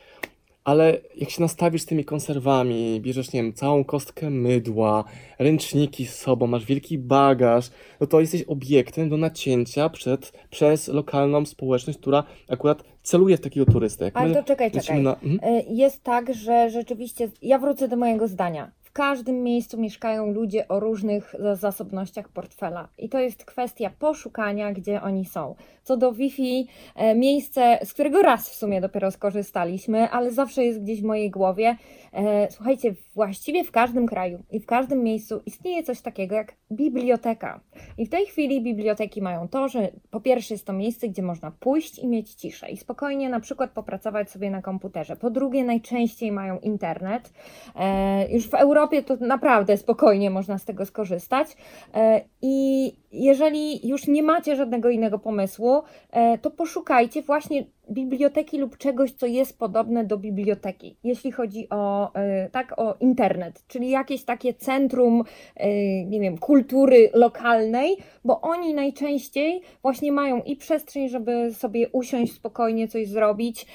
Ale 0.65 0.99
jak 1.17 1.31
się 1.31 1.41
nastawisz 1.43 1.83
z 1.83 1.87
tymi 1.87 2.05
konserwami, 2.05 3.01
bierzesz, 3.01 3.33
nie 3.33 3.43
wiem, 3.43 3.53
całą 3.53 3.85
kostkę 3.85 4.31
mydła, 4.31 5.05
ręczniki 5.39 6.07
z 6.07 6.15
sobą, 6.15 6.47
masz 6.47 6.65
wielki 6.65 6.99
bagaż, 6.99 7.71
no 8.01 8.07
to 8.07 8.21
jesteś 8.21 8.43
obiektem 8.43 9.09
do 9.09 9.17
nacięcia 9.17 9.89
przed, 9.89 10.33
przez 10.51 10.89
lokalną 10.89 11.47
społeczność, 11.47 11.99
która 11.99 12.25
akurat 12.49 12.85
celuje 13.03 13.37
w 13.37 13.41
takiego 13.41 13.73
turystę. 13.73 14.05
Jak 14.05 14.17
Ale 14.17 14.29
my 14.29 14.35
to 14.35 14.43
czekaj, 14.43 14.67
lecimy 14.67 14.83
czekaj. 14.83 15.03
na... 15.03 15.15
Mhm. 15.15 15.39
E, 15.43 15.63
Jest 15.75 16.03
tak, 16.03 16.35
że 16.35 16.71
rzeczywiście, 16.71 17.29
ja 17.43 17.59
wrócę 17.59 17.89
do 17.89 17.97
mojego 17.97 18.29
zdania. 18.29 18.71
W 18.90 18.92
każdym 18.92 19.42
miejscu 19.42 19.81
mieszkają 19.81 20.33
ludzie 20.33 20.68
o 20.68 20.81
różnych 20.81 21.35
za- 21.38 21.57
zasobnościach 21.57 22.29
portfela. 22.29 22.88
I 22.98 23.09
to 23.09 23.18
jest 23.18 23.44
kwestia 23.44 23.90
poszukania, 23.98 24.72
gdzie 24.72 25.03
oni 25.03 25.24
są. 25.24 25.55
Co 25.83 25.96
do 25.96 26.12
Wi-Fi, 26.12 26.66
e, 26.96 27.14
miejsce, 27.14 27.79
z 27.85 27.92
którego 27.92 28.22
raz 28.22 28.50
w 28.50 28.55
sumie 28.55 28.81
dopiero 28.81 29.11
skorzystaliśmy, 29.11 30.11
ale 30.11 30.31
zawsze 30.33 30.64
jest 30.64 30.83
gdzieś 30.83 31.00
w 31.03 31.05
mojej 31.05 31.31
głowie. 31.31 31.76
E, 32.12 32.48
Słuchajcie, 32.50 32.94
właściwie 33.14 33.64
w 33.64 33.70
każdym 33.70 34.07
kraju 34.07 34.42
i 34.50 34.61
w 34.61 34.66
każdym 34.66 35.03
miejscu 35.03 35.40
istnieje 35.46 35.83
coś 35.83 36.00
takiego 36.00 36.35
jak 36.35 36.55
biblioteka. 36.72 37.61
I 37.98 38.07
w 38.07 38.11
tej 38.11 38.26
chwili 38.26 38.62
biblioteki 38.62 39.22
mają 39.22 39.48
to, 39.48 39.68
że 39.68 39.90
po 40.11 40.20
pierwsze 40.20 40.55
jest 40.55 40.66
to 40.66 40.72
miejsce, 40.72 41.09
gdzie 41.09 41.22
można 41.22 41.50
pójść 41.50 41.98
i 41.98 42.07
mieć 42.07 42.35
ciszę 42.35 42.70
i 42.70 42.76
spokojnie 42.76 43.29
na 43.29 43.40
przykład 43.40 43.70
popracować 43.70 44.31
sobie 44.31 44.50
na 44.50 44.62
komputerze. 44.62 45.16
Po 45.16 45.31
drugie, 45.31 45.64
najczęściej 45.64 46.33
mają 46.33 46.59
internet. 46.59 47.33
E, 47.76 48.33
już 48.33 48.48
w 48.48 48.55
Europie 48.55 48.80
to 49.03 49.16
naprawdę 49.21 49.77
spokojnie 49.77 50.31
można 50.31 50.59
z 50.59 50.64
tego 50.64 50.87
skorzystać. 50.87 51.57
E, 51.95 52.21
I 52.43 52.93
jeżeli 53.12 53.88
już 53.88 54.07
nie 54.07 54.23
macie 54.23 54.57
żadnego 54.57 54.90
innego 54.90 55.18
pomysłu, 55.18 55.83
e, 56.11 56.38
to 56.38 56.51
poszukajcie 56.51 57.23
właśnie 57.23 57.64
biblioteki 57.90 58.59
lub 58.59 58.77
czegoś, 58.77 59.12
co 59.12 59.27
jest 59.27 59.59
podobne 59.59 60.05
do 60.05 60.18
biblioteki, 60.18 60.96
jeśli 61.05 61.33
chodzi 61.33 61.68
o, 61.70 62.14
e, 62.14 62.51
tak, 62.51 62.75
o 62.77 62.94
internet, 63.01 63.64
czyli 63.68 63.90
jakieś 63.90 64.25
takie 64.25 64.55
centrum, 64.55 65.25
e, 65.57 66.05
nie 66.05 66.20
wiem, 66.20 66.38
kultury 66.38 67.11
lokalnej, 67.14 67.96
bo 68.25 68.40
oni 68.40 68.75
najczęściej 68.75 69.62
właśnie 69.83 70.12
mają 70.12 70.42
i 70.42 70.57
przestrzeń, 70.57 71.09
żeby 71.09 71.55
sobie 71.55 71.88
usiąść 71.88 72.33
spokojnie, 72.33 72.88
coś 72.88 73.09
zrobić 73.09 73.66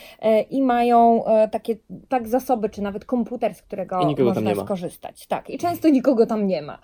i 0.49 0.61
mają 0.61 1.23
takie 1.51 1.75
tak 2.09 2.27
zasoby, 2.27 2.69
czy 2.69 2.81
nawet 2.81 3.05
komputer, 3.05 3.55
z 3.55 3.61
którego 3.61 3.99
można 4.19 4.55
skorzystać. 4.55 5.27
Tak, 5.27 5.49
i 5.49 5.57
często 5.57 5.89
nikogo 5.89 6.25
tam 6.25 6.47
nie 6.47 6.61
ma. 6.61 6.79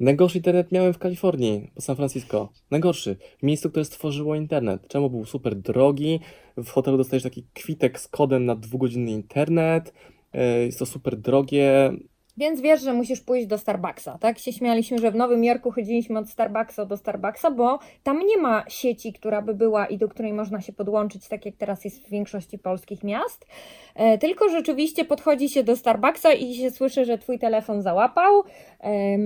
Najgorszy 0.00 0.38
internet 0.38 0.72
miałem 0.72 0.92
w 0.92 0.98
Kalifornii, 0.98 1.69
San 1.78 1.96
Francisco. 1.96 2.52
Najgorszy. 2.70 3.16
W 3.38 3.42
miejscu, 3.42 3.70
które 3.70 3.84
stworzyło 3.84 4.34
internet. 4.34 4.88
Czemu 4.88 5.10
był 5.10 5.24
super 5.24 5.56
drogi? 5.56 6.20
W 6.56 6.68
hotelu 6.70 6.96
dostajesz 6.96 7.22
taki 7.22 7.46
kwitek 7.54 8.00
z 8.00 8.08
kodem 8.08 8.44
na 8.44 8.56
dwugodzinny 8.56 9.10
internet. 9.10 9.92
E, 10.32 10.66
Jest 10.66 10.78
to 10.78 10.86
super 10.86 11.16
drogie. 11.16 11.92
Więc 12.40 12.60
wiesz, 12.60 12.80
że 12.80 12.92
musisz 12.92 13.20
pójść 13.20 13.46
do 13.46 13.58
Starbucksa, 13.58 14.18
tak? 14.18 14.38
Się 14.38 14.52
śmialiśmy, 14.52 14.98
że 14.98 15.10
w 15.10 15.14
Nowym 15.14 15.44
Jorku 15.44 15.70
chodziliśmy 15.70 16.18
od 16.18 16.30
Starbucksa 16.30 16.86
do 16.86 16.96
Starbucksa, 16.96 17.50
bo 17.50 17.78
tam 18.02 18.26
nie 18.26 18.36
ma 18.36 18.64
sieci, 18.68 19.12
która 19.12 19.42
by 19.42 19.54
była 19.54 19.86
i 19.86 19.98
do 19.98 20.08
której 20.08 20.32
można 20.32 20.60
się 20.60 20.72
podłączyć, 20.72 21.28
tak 21.28 21.46
jak 21.46 21.56
teraz 21.56 21.84
jest 21.84 22.06
w 22.06 22.10
większości 22.10 22.58
polskich 22.58 23.04
miast. 23.04 23.46
E, 23.94 24.18
tylko 24.18 24.48
rzeczywiście 24.48 25.04
podchodzi 25.04 25.48
się 25.48 25.62
do 25.64 25.76
Starbucksa 25.76 26.32
i 26.32 26.54
się 26.54 26.70
słyszy, 26.70 27.04
że 27.04 27.18
twój 27.18 27.38
telefon 27.38 27.82
załapał. 27.82 28.42
E, 28.80 29.18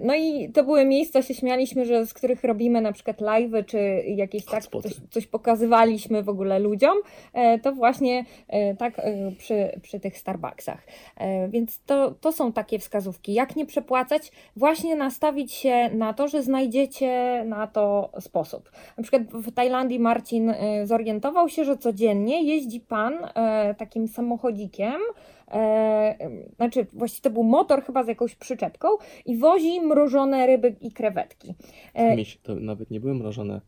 no 0.00 0.14
i 0.14 0.52
to 0.52 0.64
były 0.64 0.84
miejsca, 0.84 1.22
się 1.22 1.34
śmialiśmy, 1.34 1.84
że 1.84 2.06
z 2.06 2.14
których 2.14 2.44
robimy 2.44 2.80
na 2.80 2.92
przykład 2.92 3.20
live'y, 3.20 3.64
czy 3.64 3.78
jakieś 4.06 4.44
tak 4.44 4.66
coś, 4.66 4.92
coś 5.10 5.26
pokazywaliśmy 5.26 6.22
w 6.22 6.28
ogóle 6.28 6.58
ludziom. 6.58 6.96
E, 7.32 7.58
to 7.58 7.72
właśnie 7.72 8.24
e, 8.48 8.76
tak 8.76 8.98
e, 8.98 9.32
przy, 9.38 9.80
przy 9.82 10.00
tych 10.00 10.18
Starbucksach. 10.18 10.86
E, 11.16 11.48
Więc 11.48 11.80
to, 11.86 12.10
to 12.10 12.31
są 12.32 12.52
takie 12.52 12.78
wskazówki. 12.78 13.34
Jak 13.34 13.56
nie 13.56 13.66
przepłacać? 13.66 14.32
Właśnie 14.56 14.96
nastawić 14.96 15.52
się 15.52 15.90
na 15.94 16.12
to, 16.12 16.28
że 16.28 16.42
znajdziecie 16.42 17.42
na 17.46 17.66
to 17.66 18.10
sposób. 18.20 18.70
Na 18.96 19.02
przykład 19.02 19.22
w 19.22 19.52
Tajlandii 19.52 19.98
Marcin 19.98 20.50
e, 20.50 20.86
zorientował 20.86 21.48
się, 21.48 21.64
że 21.64 21.78
codziennie 21.78 22.42
jeździ 22.42 22.80
pan 22.80 23.14
e, 23.14 23.74
takim 23.74 24.08
samochodzikiem. 24.08 25.00
E, 25.50 26.28
znaczy, 26.56 26.86
właściwie 26.92 27.22
to 27.22 27.30
był 27.30 27.42
motor 27.42 27.84
chyba 27.84 28.04
z 28.04 28.08
jakąś 28.08 28.34
przyczepką 28.34 28.88
i 29.26 29.36
wozi 29.36 29.80
mrożone 29.80 30.46
ryby 30.46 30.76
i 30.80 30.92
krewetki. 30.92 31.54
Miś, 32.16 32.38
to 32.42 32.54
nawet 32.54 32.90
nie 32.90 33.00
były 33.00 33.14
mrożone. 33.14 33.60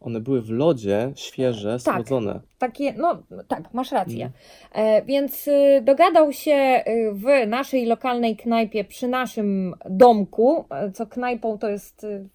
One 0.00 0.20
były 0.20 0.42
w 0.42 0.50
lodzie, 0.50 1.12
świeże, 1.14 1.78
Tak. 1.84 1.94
słodzone. 1.94 2.40
Takie, 2.58 2.92
no 2.92 3.22
tak, 3.48 3.74
masz 3.74 3.92
rację. 3.92 4.24
Mhm. 4.24 4.32
E, 4.72 5.04
więc 5.04 5.48
y, 5.48 5.82
dogadał 5.84 6.32
się 6.32 6.82
y, 6.88 7.12
w 7.14 7.46
naszej 7.46 7.86
lokalnej 7.86 8.36
knajpie 8.36 8.84
przy 8.84 9.08
naszym 9.08 9.74
domku, 9.90 10.64
e, 10.70 10.92
co 10.92 11.06
knajpą 11.06 11.58
to 11.58 11.68
jest 11.68 12.04
y, 12.04 12.28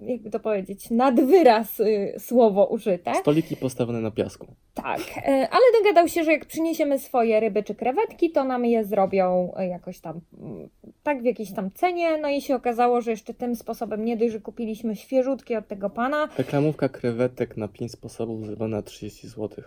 jakby 0.00 0.30
to 0.30 0.40
powiedzieć, 0.40 0.90
nad 0.90 1.20
wyraz 1.20 1.80
y, 1.80 2.14
słowo 2.18 2.66
użyte. 2.66 3.14
Stoliki 3.14 3.56
postawione 3.56 4.00
na 4.00 4.10
piasku. 4.10 4.46
Tak, 4.74 5.00
e, 5.16 5.48
ale 5.50 5.62
dogadał 5.78 6.08
się, 6.08 6.24
że 6.24 6.32
jak 6.32 6.46
przyniesiemy 6.46 6.98
swoje 6.98 7.40
ryby 7.40 7.62
czy 7.62 7.74
krewetki, 7.74 8.30
to 8.30 8.44
nam 8.44 8.64
je 8.64 8.84
zrobią 8.84 9.52
e, 9.56 9.68
jakoś 9.68 10.00
tam, 10.00 10.20
mm, 10.40 10.68
tak 11.02 11.22
w 11.22 11.24
jakiejś 11.24 11.52
tam 11.52 11.70
cenie. 11.70 12.18
No 12.18 12.28
i 12.28 12.40
się 12.40 12.54
okazało, 12.54 13.00
że 13.00 13.10
jeszcze 13.10 13.34
tym 13.34 13.56
sposobem 13.56 14.04
nie 14.04 14.16
dość, 14.16 14.32
że 14.32 14.40
kupiliśmy 14.40 14.96
świeżutkie 14.96 15.58
od 15.58 15.68
tego 15.68 15.90
pana, 15.90 16.28
Reklamówka 16.38 16.88
krewetek 16.88 17.56
na 17.56 17.68
5 17.68 17.92
sposobów 17.92 18.46
zrobiona 18.46 18.76
na 18.76 18.82
30 18.82 19.28
zł. 19.28 19.64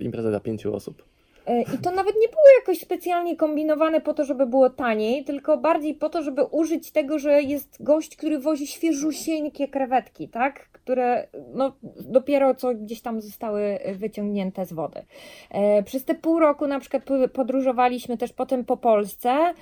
Impreza 0.00 0.30
dla 0.30 0.40
5 0.40 0.66
osób. 0.66 1.02
E, 1.48 1.62
I 1.62 1.78
to 1.82 1.90
nawet 1.90 2.14
nie 2.20 2.28
było 2.28 2.42
jakoś 2.60 2.80
specjalnie 2.80 3.36
kombinowane 3.36 4.00
po 4.00 4.14
to, 4.14 4.24
żeby 4.24 4.46
było 4.46 4.70
taniej, 4.70 5.24
tylko 5.24 5.58
bardziej 5.58 5.94
po 5.94 6.08
to, 6.08 6.22
żeby 6.22 6.44
użyć 6.44 6.90
tego, 6.92 7.18
że 7.18 7.42
jest 7.42 7.82
gość, 7.82 8.16
który 8.16 8.38
wozi 8.38 8.66
świeżusieńkie 8.66 9.68
krewetki, 9.68 10.28
tak? 10.28 10.68
Które 10.72 11.28
no, 11.54 11.72
dopiero 12.00 12.54
co 12.54 12.74
gdzieś 12.74 13.00
tam 13.00 13.20
zostały 13.20 13.78
wyciągnięte 13.94 14.66
z 14.66 14.72
wody. 14.72 15.04
E, 15.50 15.82
przez 15.82 16.04
te 16.04 16.14
pół 16.14 16.38
roku 16.38 16.66
na 16.66 16.80
przykład 16.80 17.04
po- 17.04 17.28
podróżowaliśmy 17.28 18.18
też 18.18 18.32
potem 18.32 18.64
po 18.64 18.76
Polsce 18.76 19.54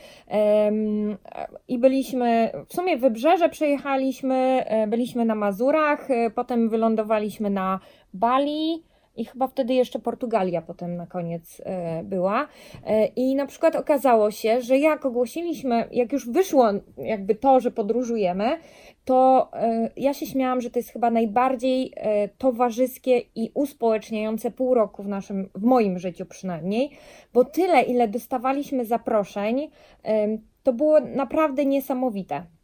i 1.68 1.78
byliśmy, 1.78 2.50
w 2.68 2.74
sumie 2.74 2.96
wybrzeże 2.96 3.48
przejechaliśmy, 3.48 4.64
e, 4.66 4.86
byliśmy 4.86 5.24
na 5.24 5.34
Mazurach, 5.34 6.10
e, 6.10 6.30
potem 6.30 6.68
wylądowaliśmy 6.68 7.50
na 7.50 7.80
Bali, 8.14 8.82
i 9.16 9.24
chyba 9.24 9.48
wtedy 9.48 9.74
jeszcze 9.74 9.98
Portugalia 9.98 10.62
potem 10.62 10.96
na 10.96 11.06
koniec 11.06 11.62
e, 11.64 12.02
była. 12.04 12.48
E, 12.86 13.06
I 13.06 13.34
na 13.34 13.46
przykład 13.46 13.76
okazało 13.76 14.30
się, 14.30 14.60
że 14.60 14.78
jak 14.78 15.06
ogłosiliśmy, 15.06 15.88
jak 15.92 16.12
już 16.12 16.30
wyszło 16.30 16.66
jakby 16.98 17.34
to, 17.34 17.60
że 17.60 17.70
podróżujemy, 17.70 18.58
to 19.04 19.48
e, 19.52 19.90
ja 19.96 20.14
się 20.14 20.26
śmiałam, 20.26 20.60
że 20.60 20.70
to 20.70 20.78
jest 20.78 20.90
chyba 20.90 21.10
najbardziej 21.10 21.92
towarzyskie 22.38 23.22
i 23.34 23.50
uspołeczniające 23.54 24.50
pół 24.50 24.74
roku 24.74 25.02
w 25.02 25.08
naszym, 25.08 25.48
w 25.54 25.62
moim 25.62 25.98
życiu 25.98 26.26
przynajmniej, 26.26 26.90
bo 27.32 27.44
tyle, 27.44 27.82
ile 27.82 28.08
dostawaliśmy 28.08 28.84
zaproszeń, 28.84 29.70
to 30.62 30.72
było 30.72 31.00
naprawdę 31.00 31.66
niesamowite. 31.66 32.55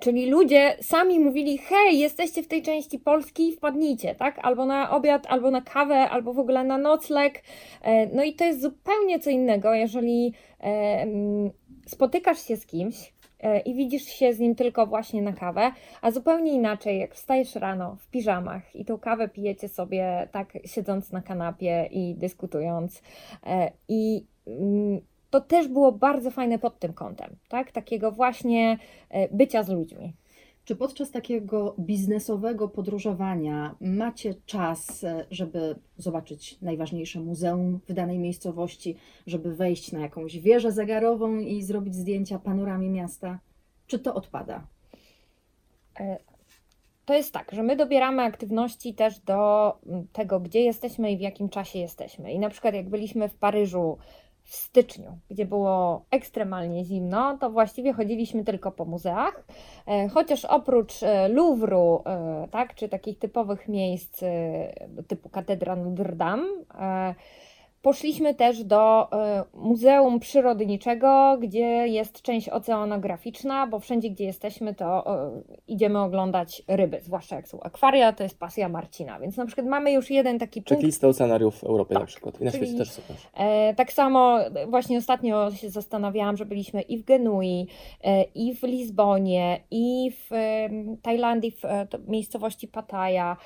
Czyli 0.00 0.30
ludzie 0.30 0.76
sami 0.80 1.20
mówili, 1.20 1.58
hej, 1.58 1.98
jesteście 1.98 2.42
w 2.42 2.48
tej 2.48 2.62
części 2.62 2.98
Polski, 2.98 3.52
wpadnijcie, 3.52 4.14
tak? 4.14 4.38
Albo 4.42 4.66
na 4.66 4.90
obiad, 4.90 5.26
albo 5.28 5.50
na 5.50 5.60
kawę, 5.60 6.10
albo 6.10 6.32
w 6.32 6.38
ogóle 6.38 6.64
na 6.64 6.78
nocleg. 6.78 7.42
E, 7.82 8.06
No 8.06 8.22
i 8.22 8.34
to 8.34 8.44
jest 8.44 8.62
zupełnie 8.62 9.18
co 9.18 9.30
innego, 9.30 9.74
jeżeli 9.74 10.32
e, 10.60 10.64
mm, 11.02 11.50
spotykasz 11.86 12.42
się 12.42 12.56
z 12.56 12.66
kimś 12.66 13.12
e, 13.40 13.60
i 13.60 13.74
widzisz 13.74 14.04
się 14.04 14.32
z 14.32 14.38
nim 14.38 14.54
tylko 14.54 14.86
właśnie 14.86 15.22
na 15.22 15.32
kawę, 15.32 15.72
a 16.02 16.10
zupełnie 16.10 16.52
inaczej, 16.52 16.98
jak 16.98 17.14
wstajesz 17.14 17.54
rano 17.54 17.96
w 18.00 18.10
piżamach 18.10 18.76
i 18.76 18.84
tą 18.84 18.98
kawę 18.98 19.28
pijecie 19.28 19.68
sobie 19.68 20.28
tak 20.32 20.52
siedząc 20.64 21.12
na 21.12 21.22
kanapie 21.22 21.88
i 21.90 22.14
dyskutując. 22.14 23.02
I 23.88 24.24
mm, 24.46 25.00
to 25.30 25.40
też 25.40 25.68
było 25.68 25.92
bardzo 25.92 26.30
fajne 26.30 26.58
pod 26.58 26.78
tym 26.78 26.92
kątem, 26.92 27.36
tak? 27.48 27.72
Takiego 27.72 28.12
właśnie 28.12 28.78
e, 29.10 29.34
bycia 29.34 29.62
z 29.62 29.68
ludźmi. 29.68 30.12
Czy 30.64 30.76
podczas 30.76 31.10
takiego 31.10 31.74
biznesowego 31.78 32.68
podróżowania 32.68 33.74
macie 33.80 34.34
czas, 34.46 35.04
e, 35.04 35.26
żeby 35.30 35.76
zobaczyć 35.98 36.60
najważniejsze 36.62 37.20
muzeum 37.20 37.80
w 37.88 37.92
danej 37.92 38.18
miejscowości, 38.18 38.96
żeby 39.26 39.54
wejść 39.54 39.92
na 39.92 40.00
jakąś 40.00 40.38
wieżę 40.38 40.72
zegarową 40.72 41.38
i 41.38 41.62
zrobić 41.62 41.94
zdjęcia 41.94 42.38
panoramie 42.38 42.90
miasta? 42.90 43.38
Czy 43.86 43.98
to 43.98 44.14
odpada? 44.14 44.66
E, 46.00 46.18
To 47.04 47.14
jest 47.14 47.32
tak, 47.32 47.52
że 47.52 47.62
my 47.62 47.76
dobieramy 47.76 48.22
aktywności 48.22 48.94
też 48.94 49.18
do 49.20 49.72
tego, 50.12 50.40
gdzie 50.40 50.60
jesteśmy 50.60 51.12
i 51.12 51.16
w 51.16 51.20
jakim 51.20 51.48
czasie 51.48 51.78
jesteśmy. 51.78 52.32
I 52.32 52.38
na 52.38 52.50
przykład 52.50 52.74
jak 52.74 52.88
byliśmy 52.88 53.28
w 53.28 53.34
Paryżu 53.34 53.98
w 54.48 54.56
styczniu, 54.56 55.18
gdzie 55.30 55.44
było 55.44 56.04
ekstremalnie 56.10 56.84
zimno, 56.84 57.38
to 57.40 57.50
właściwie 57.50 57.92
chodziliśmy 57.92 58.44
tylko 58.44 58.72
po 58.72 58.84
muzeach, 58.84 59.44
e, 59.86 60.08
chociaż 60.08 60.44
oprócz 60.44 61.02
e, 61.02 61.28
Louvru, 61.28 62.02
e, 62.06 62.48
tak, 62.50 62.74
czy 62.74 62.88
takich 62.88 63.18
typowych 63.18 63.68
miejsc 63.68 64.20
typu 65.08 65.28
katedra 65.28 65.76
Notre 65.76 66.16
Dame, 66.16 66.48
Poszliśmy 67.82 68.34
też 68.34 68.64
do 68.64 69.12
e, 69.12 69.44
Muzeum 69.54 70.20
Przyrodniczego, 70.20 71.38
gdzie 71.40 71.88
jest 71.88 72.22
część 72.22 72.48
oceanograficzna, 72.48 73.66
bo 73.66 73.78
wszędzie, 73.80 74.10
gdzie 74.10 74.24
jesteśmy, 74.24 74.74
to 74.74 75.16
e, 75.26 75.42
idziemy 75.68 75.98
oglądać 75.98 76.62
ryby, 76.68 77.00
zwłaszcza 77.02 77.36
jak 77.36 77.48
są 77.48 77.60
akwaria, 77.60 78.12
to 78.12 78.22
jest 78.22 78.38
pasja 78.38 78.68
Marcina. 78.68 79.20
Więc 79.20 79.36
na 79.36 79.46
przykład 79.46 79.66
mamy 79.66 79.92
już 79.92 80.10
jeden 80.10 80.38
taki 80.38 80.60
punkt. 80.60 80.70
Checklista 80.70 81.08
oceanariów 81.08 81.58
w 81.58 81.64
Europie 81.64 81.94
Tak, 81.94 82.02
na 82.02 82.06
przykład. 82.06 82.40
I 82.40 82.44
na 82.44 82.50
świecie 82.50 82.78
też 82.78 82.90
są. 82.90 83.02
E, 83.34 83.74
tak 83.74 83.92
samo 83.92 84.38
właśnie 84.68 84.98
ostatnio 84.98 85.50
się 85.50 85.70
zastanawiałam, 85.70 86.36
że 86.36 86.46
byliśmy 86.46 86.82
i 86.82 86.98
w 86.98 87.04
Genui, 87.04 87.66
i 88.34 88.54
w 88.54 88.62
Lizbonie, 88.62 89.60
i 89.70 90.12
w 90.12 90.30
Tajlandii, 91.02 91.50
w 91.50 92.08
miejscowości 92.08 92.68
Pattaya. 92.68 93.36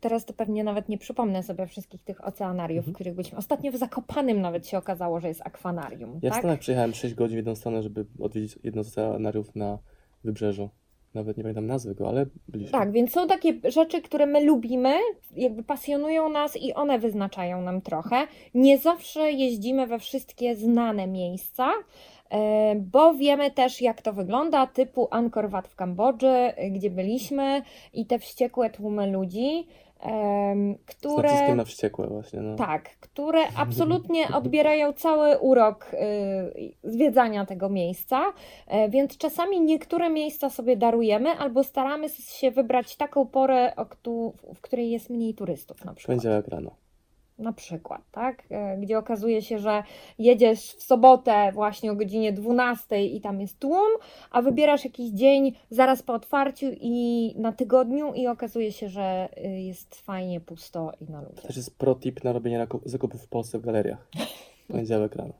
Teraz 0.00 0.24
to 0.24 0.32
pewnie 0.32 0.64
nawet 0.64 0.88
nie 0.88 0.98
przypomnę 0.98 1.42
sobie 1.42 1.66
wszystkich 1.66 2.02
tych 2.02 2.26
oceanariów, 2.26 2.78
Mhm. 2.78 2.92
w 2.92 2.94
których 2.94 3.14
byliśmy. 3.14 3.38
Ostatnio 3.38 3.72
w 3.72 3.76
Zakopanym 3.76 4.40
nawet 4.40 4.66
się 4.68 4.78
okazało, 4.78 5.20
że 5.20 5.28
jest 5.28 5.40
akwarium. 5.44 6.18
Ja 6.22 6.30
w 6.30 6.32
tak? 6.32 6.38
Stanach 6.42 6.58
przyjechałem 6.58 6.94
6 6.94 7.14
godzin 7.14 7.34
w 7.34 7.36
jedną 7.36 7.54
stronę, 7.54 7.82
żeby 7.82 8.06
odwiedzić 8.20 8.58
jedno 8.64 8.84
z 8.84 8.88
oceanariów 8.88 9.54
na 9.56 9.78
wybrzeżu. 10.24 10.68
Nawet 11.14 11.36
nie 11.36 11.42
pamiętam 11.42 11.66
nazwy 11.66 11.94
go, 11.94 12.08
ale 12.08 12.26
byliśmy. 12.48 12.72
Tak, 12.72 12.92
więc 12.92 13.12
są 13.12 13.26
takie 13.26 13.52
rzeczy, 13.64 14.02
które 14.02 14.26
my 14.26 14.44
lubimy, 14.44 14.94
jakby 15.36 15.62
pasjonują 15.62 16.28
nas 16.28 16.56
i 16.56 16.74
one 16.74 16.98
wyznaczają 16.98 17.62
nam 17.62 17.80
trochę. 17.80 18.16
Nie 18.54 18.78
zawsze 18.78 19.32
jeździmy 19.32 19.86
we 19.86 19.98
wszystkie 19.98 20.56
znane 20.56 21.06
miejsca, 21.06 21.68
e, 22.30 22.74
bo 22.74 23.14
wiemy 23.14 23.50
też, 23.50 23.80
jak 23.80 24.02
to 24.02 24.12
wygląda, 24.12 24.66
typu 24.66 25.08
Angkor 25.10 25.50
Wat 25.50 25.68
w 25.68 25.76
Kambodży, 25.76 26.26
e, 26.28 26.70
gdzie 26.70 26.90
byliśmy 26.90 27.62
i 27.92 28.06
te 28.06 28.18
wściekłe 28.18 28.70
tłumy 28.70 29.06
ludzi, 29.10 29.66
em, 30.00 30.74
Z 30.74 30.96
które... 30.96 31.28
naciskiem 31.28 31.56
na 31.56 31.64
wściekłe 31.64 32.06
właśnie. 32.06 32.40
No. 32.40 32.56
Tak, 32.56 32.90
które 33.00 33.40
absolutnie 33.56 34.28
odbierają 34.38 34.92
cały 34.92 35.38
urok 35.38 35.90
y, 35.94 36.74
zwiedzania 36.84 37.46
tego 37.46 37.68
miejsca, 37.68 38.22
e, 38.66 38.88
więc 38.88 39.18
czasami 39.18 39.60
niektóre 39.60 40.10
miejsca 40.10 40.50
sobie 40.50 40.76
darujemy 40.76 41.30
albo 41.30 41.64
staramy 41.64 42.08
się 42.08 42.50
wybrać 42.50 42.96
taką 42.96 43.26
porę, 43.26 43.72
w 44.54 44.60
której 44.60 44.90
jest 44.90 45.10
mniej 45.10 45.34
turystów 45.34 45.84
na 45.84 45.94
przykład. 45.94 46.16
Poniedziałek 46.16 46.48
rano. 46.48 46.85
Na 47.38 47.52
przykład, 47.52 48.00
tak? 48.12 48.42
E, 48.50 48.76
Gdzie 48.78 48.98
okazuje 48.98 49.42
się, 49.42 49.58
że 49.58 49.82
jedziesz 50.18 50.60
w 50.72 50.82
sobotę 50.82 51.50
właśnie 51.52 51.92
o 51.92 51.94
godzinie 51.96 52.32
12 52.32 53.04
i 53.06 53.20
tam 53.20 53.40
jest 53.40 53.58
tłum, 53.58 53.88
a 54.30 54.42
wybierasz 54.42 54.84
jakiś 54.84 55.10
dzień 55.10 55.52
zaraz 55.70 56.02
po 56.02 56.12
otwarciu 56.14 56.66
i 56.80 57.34
na 57.38 57.52
tygodniu 57.52 58.14
i 58.14 58.26
okazuje 58.26 58.72
się, 58.72 58.88
że 58.88 59.28
y, 59.44 59.48
jest 59.60 59.94
fajnie 59.94 60.40
pusto 60.40 60.92
i 61.00 61.04
na 61.12 61.22
To 61.22 61.28
ludzie. 61.28 61.42
też 61.42 61.56
jest 61.56 61.78
pro 61.78 61.94
tip 61.94 62.24
na 62.24 62.32
robienie 62.32 62.66
zakupów 62.84 63.22
w 63.24 63.28
Polsce 63.28 63.58
w 63.58 63.62
galeriach. 63.62 64.08
Poniedziałek 64.68 65.16
rano. 65.16 65.32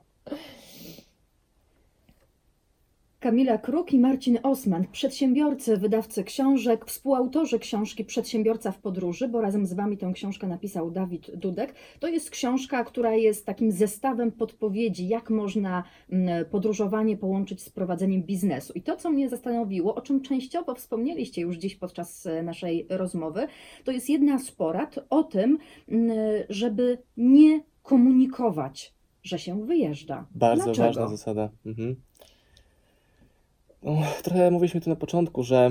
Kamila 3.26 3.58
Kruk 3.58 3.92
i 3.92 3.98
Marcin 3.98 4.38
Osman, 4.42 4.84
przedsiębiorcy, 4.92 5.76
wydawcy 5.76 6.24
książek, 6.24 6.84
współautorzy 6.84 7.58
książki 7.58 8.04
Przedsiębiorca 8.04 8.72
w 8.72 8.78
podróży, 8.78 9.28
bo 9.28 9.40
razem 9.40 9.66
z 9.66 9.72
Wami 9.72 9.98
tę 9.98 10.12
książkę 10.14 10.46
napisał 10.46 10.90
Dawid 10.90 11.36
Dudek. 11.36 11.74
To 12.00 12.08
jest 12.08 12.30
książka, 12.30 12.84
która 12.84 13.14
jest 13.14 13.46
takim 13.46 13.72
zestawem 13.72 14.32
podpowiedzi, 14.32 15.08
jak 15.08 15.30
można 15.30 15.84
mm, 16.10 16.44
podróżowanie 16.44 17.16
połączyć 17.16 17.62
z 17.62 17.70
prowadzeniem 17.70 18.22
biznesu. 18.22 18.72
I 18.72 18.82
to, 18.82 18.96
co 18.96 19.10
mnie 19.10 19.28
zastanowiło, 19.28 19.94
o 19.94 20.00
czym 20.00 20.20
częściowo 20.20 20.74
wspomnieliście 20.74 21.42
już 21.42 21.56
dziś 21.56 21.76
podczas 21.76 22.26
e, 22.26 22.42
naszej 22.42 22.86
rozmowy, 22.90 23.46
to 23.84 23.92
jest 23.92 24.10
jedna 24.10 24.38
z 24.38 24.50
porad 24.50 24.98
o 25.10 25.22
tym, 25.22 25.58
mm, 25.88 26.10
żeby 26.48 26.98
nie 27.16 27.62
komunikować, 27.82 28.94
że 29.22 29.38
się 29.38 29.66
wyjeżdża. 29.66 30.26
Bardzo 30.34 30.64
Dlaczego? 30.64 30.86
ważna 30.86 31.08
zasada. 31.08 31.50
Mhm. 31.66 31.96
Trochę 34.22 34.50
mówiliśmy 34.50 34.80
tu 34.80 34.90
na 34.90 34.96
początku, 34.96 35.42
że 35.42 35.70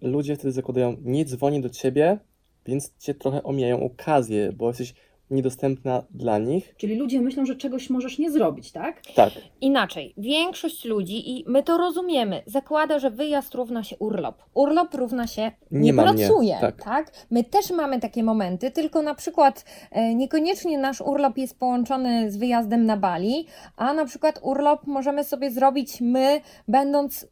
ludzie 0.00 0.36
wtedy 0.36 0.52
zakładają, 0.52 0.96
nie 1.00 1.24
dzwoni 1.24 1.60
do 1.60 1.68
ciebie, 1.68 2.18
więc 2.66 2.92
cię 2.98 3.14
trochę 3.14 3.42
omijają 3.42 3.84
okazję, 3.84 4.52
bo 4.52 4.68
jesteś 4.68 4.94
niedostępna 5.30 6.02
dla 6.10 6.38
nich. 6.38 6.74
Czyli 6.76 6.96
ludzie 6.96 7.20
myślą, 7.20 7.46
że 7.46 7.56
czegoś 7.56 7.90
możesz 7.90 8.18
nie 8.18 8.30
zrobić, 8.30 8.72
tak? 8.72 9.02
Tak, 9.14 9.30
Inaczej, 9.60 10.14
większość 10.18 10.84
ludzi, 10.84 11.30
i 11.38 11.44
my 11.46 11.62
to 11.62 11.78
rozumiemy, 11.78 12.42
zakłada, 12.46 12.98
że 12.98 13.10
wyjazd 13.10 13.54
równa 13.54 13.84
się 13.84 13.96
urlop. 13.96 14.42
Urlop 14.54 14.94
równa 14.94 15.26
się 15.26 15.42
nie, 15.42 15.80
Nie 15.80 15.92
mnie, 15.92 16.02
pracuje. 16.02 16.56
tak. 16.60 16.84
tak. 16.84 17.12
My 17.30 17.44
też 17.44 17.70
mamy 17.70 18.00
takie 18.00 18.22
momenty, 18.22 18.70
tylko 18.70 19.02
na 19.02 19.14
przykład 19.14 19.64
e, 19.90 20.14
niekoniecznie 20.14 20.78
nasz 20.78 21.00
urlop 21.00 21.38
jest 21.38 21.58
połączony 21.58 22.30
z 22.30 22.36
wyjazdem 22.36 22.86
na 22.86 22.96
Bali, 22.96 23.46
a 23.76 23.92
na 23.94 24.04
przykład 24.04 24.38
urlop 24.42 24.86
możemy 24.86 25.24
sobie 25.24 25.50
zrobić 25.50 26.00
my, 26.00 26.40
będąc 26.68 27.26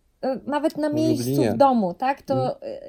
nawet 0.47 0.77
na 0.77 0.89
miejscu 0.89 1.29
Lublinie. 1.29 1.53
w 1.53 1.57
domu, 1.57 1.95
tak? 1.95 2.23
To 2.23 2.63
e, 2.63 2.81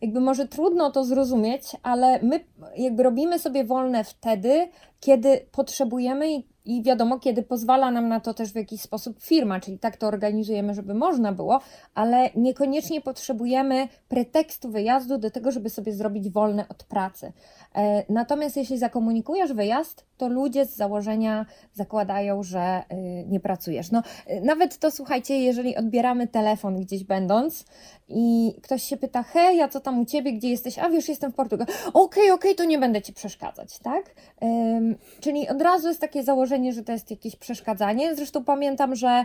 jakby 0.00 0.20
może 0.20 0.48
trudno 0.48 0.90
to 0.90 1.04
zrozumieć, 1.04 1.62
ale 1.82 2.22
my 2.22 2.40
jakby 2.76 3.02
robimy 3.02 3.38
sobie 3.38 3.64
wolne 3.64 4.04
wtedy, 4.04 4.68
kiedy 5.00 5.46
potrzebujemy 5.52 6.32
i, 6.32 6.44
i 6.64 6.82
wiadomo, 6.82 7.18
kiedy 7.18 7.42
pozwala 7.42 7.90
nam 7.90 8.08
na 8.08 8.20
to 8.20 8.34
też 8.34 8.52
w 8.52 8.56
jakiś 8.56 8.80
sposób 8.80 9.22
firma, 9.22 9.60
czyli 9.60 9.78
tak 9.78 9.96
to 9.96 10.06
organizujemy, 10.06 10.74
żeby 10.74 10.94
można 10.94 11.32
było, 11.32 11.60
ale 11.94 12.30
niekoniecznie 12.36 13.00
potrzebujemy 13.00 13.88
pretekstu 14.08 14.70
wyjazdu 14.70 15.18
do 15.18 15.30
tego, 15.30 15.50
żeby 15.50 15.70
sobie 15.70 15.92
zrobić 15.92 16.30
wolne 16.30 16.68
od 16.68 16.84
pracy. 16.84 17.32
E, 17.74 18.04
Natomiast 18.12 18.56
jeśli 18.56 18.78
zakomunikujesz 18.78 19.52
wyjazd, 19.52 20.04
to 20.20 20.28
ludzie 20.28 20.66
z 20.66 20.76
założenia 20.76 21.46
zakładają, 21.72 22.42
że 22.42 22.82
y, 22.92 23.24
nie 23.28 23.40
pracujesz. 23.40 23.90
No, 23.90 24.02
y, 24.30 24.40
nawet 24.40 24.78
to 24.78 24.90
słuchajcie, 24.90 25.40
jeżeli 25.40 25.76
odbieramy 25.76 26.28
telefon 26.28 26.80
gdzieś 26.80 27.04
będąc 27.04 27.64
i 28.08 28.54
ktoś 28.62 28.82
się 28.82 28.96
pyta, 28.96 29.22
hej, 29.22 29.62
a 29.62 29.68
co 29.68 29.80
tam 29.80 30.00
u 30.00 30.04
ciebie, 30.04 30.32
gdzie 30.32 30.48
jesteś? 30.48 30.78
A 30.78 30.90
wiesz, 30.90 31.08
jestem 31.08 31.32
w 31.32 31.34
Portugalii. 31.34 31.74
Okej, 31.94 32.30
okej, 32.30 32.54
to 32.54 32.64
nie 32.64 32.78
będę 32.78 33.02
ci 33.02 33.12
przeszkadzać, 33.12 33.78
tak? 33.78 34.14
Ym, 34.42 34.89
czyli 35.20 35.48
od 35.48 35.62
razu 35.62 35.88
jest 35.88 36.00
takie 36.00 36.22
założenie, 36.22 36.72
że 36.72 36.82
to 36.82 36.92
jest 36.92 37.10
jakieś 37.10 37.36
przeszkadzanie. 37.36 38.14
Zresztą 38.14 38.44
pamiętam, 38.44 38.94
że 38.94 39.08
e, 39.08 39.24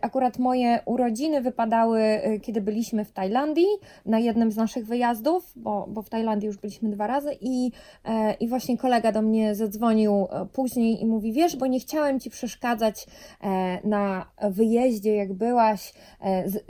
akurat 0.00 0.38
moje 0.38 0.80
urodziny 0.84 1.40
wypadały, 1.40 2.00
e, 2.00 2.40
kiedy 2.40 2.60
byliśmy 2.60 3.04
w 3.04 3.12
Tajlandii, 3.12 3.68
na 4.06 4.18
jednym 4.18 4.52
z 4.52 4.56
naszych 4.56 4.86
wyjazdów, 4.86 5.52
bo, 5.56 5.86
bo 5.88 6.02
w 6.02 6.08
Tajlandii 6.08 6.46
już 6.46 6.56
byliśmy 6.56 6.90
dwa 6.90 7.06
razy 7.06 7.30
i, 7.40 7.70
e, 8.04 8.34
i 8.34 8.48
właśnie 8.48 8.78
kolega 8.78 9.12
do 9.12 9.22
mnie 9.22 9.54
zadzwonił 9.54 10.26
później 10.52 11.02
i 11.02 11.06
mówi, 11.06 11.32
wiesz, 11.32 11.56
bo 11.56 11.66
nie 11.66 11.80
chciałem 11.80 12.20
Ci 12.20 12.30
przeszkadzać 12.30 13.06
na 13.84 14.30
wyjeździe, 14.50 15.14
jak 15.14 15.32
byłaś, 15.32 15.94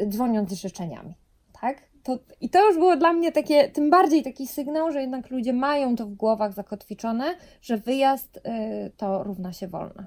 dzwoniąc 0.09 0.51
z 0.51 0.53
życzeniami, 0.53 1.15
tak? 1.61 1.88
To, 2.09 2.19
I 2.41 2.51
to 2.51 2.67
już 2.69 2.77
było 2.77 2.97
dla 2.97 3.13
mnie 3.13 3.33
takie, 3.33 3.69
tym 3.69 3.91
bardziej 3.91 4.23
taki 4.23 4.47
sygnał, 4.47 4.93
że 4.93 5.01
jednak 5.01 5.31
ludzie 5.31 5.53
mają 5.53 5.97
to 5.97 6.07
w 6.07 6.15
głowach 6.15 6.53
zakotwiczone, 6.53 7.35
że 7.63 7.79
wyjazd 7.79 8.41
e, 8.45 8.91
to 8.97 9.23
równa 9.23 9.53
się 9.53 9.69
wolna. 9.69 10.07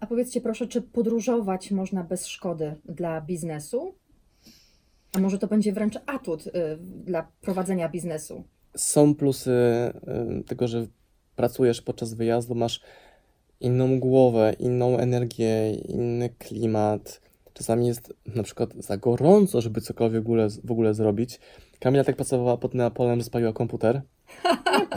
A 0.00 0.06
powiedzcie 0.06 0.40
proszę, 0.40 0.66
czy 0.66 0.82
podróżować 0.82 1.70
można 1.70 2.04
bez 2.04 2.26
szkody 2.26 2.74
dla 2.84 3.20
biznesu? 3.20 3.94
A 5.16 5.20
może 5.20 5.38
to 5.38 5.46
będzie 5.46 5.72
wręcz 5.72 5.98
atut 6.06 6.46
y, 6.46 6.52
dla 7.04 7.28
prowadzenia 7.40 7.88
biznesu? 7.88 8.44
Są 8.76 9.14
plusy 9.14 9.50
y, 10.40 10.44
tego, 10.44 10.68
że 10.68 10.86
pracujesz 11.36 11.82
podczas 11.82 12.14
wyjazdu, 12.14 12.54
masz 12.54 12.80
inną 13.60 14.00
głowę, 14.00 14.54
inną 14.58 14.98
energię, 14.98 15.74
inny 15.74 16.28
klimat. 16.28 17.20
Czasami 17.54 17.86
jest 17.86 18.14
na 18.34 18.42
przykład 18.42 18.70
za 18.74 18.96
gorąco, 18.96 19.60
żeby 19.60 19.80
cokolwiek 19.80 20.22
w 20.22 20.26
ogóle, 20.26 20.48
w 20.64 20.70
ogóle 20.70 20.94
zrobić. 20.94 21.40
Kamila 21.80 22.04
tak 22.04 22.16
pracowała 22.16 22.56
pod 22.56 22.74
Neapolem, 22.74 23.18
że 23.18 23.24
spaliła 23.24 23.52
komputer. 23.52 24.02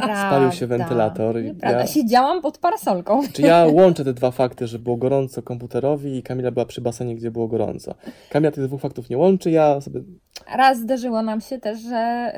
Spalił 0.03 0.51
się 0.51 0.67
wentylator 0.67 1.43
Nieprawda. 1.43 1.79
ja- 1.79 1.87
Siedziałam 1.87 2.41
pod 2.41 2.57
parasolką. 2.57 3.21
Czy 3.33 3.41
ja 3.41 3.65
łączę 3.71 4.03
te 4.05 4.13
dwa 4.13 4.31
fakty, 4.31 4.67
że 4.67 4.79
było 4.79 4.97
gorąco 4.97 5.41
komputerowi 5.41 6.17
i 6.17 6.23
Kamila 6.23 6.51
była 6.51 6.65
przy 6.65 6.81
basenie, 6.81 7.15
gdzie 7.15 7.31
było 7.31 7.47
gorąco. 7.47 7.95
Kamila 8.29 8.51
tych 8.51 8.65
dwóch 8.67 8.81
faktów 8.81 9.09
nie 9.09 9.17
łączy, 9.17 9.51
ja 9.51 9.81
sobie 9.81 10.01
Raz 10.57 10.79
zdarzyło 10.79 11.21
nam 11.21 11.41
się 11.41 11.59
też, 11.59 11.79
że 11.81 12.31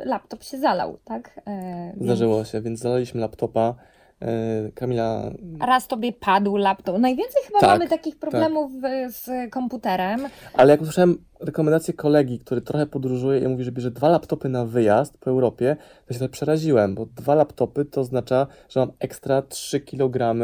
y, 0.00 0.04
laptop 0.04 0.42
się 0.42 0.58
zalał, 0.58 0.98
tak? 1.04 1.40
E, 1.46 1.90
więc- 1.94 2.04
zdarzyło 2.04 2.44
się, 2.44 2.60
więc 2.60 2.80
zalaliśmy 2.80 3.20
laptopa. 3.20 3.74
Y, 4.22 4.72
Kamila 4.72 5.30
Raz 5.60 5.86
tobie 5.86 6.12
padł 6.12 6.56
laptop. 6.56 6.98
Najwięcej 6.98 7.42
chyba 7.46 7.60
Tak, 7.60 7.70
mamy 7.70 7.88
takich 7.88 8.18
problemów 8.18 8.72
y, 8.84 9.12
z 9.12 9.50
komputerem. 9.50 10.20
Ale 10.54 10.70
jak 10.70 10.80
usłyszałem 10.80 11.24
rekomendację 11.40 11.94
kolegi, 11.94 12.38
który 12.38 12.60
trochę 12.60 12.86
podróżuje 12.86 13.40
i 13.40 13.48
mówi, 13.48 13.64
że 13.64 13.72
bierze 13.72 13.90
dwa 13.90 14.08
laptopy 14.08 14.48
na 14.48 14.64
wyjazd 14.64 15.18
po 15.18 15.30
Europie, 15.30 15.76
to 16.06 16.12
się 16.14 16.18
trochę 16.18 16.32
przeraziłem, 16.32 16.94
bo 16.94 17.06
dwa 17.06 17.34
laptopy 17.34 17.84
to 17.84 18.00
oznacza, 18.00 18.46
że 18.68 18.80
mam 18.80 18.92
ekstra 18.98 19.42
3 19.42 19.80
kg, 19.80 20.34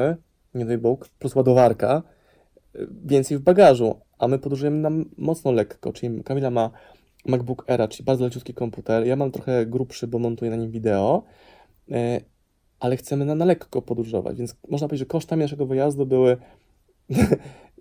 nie 0.55 0.65
daj 0.65 0.79
Bóg, 0.79 1.09
plus 1.09 1.35
ładowarka, 1.35 2.03
y, 2.77 2.89
więcej 3.05 3.39
w 3.39 3.41
bagażu, 3.41 4.01
a 4.19 4.29
my 4.29 4.39
podróżujemy 4.39 4.77
nam 4.77 5.05
mocno 5.19 5.53
lekko, 5.53 5.93
czyli 5.93 6.25
Kamila 6.25 6.51
ma 6.51 6.71
MacBook 7.27 7.71
Air, 7.71 7.89
czyli 7.89 8.05
bardzo 8.05 8.25
leciutki 8.25 8.55
komputer, 8.55 9.07
ja 9.07 9.17
mam 9.17 9.31
trochę 9.31 9.67
grubszy, 9.67 10.07
bo 10.07 10.19
montuję 10.19 10.51
na 10.51 10.57
nim 10.57 10.71
wideo, 10.71 11.23
ale 12.81 12.97
chcemy 12.97 13.25
na, 13.25 13.35
na 13.35 13.45
lekko 13.45 13.83
podróżować, 13.83 14.37
więc 14.39 14.57
można 14.69 14.89
powiedzieć, 14.89 15.01
że 15.01 15.07
kosztami 15.07 15.43
naszego 15.43 15.67
wyjazdu 15.67 16.07
były 16.07 16.37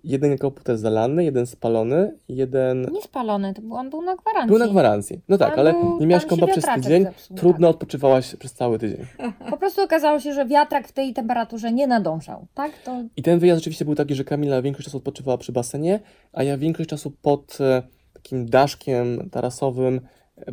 jeden 0.04 0.38
komputer 0.38 0.78
zalany, 0.78 1.24
jeden 1.24 1.46
spalony, 1.46 2.18
jeden 2.28 2.86
Nie 2.92 3.02
spalony, 3.02 3.54
to 3.54 3.62
był, 3.62 3.74
on 3.74 3.90
był 3.90 4.02
na 4.02 4.16
gwarancji. 4.16 4.48
był 4.48 4.58
na 4.58 4.68
gwarancji. 4.68 5.20
No 5.28 5.38
tak, 5.38 5.58
ale 5.58 5.72
był- 5.72 6.00
nie 6.00 6.06
miałaś 6.06 6.26
kompa 6.26 6.46
przez 6.46 6.64
tydzień, 6.74 7.02
zepsuł, 7.04 7.36
trudno 7.36 7.68
odpoczywałaś 7.68 8.36
przez 8.36 8.52
cały 8.54 8.78
tydzień. 8.78 9.06
Po 9.50 9.56
prostu 9.56 9.82
okazało 9.82 10.20
się, 10.20 10.32
że 10.32 10.46
wiatrak 10.46 10.88
w 10.88 10.92
tej 10.92 11.14
temperaturze 11.14 11.72
nie 11.72 11.86
nadążał, 11.86 12.46
tak? 12.54 12.72
To 12.84 13.02
I 13.16 13.22
ten 13.22 13.38
wyjazd 13.38 13.58
rzeczywiście 13.60 13.84
był 13.84 13.94
taki, 13.94 14.14
że 14.14 14.24
Kamila 14.24 14.62
większość 14.62 14.84
czasu 14.86 14.96
odpoczywała 14.98 15.38
przy 15.38 15.52
basenie, 15.52 16.00
a 16.32 16.42
ja 16.42 16.58
większość 16.58 16.90
czasu 16.90 17.10
pod 17.22 17.58
e, 17.60 17.82
takim 18.12 18.46
daszkiem 18.46 19.30
tarasowym 19.30 20.00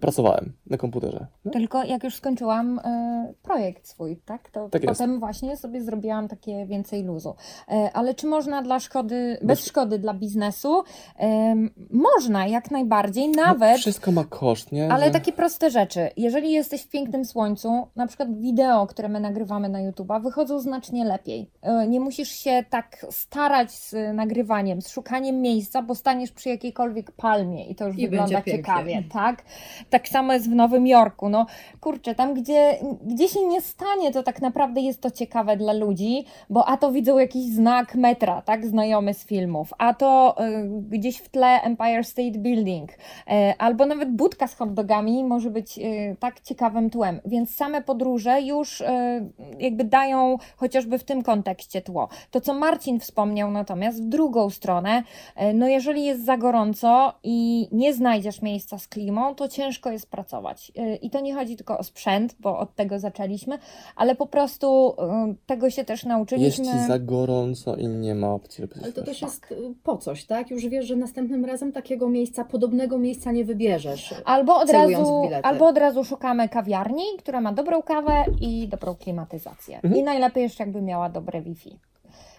pracowałem 0.02 0.54
na 0.68 0.78
komputerze. 0.78 1.28
No, 1.46 1.52
tylko 1.52 1.84
jak 1.84 2.04
już 2.04 2.16
skończyłam 2.16 2.80
e, 2.84 3.34
projekt 3.44 3.88
swój, 3.88 4.18
tak? 4.26 4.50
To 4.50 4.70
Tak 4.70 4.84
jest. 4.84 4.94
potem 5.00 5.20
właśnie 5.20 5.58
sobie 5.58 5.82
zrobiłam 5.82 6.28
takie 6.28 6.66
więcej 6.66 7.04
luzu. 7.04 7.36
E, 7.72 7.90
ale 7.94 8.14
czy 8.14 8.28
można 8.28 8.62
dla 8.62 8.80
szkody, 8.80 9.38
bez, 9.42 9.48
Bez- 9.60 9.66
szkody 9.68 10.00
dla 10.00 10.14
biznesu? 10.14 10.84
Em, 11.18 11.70
można, 11.90 12.48
jak 12.48 12.72
najbardziej, 12.72 13.30
no, 13.30 13.44
nawet. 13.44 13.78
wszystko 13.78 14.12
ma 14.12 14.24
koszt, 14.24 14.72
nie? 14.72 14.92
Ale 14.94 15.06
Że- 15.06 15.12
takie 15.12 15.32
proste 15.32 15.70
rzeczy. 15.72 16.10
Jeżeli 16.18 16.52
jesteś 16.52 16.82
w 16.82 16.90
pięknym 16.90 17.26
słońcu, 17.26 17.88
na 17.96 18.08
przykład 18.08 18.38
wideo, 18.40 18.88
które 18.88 19.10
my 19.10 19.20
nagrywamy 19.20 19.70
na 19.70 19.80
YouTube'a, 19.92 20.24
wychodzą 20.24 20.60
znacznie 20.60 21.06
lepiej. 21.06 21.50
E, 21.62 21.88
Nie 21.88 22.00
musisz 22.00 22.30
się 22.30 22.64
tak 22.70 23.06
starać 23.10 23.72
z 23.72 23.96
nagrywaniem, 24.16 24.82
z 24.82 24.90
szukaniem 24.90 25.42
miejsca, 25.42 25.82
bo 25.82 25.96
staniesz 25.96 26.32
przy 26.32 26.50
jakiejkolwiek 26.50 27.12
palmie 27.12 27.66
i 27.66 27.76
to 27.76 27.88
już 27.88 27.98
I 27.98 28.02
wygląda 28.02 28.24
będzie 28.36 28.36
pięknie. 28.52 28.64
ciekawie, 28.74 29.04
tak? 29.14 29.44
Tak 29.90 30.08
samo 30.08 30.34
jest 30.34 30.50
w 30.50 30.56
Nowym 30.56 30.88
Jorku. 30.88 31.30
No 31.30 31.46
kurczę, 31.82 32.16
tam 32.16 32.34
gdzie, 32.34 32.78
gdzie 33.06 33.28
się 33.28 33.46
nie 33.46 33.62
stanie, 33.62 34.12
to 34.12 34.24
tak 34.24 34.42
naprawdę 34.42 34.82
jest 34.82 35.02
to 35.02 35.12
ciekawe 35.12 35.58
dla 35.58 35.74
ludzi, 35.74 36.26
bo 36.50 36.66
a 36.66 36.78
to 36.78 36.92
widzą 36.92 37.18
jakiś 37.18 37.46
znak 37.46 37.96
metra, 37.96 38.42
tak? 38.42 38.66
Znajomy 38.66 39.14
z 39.14 39.26
filmów, 39.26 39.74
a 39.78 39.94
to 39.94 40.36
y, 40.40 40.70
gdzieś 40.90 41.18
w 41.18 41.30
tle 41.30 41.62
Empire 41.62 42.06
State 42.06 42.40
Building, 42.40 42.92
E, 43.28 43.56
albo 43.58 43.86
nawet 43.86 44.12
budka 44.12 44.48
z 44.48 44.56
hot 44.56 44.74
dogami 44.74 45.24
może 45.24 45.50
być 45.50 45.80
e, 45.80 45.82
tak 46.20 46.42
ciekawym 46.42 46.90
tłem. 46.90 47.20
Więc 47.26 47.56
same 47.56 47.82
podróże 47.82 48.42
już 48.42 48.82
e, 48.82 49.30
jakby 49.60 49.84
dają 49.84 50.38
chociażby 50.56 50.98
w 50.98 51.04
tym 51.04 51.24
kontekście 51.24 51.82
tło. 51.82 52.10
To, 52.32 52.42
co 52.42 52.54
Marcin 52.54 53.00
wspomniał 53.00 53.52
natomiast 53.52 54.04
w 54.04 54.10
drugą 54.10 54.50
stronę, 54.50 55.04
e, 55.36 55.54
no 55.54 55.68
jeżeli 55.68 56.06
jest 56.06 56.26
za 56.26 56.38
gorąco 56.38 57.14
i 57.24 57.68
nie 57.72 57.94
znajdziesz 57.94 58.42
miejsca 58.42 58.78
z 58.78 58.88
klimą, 58.88 59.36
to 59.36 59.48
ciężko 59.64 59.92
jest 59.92 60.10
pracować. 60.12 60.72
E, 60.76 60.96
I 60.96 61.10
to 61.10 61.20
nie 61.20 61.34
chodzi 61.34 61.56
tylko 61.56 61.78
o 61.78 61.84
sprzęt, 61.84 62.36
bo 62.40 62.60
od 62.60 62.76
tego 62.76 63.00
zaczęliśmy, 63.00 63.58
ale 63.96 64.16
po 64.16 64.28
prostu 64.28 64.96
e, 65.00 65.36
tego 65.46 65.70
się 65.70 65.84
też 65.86 66.00
Jest 66.00 66.06
nauczyliśmy. 66.10 66.66
ci 66.66 66.88
za 66.88 67.00
gorąco 67.00 67.76
i 67.76 67.88
nie 67.88 68.16
ma 68.16 68.34
opcji, 68.34 68.62
żeby 68.62 68.76
Ale 68.84 68.94
to 68.94 69.02
też. 69.02 69.10
też 69.10 69.22
jest 69.22 69.52
y, 69.52 69.56
po 69.84 69.98
coś, 69.98 70.26
tak? 70.26 70.52
Już 70.52 70.68
wiesz, 70.68 70.86
że 70.86 70.96
następnym 70.96 71.46
razem 71.46 71.72
takiego 71.72 72.10
miejsca, 72.10 72.46
podobnego 72.46 72.98
miejsca 72.98 73.32
nie 73.32 73.46
wybierzesz. 73.46 74.14
Albo 74.26 74.56
od, 74.56 74.70
razu, 74.70 75.22
bilety. 75.24 75.48
albo 75.48 75.68
od 75.68 75.78
razu 75.78 76.04
szukamy 76.04 76.50
kawiarni, 76.50 77.04
która 77.20 77.42
ma 77.42 77.54
dobrą 77.54 77.82
kawę 77.82 78.26
i 78.42 78.68
dobrą 78.68 78.96
klimatyzację. 78.96 79.76
Mhm. 79.76 79.96
I 79.96 80.04
najlepiej 80.04 80.44
jeszcze 80.44 80.64
jakby 80.64 80.82
miała 80.82 81.10
dobre 81.10 81.42
Wi-Fi. 81.42 81.78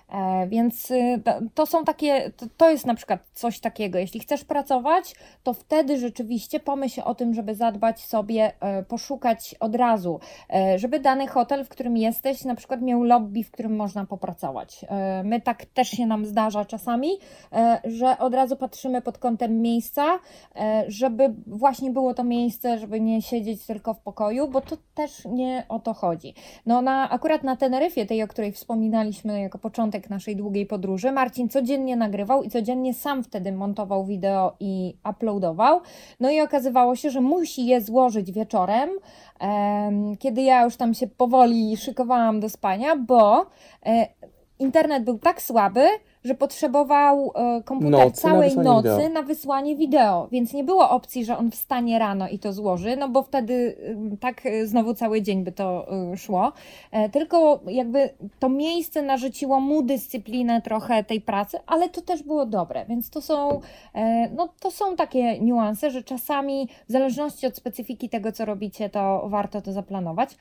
E, 0.08 0.46
więc 0.46 0.90
y, 0.90 1.22
to, 1.54 1.66
są 1.66 1.84
takie, 1.84 2.30
to, 2.56 2.70
jest 2.70 2.86
na 2.86 2.94
przykład 2.94 3.20
coś 3.32 3.60
takiego. 3.60 3.98
Jeśli 3.98 4.20
chcesz 4.20 4.44
pracować, 4.44 5.14
to 5.42 5.54
wtedy 5.54 5.98
rzeczywiście 5.98 6.60
pomyśl 6.60 7.00
o 7.04 7.14
tym, 7.14 7.34
żeby 7.34 7.54
zadbać 7.54 8.00
sobie, 8.00 8.52
e, 8.60 8.82
poszukać 8.82 9.54
od 9.60 9.74
razu, 9.74 10.20
e, 10.54 10.78
żeby 10.78 11.00
dany 11.00 11.26
hotel, 11.26 11.64
w 11.64 11.68
którym 11.68 11.96
jesteś, 11.96 12.44
na 12.44 12.54
przykład 12.54 12.82
miał 12.82 13.02
lobby, 13.02 13.44
w 13.44 13.50
którym 13.50 13.76
można 13.76 14.06
popracować. 14.06 14.84
My 15.24 15.40
tak 15.40 15.64
też 15.64 15.88
się 15.88 16.06
nam 16.06 16.26
zdarza 16.26 16.64
czasami, 16.64 17.08
że 17.84 18.18
od 18.18 18.34
razu 18.34 18.56
patrzymy 18.56 19.02
pod 19.02 19.18
kątem 19.18 19.62
miejsca, 19.62 20.04
żeby 20.88 21.34
właśnie 21.46 21.90
było 21.90 22.14
to 22.14 22.24
miejsce, 22.24 22.78
żeby 22.78 23.00
nie 23.00 23.22
siedzieć 23.22 23.66
tylko 23.66 23.94
w 23.94 24.00
pokoju, 24.00 24.48
bo 24.48 24.60
to 24.60 24.76
też 24.94 25.24
nie 25.24 25.64
o 25.68 25.78
to 25.78 25.94
chodzi. 25.94 26.34
No 26.66 26.82
na, 26.82 27.10
akurat 27.10 27.42
na 27.42 27.56
Teneryfie, 27.56 28.06
tej, 28.06 28.22
o 28.22 28.28
której 28.28 28.52
wspominaliśmy 28.52 29.40
jako 29.40 29.58
początek 29.58 29.93
naszej 30.10 30.36
długiej 30.36 30.66
podróży, 30.66 31.12
Marcin 31.12 31.48
codziennie 31.48 31.96
nagrywał 31.96 32.42
i 32.42 32.50
codziennie 32.50 32.94
sam 32.94 33.24
wtedy 33.24 33.52
montował 33.52 34.04
wideo 34.04 34.56
i 34.60 34.96
uploadował. 35.10 35.80
No 36.20 36.30
i 36.30 36.40
okazywało 36.40 36.96
się, 36.96 37.10
że 37.10 37.20
musi 37.20 37.66
je 37.66 37.80
złożyć 37.80 38.32
wieczorem, 38.32 38.90
em, 39.40 40.16
kiedy 40.16 40.42
ja 40.42 40.64
już 40.64 40.76
tam 40.76 40.94
się 40.94 41.06
powoli 41.06 41.76
szykowałam 41.76 42.40
do 42.40 42.48
spania, 42.48 42.96
bo 42.96 43.46
e, 43.86 44.08
internet 44.58 45.04
był 45.04 45.18
tak 45.18 45.42
słaby, 45.42 45.86
że 46.24 46.34
potrzebował 46.34 47.32
e, 47.34 47.62
komputer 47.62 47.90
Nocy 47.90 48.06
na 48.06 48.10
całej 48.32 48.48
wysłanie 48.48 48.68
nocy 48.68 48.88
wideo. 48.88 49.08
na 49.08 49.22
wysłanie 49.22 49.76
wideo, 49.76 50.28
więc 50.32 50.52
nie 50.52 50.64
było 50.64 50.90
opcji, 50.90 51.24
że 51.24 51.38
on 51.38 51.50
wstanie 51.50 51.98
rano 51.98 52.28
i 52.28 52.38
to 52.38 52.52
złoży, 52.52 52.96
no 52.96 53.08
bo 53.08 53.22
wtedy 53.22 53.76
ym, 53.88 54.16
tak 54.16 54.46
y, 54.46 54.66
znowu 54.66 54.94
cały 54.94 55.22
dzień 55.22 55.44
by 55.44 55.52
to 55.52 55.86
y, 56.12 56.16
szło. 56.16 56.52
E, 56.92 57.08
Tylko 57.08 57.60
jakby 57.66 58.10
to 58.38 58.48
miejsce 58.48 59.02
narzuciło 59.02 59.60
mu 59.60 59.82
dyscyplinę 59.82 60.62
trochę 60.62 61.04
tej 61.04 61.20
pracy, 61.20 61.58
ale 61.66 61.88
to 61.88 62.00
też 62.00 62.22
było 62.22 62.46
dobre, 62.46 62.84
więc 62.88 63.10
to 63.10 63.20
są, 63.20 63.60
e, 63.94 64.28
no, 64.28 64.48
to 64.60 64.70
są 64.70 64.96
takie 64.96 65.40
niuanse, 65.40 65.90
że 65.90 66.02
czasami 66.02 66.68
w 66.88 66.92
zależności 66.92 67.46
od 67.46 67.56
specyfiki 67.56 68.08
tego, 68.08 68.32
co 68.32 68.44
robicie, 68.44 68.90
to 68.90 69.28
warto 69.28 69.62
to 69.62 69.72
zaplanować. 69.72 70.36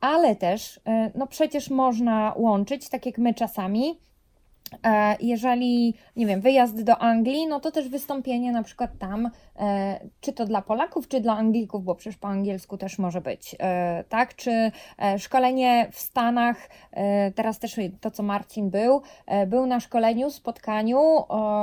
Ale 0.00 0.36
też, 0.36 0.80
e, 0.86 1.10
no 1.14 1.26
przecież 1.26 1.70
można 1.70 2.34
łączyć, 2.36 2.88
tak 2.88 3.06
jak 3.06 3.18
my 3.18 3.34
czasami, 3.34 3.94
E, 3.94 4.13
Jeżeli, 5.20 5.94
nie 6.16 6.26
wiem, 6.26 6.40
wyjazd 6.40 6.82
do 6.82 6.98
Anglii, 6.98 7.46
no 7.46 7.60
to 7.60 7.70
też 7.70 7.88
wystąpienie 7.88 8.52
na 8.52 8.62
przykład 8.62 8.90
tam, 8.98 9.30
e, 9.56 10.00
czy 10.20 10.32
to 10.32 10.44
dla 10.44 10.62
Polaków, 10.62 11.08
czy 11.08 11.20
dla 11.20 11.36
Anglików, 11.36 11.84
bo 11.84 11.94
przecież 11.94 12.16
po 12.18 12.28
angielsku 12.28 12.78
też 12.78 12.98
może 12.98 13.20
być, 13.20 13.56
e, 13.60 14.04
tak? 14.08 14.34
Czy 14.34 14.50
e, 14.98 15.18
szkolenie 15.18 15.88
w 15.92 15.98
Stanach, 15.98 16.56
e, 16.92 17.30
teraz 17.30 17.58
też 17.58 17.80
to, 18.00 18.10
co 18.10 18.22
Marcin 18.22 18.70
był, 18.70 19.02
e, 19.26 19.46
był 19.46 19.66
na 19.66 19.80
szkoleniu, 19.80 20.30
spotkaniu 20.30 20.98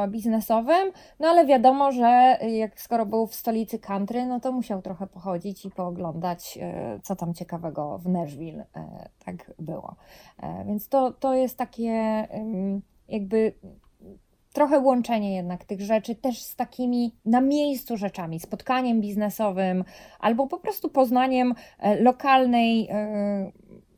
biznesowym, 0.07 0.91
no 1.19 1.27
ale 1.27 1.45
wiadomo, 1.45 1.91
że 1.91 2.37
jak 2.49 2.81
skoro 2.81 3.05
był 3.05 3.27
w 3.27 3.35
stolicy 3.35 3.79
country, 3.79 4.25
no 4.25 4.39
to 4.39 4.51
musiał 4.51 4.81
trochę 4.81 5.07
pochodzić 5.07 5.65
i 5.65 5.71
pooglądać, 5.71 6.59
e, 6.61 6.99
co 7.03 7.15
tam 7.15 7.33
ciekawego 7.33 7.97
w 7.97 8.09
Nashville 8.09 8.65
e, 8.75 9.09
tak 9.25 9.51
było. 9.59 9.95
E, 10.43 10.65
Więc 10.65 10.87
to, 10.89 11.11
to 11.11 11.33
jest 11.33 11.57
takie 11.57 12.27
jakby 13.11 13.53
trochę 14.53 14.79
łączenie 14.79 15.35
jednak 15.35 15.65
tych 15.65 15.81
rzeczy 15.81 16.15
też 16.15 16.41
z 16.41 16.55
takimi 16.55 17.15
na 17.25 17.41
miejscu 17.41 17.97
rzeczami, 17.97 18.39
spotkaniem 18.39 19.01
biznesowym 19.01 19.83
albo 20.19 20.47
po 20.47 20.59
prostu 20.59 20.89
poznaniem 20.89 21.53
e, 21.79 22.01
lokalnej 22.01 22.87
e, 22.89 23.51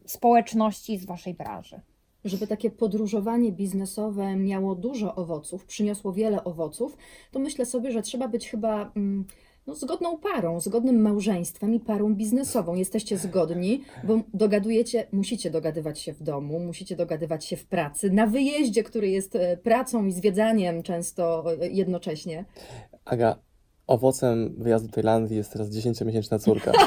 społeczności 0.06 0.98
z 0.98 1.06
waszej 1.06 1.34
branży. 1.34 1.82
Żeby 2.26 2.48
takie 2.48 2.72
podróżowanie 2.72 3.52
biznesowe 3.52 4.36
miało 4.36 4.76
dużo 4.76 5.16
owoców, 5.16 5.66
przyniosło 5.66 6.14
wiele 6.14 6.44
owoców, 6.44 6.98
to 7.32 7.40
myślę 7.40 7.66
sobie, 7.66 7.92
że 7.92 8.02
trzeba 8.02 8.28
być 8.28 8.50
chyba 8.50 8.92
mm, 8.96 9.26
no, 9.68 9.76
zgodną 9.76 10.18
parą, 10.18 10.60
zgodnym 10.60 11.02
małżeństwem 11.02 11.74
i 11.74 11.80
parą 11.80 12.16
biznesową. 12.16 12.76
Jesteście 12.76 13.18
zgodni, 13.18 13.84
bo 14.04 14.20
dogadujecie, 14.34 15.08
musicie 15.12 15.52
dogadywać 15.52 16.00
się 16.00 16.14
w 16.14 16.24
domu, 16.24 16.60
musicie 16.60 16.96
dogadywać 16.96 17.46
się 17.46 17.58
w 17.58 17.66
pracy, 17.66 18.10
na 18.10 18.28
wyjeździe, 18.28 18.84
który 18.84 19.10
jest 19.10 19.36
e, 19.36 19.58
pracą 19.58 20.06
i 20.06 20.12
zwiedzaniem 20.12 20.84
często 20.84 21.46
e, 21.62 21.68
jednocześnie. 21.68 22.46
Aga, 23.06 23.36
owocem 23.88 24.56
wyjazdu 24.58 24.88
do 24.88 24.94
Tajlandii 24.94 25.38
jest 25.38 25.54
teraz 25.54 25.70
10-miesięczna 25.70 26.40
córka. 26.40 26.72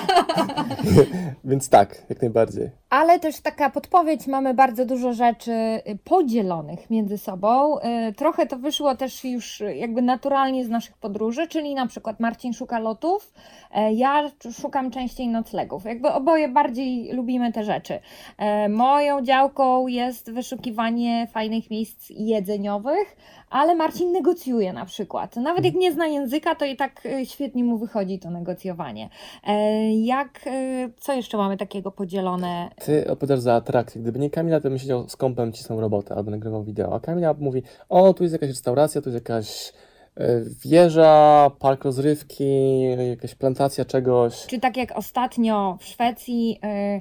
Więc 1.45 1.69
tak, 1.69 2.07
jak 2.09 2.23
najbardziej. 2.23 2.71
Ale 2.91 3.21
też 3.21 3.41
taka 3.41 3.71
podpowiedź, 3.71 4.27
mamy 4.27 4.55
bardzo 4.55 4.87
dużo 4.87 5.13
rzeczy 5.13 5.53
y, 5.53 5.99
podzielonych 6.05 6.91
między 6.91 7.19
sobą. 7.19 7.79
Y, 7.79 8.13
Trochę 8.17 8.47
to 8.47 8.57
wyszło 8.57 8.95
też 8.95 9.25
już 9.25 9.61
y, 9.61 9.77
jakby 9.77 10.03
naturalnie 10.03 10.65
z 10.65 10.69
naszych 10.69 10.97
podróży, 10.97 11.49
czyli 11.49 11.75
na 11.75 11.87
przykład 11.87 12.21
Marcin 12.21 12.53
szuka 12.53 12.79
lotów, 12.79 13.33
e, 13.75 13.93
ja 13.93 14.31
szukam 14.61 14.91
częściej 14.91 15.29
noclegów. 15.29 15.85
Jakby 15.85 16.09
oboje 16.09 16.49
bardziej 16.49 17.13
lubimy 17.13 17.53
te 17.53 17.65
rzeczy. 17.65 17.99
E, 18.39 18.69
Moją 18.69 19.23
działką 19.23 19.87
jest 19.87 20.33
wyszukiwanie 20.33 21.27
fajnych 21.33 21.71
miejsc 21.71 22.11
jedzeniowych, 22.11 23.17
ale 23.51 23.75
Marcin 23.75 24.13
negocjuje 24.13 24.73
na 24.73 24.85
przykład. 24.87 25.37
Nawet 25.37 25.65
jak 25.65 25.75
nie 25.75 25.93
zna 25.93 26.07
języka, 26.07 26.55
to 26.55 26.65
i 26.65 26.77
tak 26.77 27.09
świetnie 27.25 27.65
mu 27.65 27.79
wychodzi 27.79 28.19
to 28.19 28.31
negocjowanie. 28.31 29.09
E, 29.47 29.93
Jak, 29.95 30.41
co 31.01 31.13
jeszcze 31.13 31.37
mamy 31.37 31.57
takiego 31.57 31.91
podzielone? 31.91 32.71
Ty 32.85 33.11
odpowiadasz 33.11 33.41
za 33.41 33.55
atrakcję. 33.55 34.01
Gdyby 34.03 34.19
nie 34.19 34.31
Kamila, 34.31 34.61
to 34.61 34.69
bym 34.69 34.79
siedział 34.79 35.09
z 35.09 35.17
kompem, 35.17 35.53
cisnął 35.53 35.81
robotę 35.81 36.15
albo 36.15 36.31
nagrywał 36.31 36.65
wideo. 36.65 36.95
A 36.95 37.01
Kamila 37.01 37.35
mówi, 37.39 37.63
o, 37.89 38.15
tu 38.15 38.23
jest 38.23 38.33
jakaś 38.33 38.49
restauracja, 38.49 39.03
tu 39.03 39.11
jest 39.11 39.15
jakaś 39.29 39.73
e, 40.17 40.43
wieża, 40.65 41.51
park 41.59 41.85
rozrywki, 41.85 42.81
jakaś 43.09 43.35
plantacja 43.35 43.85
czegoś. 43.85 44.47
Czy 44.47 44.59
tak 44.61 44.77
jak 44.77 44.99
ostatnio 44.99 45.79
w 45.81 45.85
Szwecji, 45.85 46.61
y, 46.65 47.01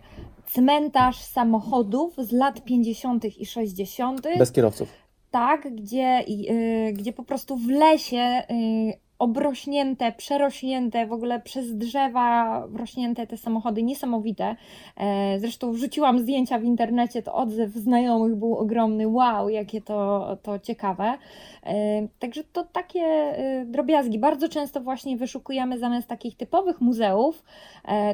cmentarz 0.52 1.18
samochodów 1.22 2.16
z 2.18 2.32
lat 2.32 2.64
50. 2.64 3.26
i 3.26 3.46
60., 3.46 4.22
Bez 4.38 4.52
kierowców. 4.52 4.90
tak, 5.32 5.76
gdzie, 5.76 6.24
y, 6.30 6.94
gdzie 6.94 7.14
po 7.14 7.24
prostu 7.24 7.58
w 7.58 7.68
lesie 7.70 8.42
y, 8.52 9.05
obrośnięte, 9.20 10.12
przerośnięte, 10.12 11.06
w 11.06 11.14
ogóle 11.14 11.40
przez 11.40 11.78
drzewa 11.78 12.62
wrośnięte 12.68 13.28
te 13.28 13.38
samochody, 13.38 13.84
niesamowite. 13.84 14.56
E, 14.98 15.40
Zresztą 15.40 15.72
wrzuciłam 15.72 16.20
zdjęcia 16.20 16.60
w 16.60 16.64
internecie, 16.64 17.22
to 17.22 17.34
odzew 17.34 17.72
znajomych 17.72 18.36
był 18.36 18.58
ogromny. 18.58 19.08
Wow, 19.08 19.50
jakie 19.50 19.82
to, 19.82 20.28
to 20.44 20.60
ciekawe. 20.60 21.18
E, 21.64 22.08
Także 22.20 22.44
to 22.44 22.64
takie 22.64 23.02
e, 23.02 23.66
drobiazgi. 23.66 24.20
Bardzo 24.20 24.50
często 24.50 24.82
właśnie 24.82 25.18
wyszukujemy 25.18 25.80
zamiast 25.80 26.08
takich 26.08 26.38
typowych 26.38 26.82
muzeów, 26.82 27.44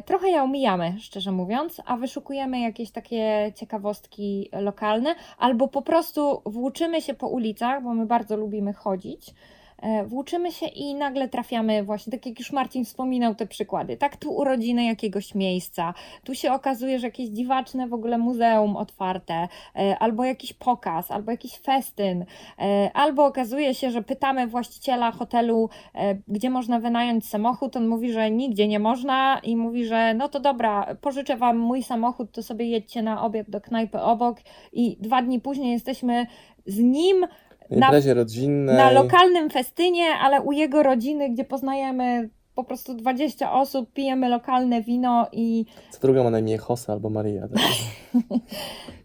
trochę 0.06 0.30
je 0.30 0.44
omijamy, 0.44 0.96
szczerze 1.00 1.32
mówiąc, 1.32 1.82
a 1.86 1.98
wyszukujemy 1.98 2.60
jakieś 2.60 2.92
takie 2.92 3.52
ciekawostki 3.56 4.50
lokalne, 4.52 5.16
albo 5.38 5.68
po 5.68 5.82
prostu 5.82 6.42
włóczymy 6.46 7.02
się 7.02 7.14
po 7.14 7.28
ulicach, 7.28 7.84
bo 7.84 7.94
my 7.94 8.06
bardzo 8.06 8.38
lubimy 8.38 8.74
chodzić. 8.74 9.34
E, 9.82 10.06
Włóczymy 10.06 10.52
się 10.52 10.66
i 10.66 10.96
nagle 10.96 11.30
trafiamy 11.30 11.84
właśnie, 11.84 12.12
tak 12.12 12.26
jak 12.26 12.40
już 12.40 12.52
Marcin 12.52 12.86
wspominał 12.86 13.36
te 13.36 13.48
przykłady, 13.48 13.98
tak 13.98 14.18
tu 14.18 14.32
urodziny 14.32 14.84
jakiegoś 14.84 15.36
miejsca, 15.36 15.94
tu 16.24 16.36
się 16.36 16.52
okazuje, 16.54 17.00
że 17.00 17.08
jakieś 17.08 17.30
dziwaczne 17.30 17.88
w 17.88 17.94
ogóle 17.94 18.18
muzeum 18.18 18.78
otwarte, 18.78 19.48
e, 19.76 20.00
albo 20.00 20.26
jakiś 20.26 20.54
pokaz, 20.54 21.12
albo 21.12 21.32
jakiś 21.32 21.58
festyn, 21.58 22.26
e, 22.60 22.92
albo 22.94 23.26
okazuje 23.26 23.74
się, 23.76 23.92
że 23.92 24.04
pytamy 24.04 24.48
właściciela 24.48 25.12
hotelu, 25.12 25.70
gdzie 26.28 26.50
można 26.50 26.80
wynająć 26.80 27.28
samochód, 27.28 27.76
on 27.76 27.88
mówi, 27.88 28.12
że 28.12 28.32
nigdzie 28.32 28.68
nie 28.68 28.80
można 28.80 29.40
i 29.44 29.56
mówi, 29.56 29.86
że 29.86 30.14
no 30.14 30.30
to 30.30 30.40
dobra, 30.40 30.96
pożyczę 31.02 31.38
wam 31.38 31.58
mój 31.58 31.84
samochód, 31.84 32.32
to 32.32 32.44
sobie 32.44 32.66
jedźcie 32.66 33.02
na 33.02 33.24
obiad 33.24 33.50
do 33.50 33.62
knajpy 33.62 34.02
obok 34.02 34.38
i 34.74 34.98
dwa 35.00 35.22
dni 35.22 35.40
później 35.40 35.72
jesteśmy 35.72 36.28
z 36.66 36.80
nim 36.80 37.28
Na 37.72 37.78
Na- 37.80 37.86
imprezie 37.88 38.14
rodzinnej. 38.14 38.76
na 38.78 38.92
lokalnym 38.92 39.50
festynie, 39.50 40.06
ale 40.06 40.42
u 40.42 40.52
jego 40.52 40.84
rodziny, 40.84 41.30
gdzie 41.30 41.44
poznajemy 41.44 42.30
po 42.56 42.64
prostu 42.64 42.94
20 42.94 43.54
osób, 43.54 43.94
pijemy 43.94 44.30
lokalne 44.30 44.82
wino 44.82 45.28
i 45.32 45.66
Co 45.92 46.00
druga 46.00 46.24
ma 46.24 46.30
na 46.30 46.40
imię 46.40 46.58
Jose 46.70 46.94
albo 46.94 47.10
Maria. 47.10 47.48
Tak? 47.48 47.62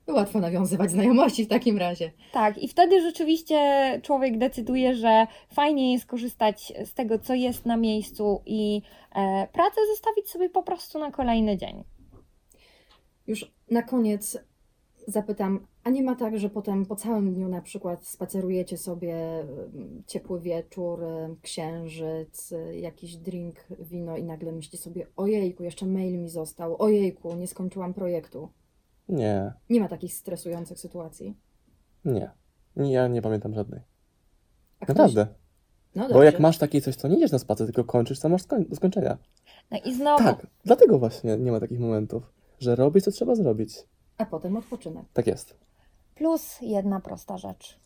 Łatwo 0.16 0.40
nawiązywać 0.40 0.90
znajomości 0.90 1.44
w 1.44 1.48
takim 1.48 1.78
razie. 1.78 2.12
tak, 2.32 2.58
i 2.58 2.68
wtedy 2.68 3.00
rzeczywiście 3.02 3.58
człowiek 4.02 4.38
decyduje, 4.38 4.94
że 4.94 5.26
fajnie 5.52 5.92
jest 5.92 6.06
korzystać 6.06 6.72
z 6.84 6.94
tego, 6.94 7.18
co 7.18 7.34
jest 7.34 7.66
na 7.66 7.76
miejscu 7.76 8.42
i 8.46 8.82
e, 9.14 9.46
pracę 9.52 9.80
zostawić 9.94 10.30
sobie 10.30 10.50
po 10.50 10.62
prostu 10.62 10.98
na 10.98 11.10
kolejny 11.10 11.56
dzień. 11.56 11.84
Już 13.26 13.52
na 13.70 13.82
koniec 13.82 14.38
zapytam, 15.06 15.66
a 15.84 15.90
nie 15.90 16.02
ma 16.02 16.14
tak, 16.16 16.38
że 16.38 16.50
potem 16.50 16.86
po 16.86 16.96
całym 16.96 17.34
dniu 17.34 17.48
na 17.48 17.62
przykład 17.62 18.06
spacerujecie 18.06 18.78
sobie 18.78 19.40
mm, 19.40 20.02
ciepły 20.06 20.40
wieczór, 20.40 21.02
y, 21.04 21.36
księżyc, 21.42 22.52
y, 22.52 22.76
jakiś 22.78 23.16
drink, 23.16 23.56
wino 23.80 24.16
i 24.16 24.24
nagle 24.24 24.52
myślicie 24.52 24.78
sobie, 24.78 25.06
ojejku, 25.16 25.62
jeszcze 25.62 25.86
mail 25.86 26.18
mi 26.18 26.28
został, 26.28 26.82
ojejku, 26.82 27.34
nie 27.34 27.46
skończyłam 27.46 27.94
projektu. 27.94 28.48
Nie, 29.08 29.52
Nie 29.70 29.80
ma 29.80 29.88
takich 29.88 30.14
stresujących 30.14 30.80
sytuacji. 30.80 31.36
nie. 32.04 32.30
Ja 32.76 33.08
nie 33.08 33.22
pamiętam 33.22 33.54
żadnej. 33.54 33.80
A 34.80 34.84
ktoś- 34.84 34.88
Naprawdę. 34.96 35.26
No 35.94 36.02
Bo 36.02 36.08
dobrze. 36.08 36.24
jak 36.24 36.40
masz 36.40 36.58
takie 36.58 36.80
coś, 36.80 36.96
to 36.96 37.08
nie 37.08 37.16
idziesz 37.16 37.32
na 37.32 37.38
spacer, 37.38 37.66
tylko 37.66 37.84
kończysz, 37.84 38.18
co 38.18 38.28
masz 38.28 38.42
do 38.68 38.76
skończenia. 38.76 39.18
No 39.70 39.78
i 39.84 39.94
znowu, 39.94 40.24
Tak, 40.24 40.46
dlatego 40.64 40.98
właśnie 40.98 41.36
nie 41.36 41.52
ma 41.52 41.60
takich 41.60 41.80
momentów, 41.80 42.32
że 42.58 42.76
robić, 42.76 43.04
co 43.04 43.10
trzeba 43.10 43.34
zrobić. 43.34 43.78
A 44.18 44.24
potem 44.26 44.56
odpoczynek. 44.56 45.04
Tak 45.12 45.26
jest. 45.26 45.56
plus 46.14 46.58
jedna 46.60 47.00
prosta 47.00 47.38
rzecz. 47.38 47.80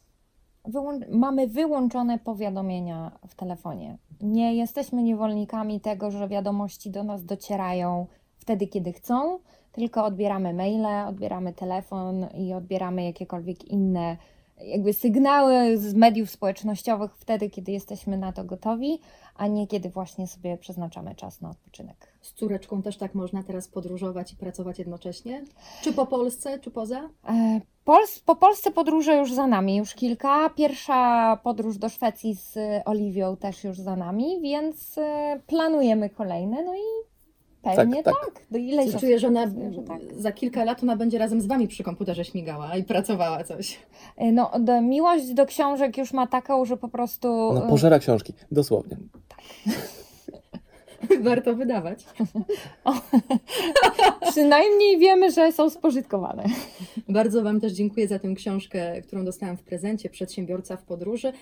Wyłą- 0.65 1.09
mamy 1.09 1.49
wyłączone 1.49 2.19
powiadomienia 2.19 3.19
w 3.29 3.35
telefonie. 3.35 3.99
Nie 4.21 4.55
jesteśmy 4.55 5.03
niewolnikami 5.03 5.81
tego, 5.81 6.11
że 6.11 6.29
wiadomości 6.29 6.91
do 6.91 7.05
nas 7.05 7.25
docierają 7.25 8.07
wtedy, 8.39 8.67
kiedy 8.67 8.93
chcą, 8.93 9.39
tylko 9.73 10.05
odbieramy 10.05 10.55
maile, 10.55 11.07
odbieramy 11.09 11.53
telefon 11.53 12.27
i 12.35 12.55
odbieramy 12.55 13.05
jakiekolwiek 13.05 13.65
inne 13.65 14.17
jakby 14.65 14.93
sygnały 14.93 15.79
z 15.79 15.95
mediów 15.95 16.31
społecznościowych 16.31 17.17
wtedy, 17.17 17.51
kiedy 17.51 17.73
jesteśmy 17.73 18.19
na 18.19 18.33
to 18.33 18.45
gotowi, 18.45 19.01
a 19.35 19.47
nie 19.47 19.67
kiedy 19.67 19.91
właśnie 19.91 20.27
sobie 20.27 20.59
przeznaczamy 20.59 21.15
czas 21.15 21.41
na 21.41 21.51
odpoczynek. 21.51 22.10
Z 22.21 22.33
córeczką 22.33 22.83
też 22.83 22.97
tak 22.97 23.15
można 23.15 23.43
teraz 23.43 23.69
podróżować 23.69 24.33
i 24.33 24.37
pracować 24.37 24.79
jednocześnie? 24.79 25.45
Czy 25.83 25.93
po 25.93 26.07
Polsce, 26.07 26.59
czy 26.59 26.71
poza? 26.71 27.09
E, 27.29 27.61
Pols 27.85 28.19
po 28.19 28.37
Polsce 28.37 28.71
podróże 28.71 29.17
już 29.17 29.33
za 29.33 29.47
nami, 29.47 29.77
już 29.77 29.95
kilka. 29.95 30.51
Pierwsza 30.51 31.39
podróż 31.43 31.79
do 31.79 31.89
Szwecji 31.89 32.35
z 32.35 32.59
Oliwią 32.85 33.37
też 33.37 33.65
już 33.65 33.79
za 33.79 33.97
nami, 33.97 34.41
więc 34.43 34.99
e, 34.99 35.41
planujemy 35.47 36.11
kolejne, 36.11 36.65
no 36.65 36.75
i 36.75 37.11
pewnie 37.77 38.03
Tak, 38.03 38.15
tak. 38.15 38.35
tak. 38.35 38.45
Do 38.51 38.59
ile 38.59 38.91
się 38.93 38.99
Czuję, 38.99 39.19
że 39.19 39.27
ona 39.27 39.47
że 39.47 39.83
tak. 39.89 40.01
za 40.19 40.33
kilka 40.33 40.65
lat 40.65 40.83
ona 40.83 40.97
będzie 40.97 41.19
razem 41.19 41.41
z 41.41 41.47
Wami 41.47 41.69
przy 41.69 41.83
komputerze 41.85 42.25
śmigała 42.25 42.77
i 42.77 42.85
pracowała 42.85 43.45
coś. 43.45 43.79
E, 44.17 44.33
No, 44.33 44.51
do, 44.61 44.81
miłość 44.83 45.35
do 45.35 45.47
książek 45.47 45.99
już 45.99 46.13
ma 46.13 46.27
taką, 46.27 46.65
że 46.65 46.77
po 46.77 46.89
prostu. 46.89 47.29
No, 47.29 47.67
e, 47.67 47.69
pożera 47.69 47.99
książki, 47.99 48.33
dosłownie. 48.53 48.97
Warto 51.23 51.55
wydawać. 51.55 52.05
Przynajmniej 54.31 54.99
wiemy, 54.99 55.33
że 55.33 55.53
są 55.53 55.71
spożytkowane. 55.71 56.45
Bardzo 57.09 57.43
Wam 57.43 57.61
też 57.61 57.73
dziękuję 57.73 58.09
za 58.09 58.19
tę 58.19 58.35
książkę, 58.35 59.03
którą 59.03 59.25
dostałam 59.25 59.57
w 59.57 59.63
prezencie, 59.63 60.11
Przedsiębiorca 60.11 60.77
w 60.77 60.83
podróży. 60.83 61.33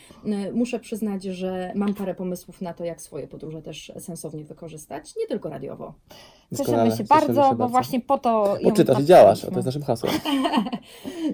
Muszę 0.53 0.81
przyznać, 0.81 1.25
że 1.25 1.73
mam 1.75 1.95
parę 1.95 2.15
pomysłów 2.15 2.61
na 2.61 2.75
to, 2.75 2.85
jak 2.85 3.03
swoje 3.03 3.29
podróże 3.29 3.63
też 3.63 3.93
sensownie 3.99 4.45
wykorzystać, 4.45 5.17
nie 5.17 5.27
tylko 5.27 5.49
radiowo. 5.49 5.95
Doskonale, 6.53 6.91
Cieszymy 6.91 7.09
się 7.09 7.09
bardzo, 7.09 7.51
się 7.51 7.57
bo 7.57 7.69
właśnie 7.69 8.01
po 8.01 8.19
to. 8.19 8.57
Poczytasz 8.63 9.01
i 9.01 9.05
działasz, 9.05 9.41
to 9.41 9.51
jest 9.51 9.67
naszym 9.67 9.83
hasłem. 9.83 10.15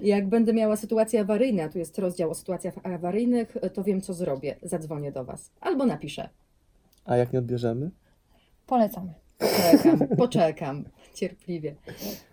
Jak 0.03 0.29
będę 0.29 0.53
miała 0.53 0.75
sytuacje 0.75 1.21
awaryjne, 1.21 1.63
a 1.63 1.69
tu 1.69 1.79
jest 1.79 1.99
rozdział 1.99 2.31
o 2.31 2.33
sytuacjach 2.33 2.73
awaryjnych, 2.83 3.57
to 3.73 3.83
wiem, 3.83 4.01
co 4.01 4.13
zrobię. 4.13 4.55
Zadzwonię 4.63 5.11
do 5.11 5.25
Was 5.25 5.51
albo 5.61 5.85
napiszę. 5.85 6.29
A 7.05 7.17
jak 7.17 7.33
nie 7.33 7.39
odbierzemy? 7.39 7.91
Polecamy. 8.67 9.13
Poczekam, 9.37 10.07
poczekam 10.17 10.85
cierpliwie. 11.13 11.75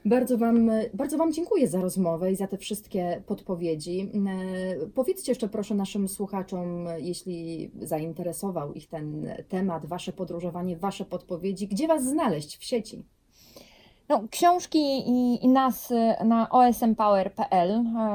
Bardzo 0.04 0.38
wam, 0.38 0.70
bardzo 0.94 1.18
wam 1.18 1.32
dziękuję 1.32 1.68
za 1.68 1.80
rozmowę 1.80 2.32
i 2.32 2.36
za 2.36 2.46
te 2.46 2.58
wszystkie 2.58 3.22
podpowiedzi. 3.26 4.10
E, 4.80 4.86
Powiedzcie 4.86 5.32
jeszcze 5.32 5.48
proszę 5.48 5.74
naszym 5.74 6.08
słuchaczom, 6.08 6.86
jeśli 6.98 7.70
zainteresował 7.82 8.72
ich 8.72 8.88
ten 8.88 9.34
temat, 9.48 9.86
wasze 9.86 10.12
podróżowanie, 10.12 10.76
wasze 10.76 11.04
podpowiedzi, 11.04 11.68
gdzie 11.68 11.88
was 11.88 12.04
znaleźć 12.04 12.56
w 12.56 12.64
sieci? 12.64 13.04
No, 14.12 14.22
książki 14.30 14.78
i, 15.10 15.44
i 15.44 15.48
nas 15.48 15.92
na 16.24 16.48
osmpower.pl, 16.50 17.70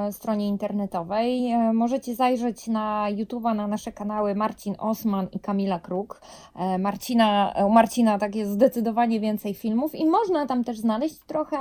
e, 0.07 0.11
stronie 0.11 0.47
internetowej. 0.47 1.51
E, 1.51 1.73
Możecie 1.73 2.15
zajrzeć 2.15 2.67
na 2.67 3.07
YouTube'a, 3.09 3.55
na 3.55 3.67
nasze 3.67 3.91
kanały 3.91 4.35
Marcin 4.35 4.75
Osman 4.79 5.27
i 5.31 5.39
Kamila 5.39 5.79
Kruk. 5.79 6.21
E, 6.55 6.77
Marcina, 6.77 7.53
u 7.67 7.69
Marcina 7.69 8.17
tak 8.17 8.35
jest 8.35 8.51
zdecydowanie 8.51 9.19
więcej 9.19 9.53
filmów 9.53 9.95
i 9.95 10.05
można 10.05 10.45
tam 10.45 10.63
też 10.63 10.79
znaleźć 10.79 11.19
trochę 11.19 11.57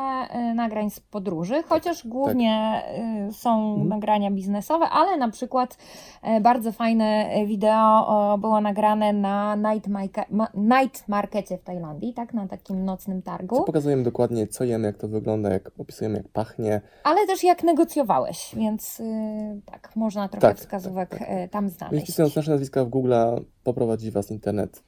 nagrań 0.54 0.90
z 0.90 1.00
podróży, 1.00 1.62
chociaż 1.68 2.06
głównie 2.06 2.82
e, 3.28 3.32
są 3.32 3.70
Mhm. 3.70 3.88
nagrania 3.88 4.30
biznesowe, 4.30 4.88
ale 4.88 5.16
na 5.16 5.28
przykład 5.28 5.78
bardzo 6.40 6.72
fajne 6.72 7.30
wideo 7.46 8.38
było 8.38 8.60
nagrane 8.60 9.12
na 9.12 9.56
night, 9.56 9.88
market, 9.88 10.30
ma, 10.30 10.48
night 10.54 11.08
markecie 11.08 11.58
w 11.58 11.62
Tajlandii, 11.62 12.14
tak, 12.14 12.34
na 12.34 12.48
takim 12.48 12.84
nocnym 12.84 13.22
targu. 13.22 13.56
Co 13.56 13.62
pokazujemy 13.62 14.02
dokładnie, 14.02 14.25
co 14.50 14.64
jemy, 14.64 14.86
jak 14.86 14.96
to 14.96 15.08
wygląda, 15.08 15.50
jak 15.50 15.70
opisujemy, 15.78 16.16
jak 16.16 16.28
pachnie. 16.28 16.80
Ale 17.04 17.26
też 17.26 17.44
jak 17.44 17.62
negocjowałeś, 17.62 18.50
więc 18.56 19.00
y, 19.00 19.04
tak, 19.64 19.96
można 19.96 20.28
trochę 20.28 20.48
Tak, 20.48 20.56
wskazówek 20.58 21.08
tak, 21.10 21.22
y, 21.22 21.48
tam 21.50 21.68
znaleźć. 21.70 22.04
wpisując 22.04 22.36
nasze 22.36 22.50
nazwiska 22.50 22.84
w 22.84 22.88
Google, 22.88 23.14
poprowadzi 23.64 24.10
Was 24.10 24.30
internet. 24.30 24.82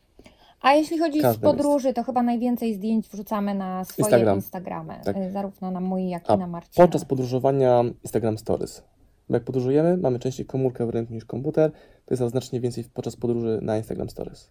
A 0.62 0.72
jeśli 0.72 0.98
chodzi 0.98 1.20
Każdy 1.20 1.42
podróży, 1.42 1.92
to 1.92 2.02
chyba 2.02 2.22
najwięcej 2.22 2.74
zdjęć 2.74 3.08
wrzucamy 3.08 3.54
na 3.54 3.84
swoje 3.84 4.04
Instagram. 4.04 4.36
Instagramy, 4.36 4.94
Tak. 5.04 5.16
y, 5.16 5.30
zarówno 5.30 5.70
na 5.70 5.80
mój, 5.80 6.08
jak 6.08 6.30
A 6.30 6.34
i 6.34 6.38
na 6.38 6.46
Marcina. 6.46 6.84
Podczas 6.86 7.04
podróżowania 7.04 7.84
Instagram 8.04 8.38
Stories. 8.38 8.82
Bo 9.28 9.34
jak 9.36 9.44
podróżujemy, 9.44 9.96
mamy 9.96 10.18
częściej 10.18 10.46
komórkę 10.46 10.86
w 10.86 10.90
ręku 10.90 11.14
niż 11.14 11.24
komputer, 11.24 11.70
to 12.06 12.14
jest 12.14 12.30
znacznie 12.30 12.60
więcej 12.60 12.84
podczas 12.94 13.16
podróży 13.16 13.58
na 13.62 13.76
Instagram 13.76 14.10
Stories. 14.10 14.50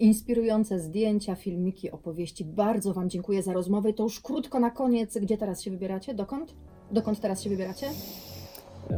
Inspirujące 0.00 0.78
zdjęcia, 0.78 1.34
filmiki, 1.34 1.90
opowieści. 1.90 2.44
Bardzo 2.44 2.94
Wam 2.94 3.10
dziękuję 3.10 3.42
za 3.42 3.52
rozmowę. 3.52 3.92
To 3.92 4.02
już 4.02 4.20
krótko 4.20 4.60
na 4.60 4.70
koniec. 4.70 5.18
Gdzie 5.18 5.38
teraz 5.38 5.62
się 5.62 5.70
wybieracie? 5.70 6.14
Dokąd? 6.14 6.54
Dokąd 6.90 7.20
teraz 7.20 7.42
się 7.42 7.50
wybieracie? 7.50 7.86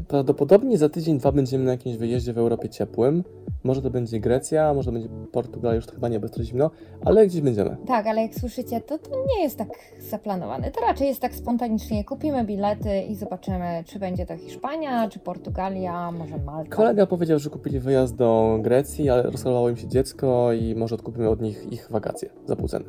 Prawdopodobnie 0.08 0.78
za 0.78 0.88
tydzień, 0.88 1.18
dwa 1.18 1.32
będziemy 1.32 1.64
na 1.64 1.70
jakimś 1.70 1.96
wyjeździe 1.96 2.32
w 2.32 2.38
Europie 2.38 2.68
ciepłym. 2.68 3.24
Może 3.64 3.82
to 3.82 3.90
będzie 3.90 4.20
Grecja, 4.20 4.74
może 4.74 4.86
to 4.86 4.92
będzie 4.92 5.08
Portugalia, 5.32 5.76
już 5.76 5.86
to 5.86 5.92
chyba 5.92 6.08
nie, 6.08 6.20
to 6.20 6.44
zimno, 6.44 6.70
ale 7.04 7.26
gdzieś 7.26 7.40
będziemy. 7.40 7.76
Tak, 7.86 8.06
ale 8.06 8.22
jak 8.22 8.34
słyszycie, 8.34 8.80
to, 8.80 8.98
to 8.98 9.10
nie 9.36 9.42
jest 9.42 9.58
tak 9.58 9.68
zaplanowane. 10.10 10.70
To 10.70 10.80
raczej 10.80 11.08
jest 11.08 11.20
tak 11.20 11.34
spontanicznie. 11.34 12.04
Kupimy 12.04 12.44
bilety 12.44 13.00
i 13.00 13.14
zobaczymy, 13.14 13.84
czy 13.86 13.98
będzie 13.98 14.26
to 14.26 14.36
Hiszpania, 14.36 15.08
czy 15.08 15.18
Portugalia, 15.18 16.12
może 16.12 16.38
Malta. 16.38 16.76
Kolega 16.76 17.06
powiedział, 17.06 17.38
że 17.38 17.50
kupili 17.50 17.80
wyjazd 17.80 18.16
do 18.16 18.58
Grecji, 18.62 19.10
ale 19.10 19.22
rozchorowało 19.22 19.70
im 19.70 19.76
się 19.76 19.88
dziecko 19.88 20.52
i 20.52 20.74
może 20.74 20.94
odkupimy 20.94 21.28
od 21.28 21.40
nich 21.40 21.72
ich 21.72 21.88
wakacje 21.90 22.30
za 22.46 22.56
pół 22.56 22.68
ceny. 22.68 22.84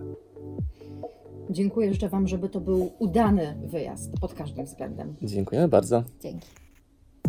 Dziękuję, 1.49 1.93
życzę 1.93 2.09
Wam, 2.09 2.27
żeby 2.27 2.49
to 2.49 2.61
był 2.61 2.91
udany 2.99 3.55
wyjazd 3.65 4.19
pod 4.21 4.33
każdym 4.33 4.65
względem. 4.65 5.15
Dziękujemy 5.21 5.67
bardzo. 5.67 6.03
Dzięki. 6.21 6.62